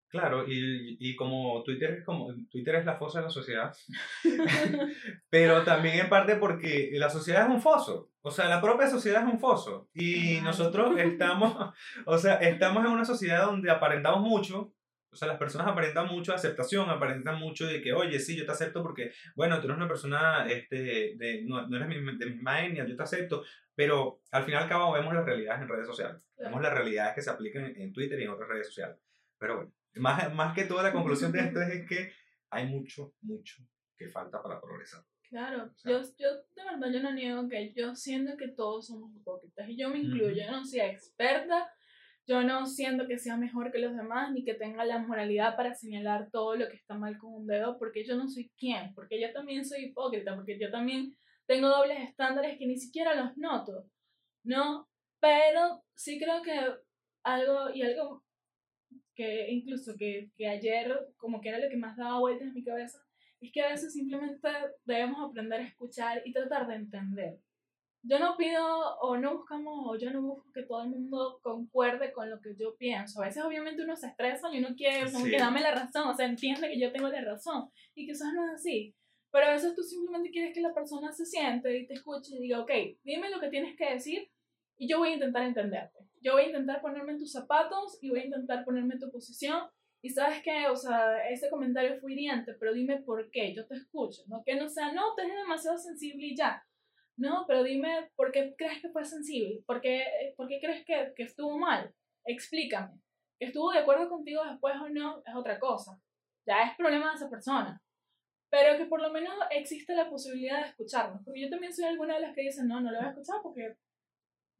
Claro, 0.08 0.48
y, 0.48 0.96
y, 0.98 1.14
como 1.14 1.62
Twitter 1.64 1.98
es 1.98 2.04
como 2.04 2.34
Twitter 2.50 2.76
es 2.76 2.86
la 2.86 2.96
fosa 2.96 3.18
de 3.18 3.26
la 3.26 3.30
sociedad, 3.30 3.76
pero 5.30 5.62
también 5.64 6.00
en 6.00 6.08
parte 6.08 6.36
porque 6.36 6.90
la 6.94 7.10
sociedad 7.10 7.46
es 7.46 7.54
un 7.54 7.60
foso, 7.60 8.10
o 8.28 8.30
sea, 8.30 8.46
la 8.48 8.60
propia 8.60 8.88
sociedad 8.88 9.26
es 9.26 9.32
un 9.32 9.40
foso. 9.40 9.88
Y 9.94 10.40
nosotros 10.42 10.98
estamos, 10.98 11.74
o 12.06 12.18
sea, 12.18 12.34
estamos 12.34 12.84
en 12.84 12.92
una 12.92 13.04
sociedad 13.04 13.46
donde 13.46 13.70
aparentamos 13.70 14.20
mucho, 14.20 14.74
o 15.10 15.16
sea, 15.16 15.28
las 15.28 15.38
personas 15.38 15.66
aparentan 15.66 16.06
mucho 16.06 16.34
aceptación, 16.34 16.90
aparentan 16.90 17.38
mucho 17.38 17.66
de 17.66 17.80
que, 17.80 17.94
oye, 17.94 18.20
sí, 18.20 18.36
yo 18.36 18.44
te 18.44 18.52
acepto 18.52 18.82
porque, 18.82 19.12
bueno, 19.34 19.58
tú 19.58 19.66
eres 19.66 19.78
una 19.78 19.88
persona, 19.88 20.46
este, 20.46 21.16
de, 21.16 21.42
no, 21.46 21.66
no 21.66 21.76
eres 21.76 21.88
de 21.88 22.26
mi 22.26 22.40
etnia, 22.40 22.86
yo 22.86 22.94
te 22.94 23.02
acepto, 23.02 23.42
pero 23.74 24.20
al 24.30 24.44
final 24.44 24.60
y 24.60 24.62
al 24.64 24.68
cabo 24.68 24.92
vemos 24.92 25.14
las 25.14 25.24
realidades 25.24 25.62
en 25.62 25.68
redes 25.68 25.86
sociales, 25.86 26.20
vemos 26.36 26.60
las 26.60 26.74
realidades 26.74 27.14
que 27.14 27.22
se 27.22 27.30
aplican 27.30 27.64
en, 27.64 27.92
Twitter 27.92 28.20
y 28.20 28.24
en 28.24 28.30
otras 28.30 28.50
redes 28.50 28.66
sociales. 28.66 28.98
Pero 29.38 29.56
bueno, 29.56 29.72
más, 29.94 30.34
más 30.34 30.54
que 30.54 30.64
toda 30.64 30.82
la 30.82 30.92
conclusión 30.92 31.32
de 31.32 31.40
esto 31.40 31.62
es 31.62 31.86
que 31.86 32.12
hay 32.50 32.66
mucho, 32.66 33.14
mucho 33.22 33.62
que 33.96 34.08
falta 34.08 34.42
para 34.42 34.60
progresar. 34.60 35.02
Claro, 35.30 35.70
yo, 35.84 36.00
yo 36.16 36.28
de 36.56 36.64
verdad 36.64 36.90
yo 36.90 37.02
no 37.02 37.12
niego 37.12 37.48
que 37.50 37.74
yo 37.74 37.94
siento 37.94 38.38
que 38.38 38.48
todos 38.48 38.86
somos 38.86 39.14
hipócritas 39.14 39.68
y 39.68 39.76
yo 39.76 39.90
me 39.90 39.98
incluyo, 39.98 40.30
yo 40.30 40.50
no 40.50 40.64
soy 40.64 40.80
experta, 40.80 41.70
yo 42.26 42.42
no 42.42 42.64
siento 42.64 43.06
que 43.06 43.18
sea 43.18 43.36
mejor 43.36 43.70
que 43.70 43.78
los 43.78 43.94
demás 43.94 44.32
ni 44.32 44.42
que 44.42 44.54
tenga 44.54 44.86
la 44.86 44.98
moralidad 45.00 45.54
para 45.54 45.74
señalar 45.74 46.30
todo 46.30 46.56
lo 46.56 46.68
que 46.68 46.76
está 46.76 46.96
mal 46.96 47.18
con 47.18 47.34
un 47.34 47.46
dedo 47.46 47.78
porque 47.78 48.06
yo 48.06 48.16
no 48.16 48.26
soy 48.26 48.50
quien, 48.56 48.94
porque 48.94 49.20
yo 49.20 49.30
también 49.34 49.66
soy 49.66 49.84
hipócrita, 49.86 50.34
porque 50.34 50.58
yo 50.58 50.70
también 50.70 51.14
tengo 51.46 51.68
dobles 51.68 51.98
estándares 52.08 52.56
que 52.58 52.66
ni 52.66 52.78
siquiera 52.78 53.14
los 53.14 53.36
noto, 53.36 53.84
¿no? 54.44 54.88
Pero 55.20 55.82
sí 55.94 56.18
creo 56.18 56.40
que 56.42 56.58
algo 57.22 57.68
y 57.74 57.82
algo 57.82 58.24
que 59.14 59.50
incluso 59.50 59.92
que, 59.98 60.30
que 60.36 60.48
ayer 60.48 60.98
como 61.18 61.42
que 61.42 61.50
era 61.50 61.58
lo 61.58 61.68
que 61.68 61.76
más 61.76 61.98
daba 61.98 62.20
vueltas 62.20 62.48
en 62.48 62.54
mi 62.54 62.64
cabeza 62.64 62.98
es 63.40 63.52
que 63.52 63.62
a 63.62 63.68
veces 63.68 63.92
simplemente 63.92 64.48
debemos 64.84 65.28
aprender 65.28 65.60
a 65.60 65.64
escuchar 65.64 66.22
y 66.24 66.32
tratar 66.32 66.66
de 66.66 66.74
entender. 66.74 67.40
Yo 68.02 68.18
no 68.18 68.36
pido 68.36 68.96
o 69.00 69.16
no 69.16 69.38
buscamos 69.38 69.86
o 69.86 69.98
yo 69.98 70.10
no 70.12 70.22
busco 70.22 70.50
que 70.52 70.62
todo 70.62 70.82
el 70.82 70.90
mundo 70.90 71.40
concuerde 71.42 72.12
con 72.12 72.30
lo 72.30 72.40
que 72.40 72.54
yo 72.56 72.76
pienso. 72.76 73.20
A 73.20 73.26
veces 73.26 73.42
obviamente 73.42 73.82
uno 73.82 73.96
se 73.96 74.06
estresa 74.06 74.48
y 74.52 74.58
uno 74.58 74.74
quiere 74.76 75.10
como 75.10 75.24
que 75.24 75.36
dame 75.36 75.60
la 75.60 75.72
razón, 75.72 76.08
o 76.08 76.14
sea, 76.14 76.26
entiende 76.26 76.68
que 76.68 76.80
yo 76.80 76.92
tengo 76.92 77.08
la 77.08 77.20
razón 77.20 77.68
y 77.94 78.08
eso 78.10 78.24
no 78.32 78.46
es 78.46 78.60
así. 78.60 78.94
Pero 79.30 79.46
a 79.46 79.52
veces 79.52 79.74
tú 79.74 79.82
simplemente 79.82 80.30
quieres 80.30 80.54
que 80.54 80.60
la 80.60 80.72
persona 80.72 81.12
se 81.12 81.26
siente 81.26 81.76
y 81.76 81.86
te 81.86 81.94
escuche 81.94 82.36
y 82.36 82.40
diga, 82.40 82.60
ok, 82.60 82.70
dime 83.02 83.30
lo 83.30 83.40
que 83.40 83.50
tienes 83.50 83.76
que 83.76 83.92
decir 83.92 84.30
y 84.78 84.88
yo 84.88 84.98
voy 84.98 85.10
a 85.10 85.14
intentar 85.14 85.42
entenderte. 85.42 85.98
Yo 86.20 86.32
voy 86.32 86.42
a 86.42 86.46
intentar 86.46 86.80
ponerme 86.80 87.12
en 87.12 87.18
tus 87.18 87.32
zapatos 87.32 87.98
y 88.00 88.10
voy 88.10 88.20
a 88.20 88.24
intentar 88.24 88.64
ponerme 88.64 88.94
en 88.94 89.00
tu 89.00 89.10
posición 89.10 89.68
y 90.00 90.10
sabes 90.10 90.42
que, 90.42 90.68
o 90.68 90.76
sea, 90.76 91.28
ese 91.28 91.50
comentario 91.50 92.00
fue 92.00 92.12
hiriente, 92.12 92.54
pero 92.54 92.72
dime 92.72 93.02
por 93.02 93.30
qué, 93.30 93.54
yo 93.54 93.66
te 93.66 93.74
escucho, 93.74 94.22
¿no? 94.28 94.42
Que 94.44 94.54
no 94.54 94.68
sea, 94.68 94.92
no, 94.92 95.14
te 95.14 95.22
es 95.22 95.34
demasiado 95.34 95.76
sensible 95.76 96.26
y 96.26 96.36
ya. 96.36 96.64
No, 97.16 97.44
pero 97.48 97.64
dime 97.64 98.10
por 98.14 98.30
qué 98.30 98.54
crees 98.56 98.80
que 98.80 98.90
fue 98.90 99.04
sensible, 99.04 99.62
por 99.66 99.80
qué, 99.80 100.34
por 100.36 100.46
qué 100.46 100.60
crees 100.60 100.84
que, 100.84 101.12
que 101.16 101.24
estuvo 101.24 101.58
mal, 101.58 101.92
explícame. 102.24 103.00
Que 103.40 103.46
estuvo 103.46 103.72
de 103.72 103.80
acuerdo 103.80 104.08
contigo 104.08 104.44
después 104.44 104.76
o 104.76 104.88
no 104.88 105.22
es 105.26 105.34
otra 105.34 105.58
cosa. 105.58 106.00
Ya 106.46 106.62
es 106.62 106.76
problema 106.76 107.10
de 107.10 107.16
esa 107.16 107.28
persona. 107.28 107.82
Pero 108.50 108.78
que 108.78 108.86
por 108.86 109.02
lo 109.02 109.12
menos 109.12 109.34
existe 109.50 109.94
la 109.94 110.08
posibilidad 110.08 110.62
de 110.62 110.68
escucharnos. 110.70 111.22
Porque 111.24 111.42
yo 111.42 111.50
también 111.50 111.72
soy 111.72 111.84
alguna 111.84 112.14
de 112.14 112.20
las 112.20 112.34
que 112.34 112.42
dicen, 112.42 112.68
no, 112.68 112.80
no 112.80 112.90
lo 112.90 112.98
voy 112.98 113.06
a 113.06 113.10
escuchar 113.10 113.36
porque... 113.42 113.76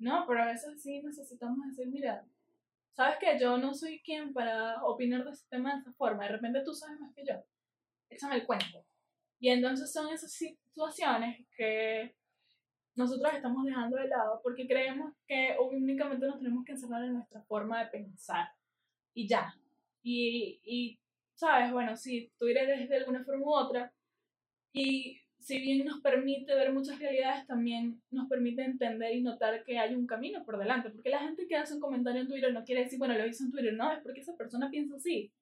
No, 0.00 0.24
pero 0.28 0.42
a 0.42 0.46
veces 0.46 0.80
sí 0.80 1.02
necesitamos 1.02 1.58
decir, 1.68 1.88
mira, 1.88 2.24
¿sabes 2.92 3.16
qué? 3.20 3.38
Yo 3.40 3.58
no 3.58 3.74
soy 3.74 4.00
quien 4.00 4.32
para 4.32 4.82
opinar 4.84 5.24
de 5.24 5.30
este 5.30 5.48
tema 5.48 5.74
de 5.74 5.80
esa 5.80 5.92
forma. 5.92 6.24
De 6.24 6.32
repente 6.32 6.62
tú 6.64 6.74
sabes 6.74 6.98
más 7.00 7.14
que 7.14 7.24
yo. 7.26 7.34
Échame 8.10 8.36
el 8.36 8.46
cuento. 8.46 8.84
Y 9.40 9.50
entonces 9.50 9.92
son 9.92 10.12
esas 10.12 10.32
situaciones 10.32 11.46
que 11.56 12.14
nosotros 12.96 13.32
estamos 13.32 13.64
dejando 13.64 13.96
de 13.96 14.08
lado 14.08 14.40
porque 14.42 14.66
creemos 14.66 15.14
que 15.26 15.56
únicamente 15.60 16.26
nos 16.26 16.38
tenemos 16.38 16.64
que 16.64 16.72
encerrar 16.72 17.04
en 17.04 17.14
nuestra 17.14 17.42
forma 17.42 17.84
de 17.84 17.90
pensar. 17.90 18.48
Y 19.14 19.28
ya. 19.28 19.54
Y, 20.02 20.60
y 20.64 20.98
sabes, 21.34 21.72
bueno, 21.72 21.96
sí, 21.96 22.32
tú 22.38 22.46
eres 22.46 22.88
de 22.88 22.96
alguna 22.96 23.24
forma 23.24 23.44
u 23.44 23.54
otra. 23.54 23.92
Y 24.72 25.20
si 25.38 25.60
bien 25.60 25.86
nos 25.86 26.00
permite 26.00 26.54
ver 26.54 26.72
muchas 26.72 26.98
realidades, 26.98 27.46
también 27.46 28.02
nos 28.10 28.28
permite 28.28 28.62
entender 28.62 29.14
y 29.14 29.22
notar 29.22 29.64
que 29.64 29.78
hay 29.78 29.94
un 29.94 30.06
camino 30.06 30.44
por 30.44 30.58
delante. 30.58 30.90
Porque 30.90 31.10
la 31.10 31.20
gente 31.20 31.46
que 31.46 31.56
hace 31.56 31.74
un 31.74 31.80
comentario 31.80 32.20
en 32.20 32.28
Twitter 32.28 32.52
no 32.52 32.64
quiere 32.64 32.84
decir, 32.84 32.98
bueno, 32.98 33.16
lo 33.16 33.26
hizo 33.26 33.44
en 33.44 33.50
Twitter, 33.50 33.74
no, 33.74 33.92
es 33.92 34.02
porque 34.02 34.20
esa 34.20 34.36
persona 34.36 34.68
piensa 34.70 34.96
así. 34.96 35.32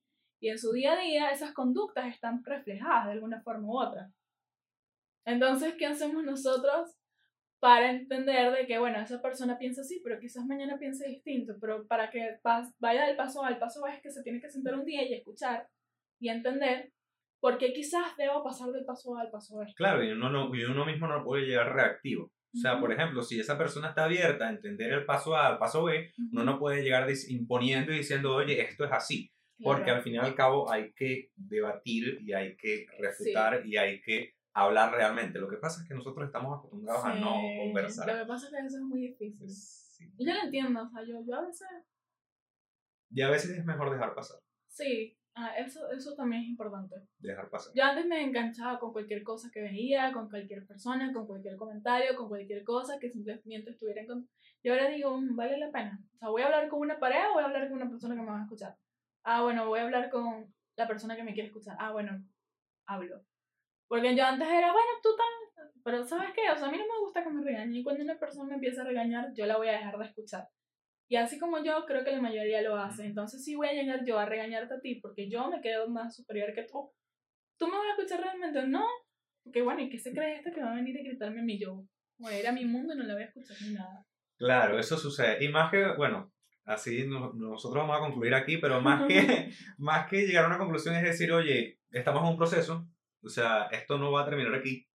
Y 0.40 0.48
en 0.50 0.58
su 0.58 0.72
día 0.72 0.92
a 0.92 1.00
día 1.00 1.30
esas 1.30 1.52
conductas 1.52 2.06
están 2.06 2.44
reflejadas 2.44 3.06
de 3.06 3.12
alguna 3.12 3.40
forma 3.40 3.68
u 3.68 3.78
otra. 3.78 4.10
Entonces, 5.24 5.74
¿qué 5.76 5.86
hacemos 5.86 6.22
nosotros 6.24 6.94
para 7.58 7.90
entender 7.90 8.52
de 8.52 8.66
que, 8.66 8.78
bueno, 8.78 9.00
esa 9.00 9.20
persona 9.20 9.58
piensa 9.58 9.80
así, 9.80 10.00
pero 10.04 10.20
quizás 10.20 10.46
mañana 10.46 10.78
piense 10.78 11.08
distinto? 11.08 11.56
Pero 11.60 11.86
para 11.86 12.10
que 12.10 12.38
vaya 12.78 13.06
del 13.06 13.16
paso 13.16 13.42
al 13.42 13.58
paso 13.58 13.86
es 13.86 14.00
que 14.02 14.10
se 14.10 14.22
tiene 14.22 14.40
que 14.40 14.50
sentar 14.50 14.74
un 14.74 14.84
día 14.84 15.02
y 15.04 15.14
escuchar 15.14 15.68
y 16.20 16.28
entender 16.28 16.92
porque 17.46 17.72
quizás 17.72 18.16
debo 18.16 18.42
pasar 18.42 18.72
del 18.72 18.84
paso 18.84 19.16
A 19.16 19.20
al 19.20 19.30
paso 19.30 19.58
B. 19.58 19.66
Claro, 19.76 20.02
y 20.02 20.10
uno, 20.10 20.28
no, 20.30 20.52
y 20.52 20.64
uno 20.64 20.84
mismo 20.84 21.06
no 21.06 21.22
puede 21.22 21.46
llegar 21.46 21.72
reactivo. 21.72 22.24
O 22.24 22.58
sea, 22.58 22.80
por 22.80 22.92
ejemplo, 22.92 23.22
si 23.22 23.38
esa 23.38 23.56
persona 23.56 23.90
está 23.90 24.06
abierta 24.06 24.48
a 24.48 24.50
entender 24.50 24.92
el 24.92 25.04
paso 25.04 25.36
A 25.36 25.46
al 25.46 25.58
paso 25.58 25.84
B, 25.84 26.10
uno 26.32 26.42
no 26.42 26.58
puede 26.58 26.82
llegar 26.82 27.06
imponiendo 27.28 27.92
y 27.92 27.98
diciendo, 27.98 28.34
oye, 28.34 28.60
esto 28.60 28.84
es 28.84 28.90
así. 28.90 29.32
Porque 29.62 29.92
al 29.92 30.02
fin 30.02 30.14
y 30.14 30.18
al 30.18 30.34
cabo 30.34 30.68
hay 30.68 30.92
que 30.92 31.30
debatir 31.36 32.18
y 32.20 32.32
hay 32.32 32.56
que 32.56 32.88
refutar 32.98 33.64
y 33.64 33.76
hay 33.76 34.00
que 34.00 34.34
hablar 34.52 34.92
realmente. 34.92 35.38
Lo 35.38 35.48
que 35.48 35.58
pasa 35.58 35.82
es 35.82 35.88
que 35.88 35.94
nosotros 35.94 36.26
estamos 36.26 36.58
acostumbrados 36.58 37.04
a 37.04 37.14
no 37.14 37.36
conversar. 37.62 38.08
Lo 38.08 38.24
que 38.24 38.26
pasa 38.26 38.46
es 38.46 38.54
que 38.54 38.66
eso 38.66 38.78
es 38.78 38.82
muy 38.82 39.02
difícil. 39.02 39.46
Y 40.18 40.26
yo 40.26 40.34
lo 40.34 40.42
entiendo, 40.42 40.82
o 40.82 40.88
sea, 40.88 41.00
yo, 41.06 41.24
yo 41.24 41.36
a 41.36 41.46
veces... 41.46 41.68
Y 43.08 43.22
a 43.22 43.30
veces 43.30 43.56
es 43.56 43.64
mejor 43.64 43.92
dejar 43.92 44.16
pasar. 44.16 44.40
Sí, 44.66 45.16
Ah, 45.38 45.52
eso, 45.58 45.90
eso 45.90 46.14
también 46.14 46.44
es 46.44 46.48
importante. 46.48 46.96
Dejar 47.18 47.50
pasar. 47.50 47.70
Yo 47.74 47.84
antes 47.84 48.06
me 48.06 48.22
enganchaba 48.22 48.78
con 48.78 48.90
cualquier 48.92 49.22
cosa 49.22 49.50
que 49.52 49.60
veía, 49.60 50.10
con 50.10 50.30
cualquier 50.30 50.66
persona, 50.66 51.12
con 51.12 51.26
cualquier 51.26 51.56
comentario, 51.56 52.16
con 52.16 52.28
cualquier 52.28 52.64
cosa 52.64 52.98
que 52.98 53.10
simplemente 53.10 53.70
estuviera 53.70 54.00
en 54.00 54.06
contra. 54.06 54.32
Y 54.62 54.70
ahora 54.70 54.88
digo, 54.88 55.20
mm, 55.20 55.36
vale 55.36 55.58
la 55.58 55.70
pena. 55.70 56.00
O 56.14 56.18
sea, 56.18 56.28
voy 56.30 56.40
a 56.40 56.46
hablar 56.46 56.70
con 56.70 56.80
una 56.80 56.98
pareja 56.98 57.28
o 57.30 57.34
voy 57.34 57.42
a 57.42 57.46
hablar 57.46 57.68
con 57.68 57.76
una 57.76 57.90
persona 57.90 58.14
que 58.14 58.22
me 58.22 58.26
va 58.28 58.40
a 58.40 58.44
escuchar. 58.44 58.76
Ah, 59.24 59.42
bueno, 59.42 59.66
voy 59.66 59.80
a 59.80 59.82
hablar 59.82 60.08
con 60.08 60.54
la 60.74 60.88
persona 60.88 61.16
que 61.16 61.22
me 61.22 61.34
quiere 61.34 61.48
escuchar. 61.48 61.76
Ah, 61.78 61.92
bueno, 61.92 62.24
hablo. 62.86 63.20
Porque 63.88 64.16
yo 64.16 64.24
antes 64.24 64.48
era, 64.48 64.72
bueno, 64.72 64.88
tú 65.02 65.10
también. 65.10 65.82
Pero 65.84 66.02
¿sabes 66.02 66.30
qué? 66.34 66.50
O 66.50 66.56
sea, 66.56 66.68
a 66.68 66.70
mí 66.70 66.78
no 66.78 66.84
me 66.84 67.00
gusta 67.00 67.22
que 67.22 67.28
me 67.30 67.44
regañen. 67.44 67.74
Y 67.74 67.82
cuando 67.82 68.02
una 68.02 68.18
persona 68.18 68.48
me 68.48 68.54
empieza 68.54 68.80
a 68.80 68.86
regañar, 68.86 69.34
yo 69.34 69.44
la 69.44 69.58
voy 69.58 69.68
a 69.68 69.72
dejar 69.72 69.98
de 69.98 70.04
escuchar. 70.06 70.48
Y 71.08 71.16
así 71.16 71.38
como 71.38 71.62
yo, 71.62 71.84
creo 71.86 72.04
que 72.04 72.12
la 72.12 72.20
mayoría 72.20 72.62
lo 72.62 72.76
hace. 72.76 73.04
Entonces, 73.04 73.44
si 73.44 73.54
voy 73.54 73.68
a 73.68 73.72
llegar 73.72 74.04
yo 74.04 74.18
a 74.18 74.26
regañarte 74.26 74.74
a 74.74 74.80
ti 74.80 74.96
porque 74.96 75.28
yo 75.30 75.48
me 75.48 75.60
quedo 75.60 75.88
más 75.88 76.16
superior 76.16 76.52
que 76.52 76.64
tú, 76.64 76.92
¿tú 77.58 77.66
me 77.66 77.76
vas 77.76 77.86
a 77.86 77.90
escuchar 77.92 78.20
realmente? 78.20 78.66
No. 78.66 78.84
Porque 79.44 79.62
bueno, 79.62 79.80
¿y 79.82 79.88
qué 79.88 79.98
se 79.98 80.12
cree 80.12 80.34
este 80.34 80.52
que 80.52 80.60
va 80.60 80.72
a 80.72 80.76
venir 80.76 80.98
a 80.98 81.02
gritarme 81.02 81.40
a 81.40 81.44
mí? 81.44 81.60
Yo 81.60 81.86
voy 82.18 82.34
a 82.34 82.40
ir 82.40 82.46
a 82.48 82.52
mi 82.52 82.64
mundo 82.64 82.94
y 82.94 82.96
no 82.96 83.04
le 83.04 83.12
voy 83.12 83.22
a 83.22 83.26
escuchar 83.26 83.56
ni 83.62 83.74
nada. 83.74 84.04
Claro, 84.36 84.78
eso 84.78 84.98
sucede. 84.98 85.44
Y 85.44 85.48
más 85.48 85.70
que, 85.70 85.94
bueno, 85.96 86.32
así 86.64 87.06
nosotros 87.06 87.86
vamos 87.86 87.96
a 87.96 88.00
concluir 88.00 88.34
aquí, 88.34 88.58
pero 88.58 88.80
más 88.80 89.06
que, 89.06 89.52
más 89.78 90.08
que 90.08 90.26
llegar 90.26 90.44
a 90.44 90.48
una 90.48 90.58
conclusión 90.58 90.96
es 90.96 91.02
decir, 91.02 91.30
oye, 91.32 91.78
estamos 91.90 92.22
en 92.22 92.30
un 92.30 92.36
proceso, 92.36 92.88
o 93.22 93.28
sea, 93.28 93.64
esto 93.70 93.98
no 93.98 94.12
va 94.12 94.22
a 94.22 94.24
terminar 94.24 94.54
aquí. 94.54 94.88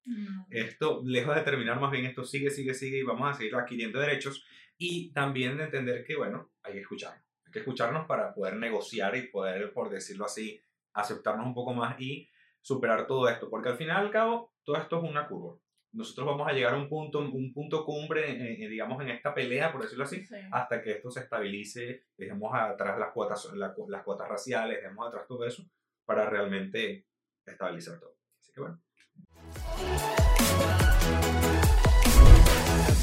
Esto, 0.49 1.01
lejos 1.05 1.35
de 1.35 1.41
terminar, 1.41 1.79
más 1.79 1.91
bien 1.91 2.05
esto 2.05 2.23
sigue, 2.23 2.49
sigue, 2.49 2.73
sigue 2.73 2.97
y 2.97 3.03
vamos 3.03 3.29
a 3.29 3.33
seguir 3.33 3.55
adquiriendo 3.55 3.99
derechos 3.99 4.43
y 4.81 5.13
también 5.13 5.57
de 5.57 5.65
entender 5.65 6.03
que, 6.03 6.15
bueno, 6.15 6.53
hay 6.63 6.73
que 6.73 6.79
escucharnos. 6.79 7.23
Hay 7.45 7.51
que 7.51 7.59
escucharnos 7.59 8.07
para 8.07 8.33
poder 8.33 8.55
negociar 8.55 9.15
y 9.15 9.27
poder, 9.27 9.71
por 9.73 9.91
decirlo 9.91 10.25
así, 10.25 10.59
aceptarnos 10.93 11.45
un 11.45 11.53
poco 11.53 11.71
más 11.75 12.01
y 12.01 12.27
superar 12.61 13.05
todo 13.05 13.29
esto. 13.29 13.47
Porque 13.47 13.69
al 13.69 13.77
final 13.77 14.01
y 14.01 14.05
al 14.07 14.11
cabo, 14.11 14.55
todo 14.63 14.77
esto 14.77 14.97
es 14.97 15.03
una 15.07 15.27
curva. 15.27 15.55
Nosotros 15.91 16.25
vamos 16.25 16.47
a 16.47 16.53
llegar 16.53 16.73
a 16.73 16.77
un 16.77 16.89
punto, 16.89 17.19
un 17.19 17.53
punto 17.53 17.85
cumbre, 17.85 18.31
eh, 18.31 18.63
eh, 18.63 18.67
digamos, 18.69 18.99
en 19.03 19.09
esta 19.09 19.35
pelea, 19.35 19.71
por 19.71 19.83
decirlo 19.83 20.05
así, 20.05 20.25
hasta 20.51 20.81
que 20.81 20.93
esto 20.93 21.11
se 21.11 21.19
estabilice, 21.19 22.05
dejemos 22.17 22.51
atrás 22.51 22.97
las 22.97 23.11
cuotas, 23.11 23.53
las 23.53 24.03
cuotas 24.03 24.27
raciales, 24.27 24.81
dejemos 24.81 25.07
atrás 25.07 25.27
todo 25.27 25.45
eso, 25.45 25.63
para 26.05 26.27
realmente 26.27 27.05
estabilizar 27.45 27.99
todo. 27.99 28.15
Así 28.39 28.51
que 28.51 28.61
bueno. 28.61 28.81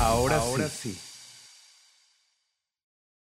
Ahora, 0.01 0.39
Ahora 0.39 0.67
sí. 0.67 1.08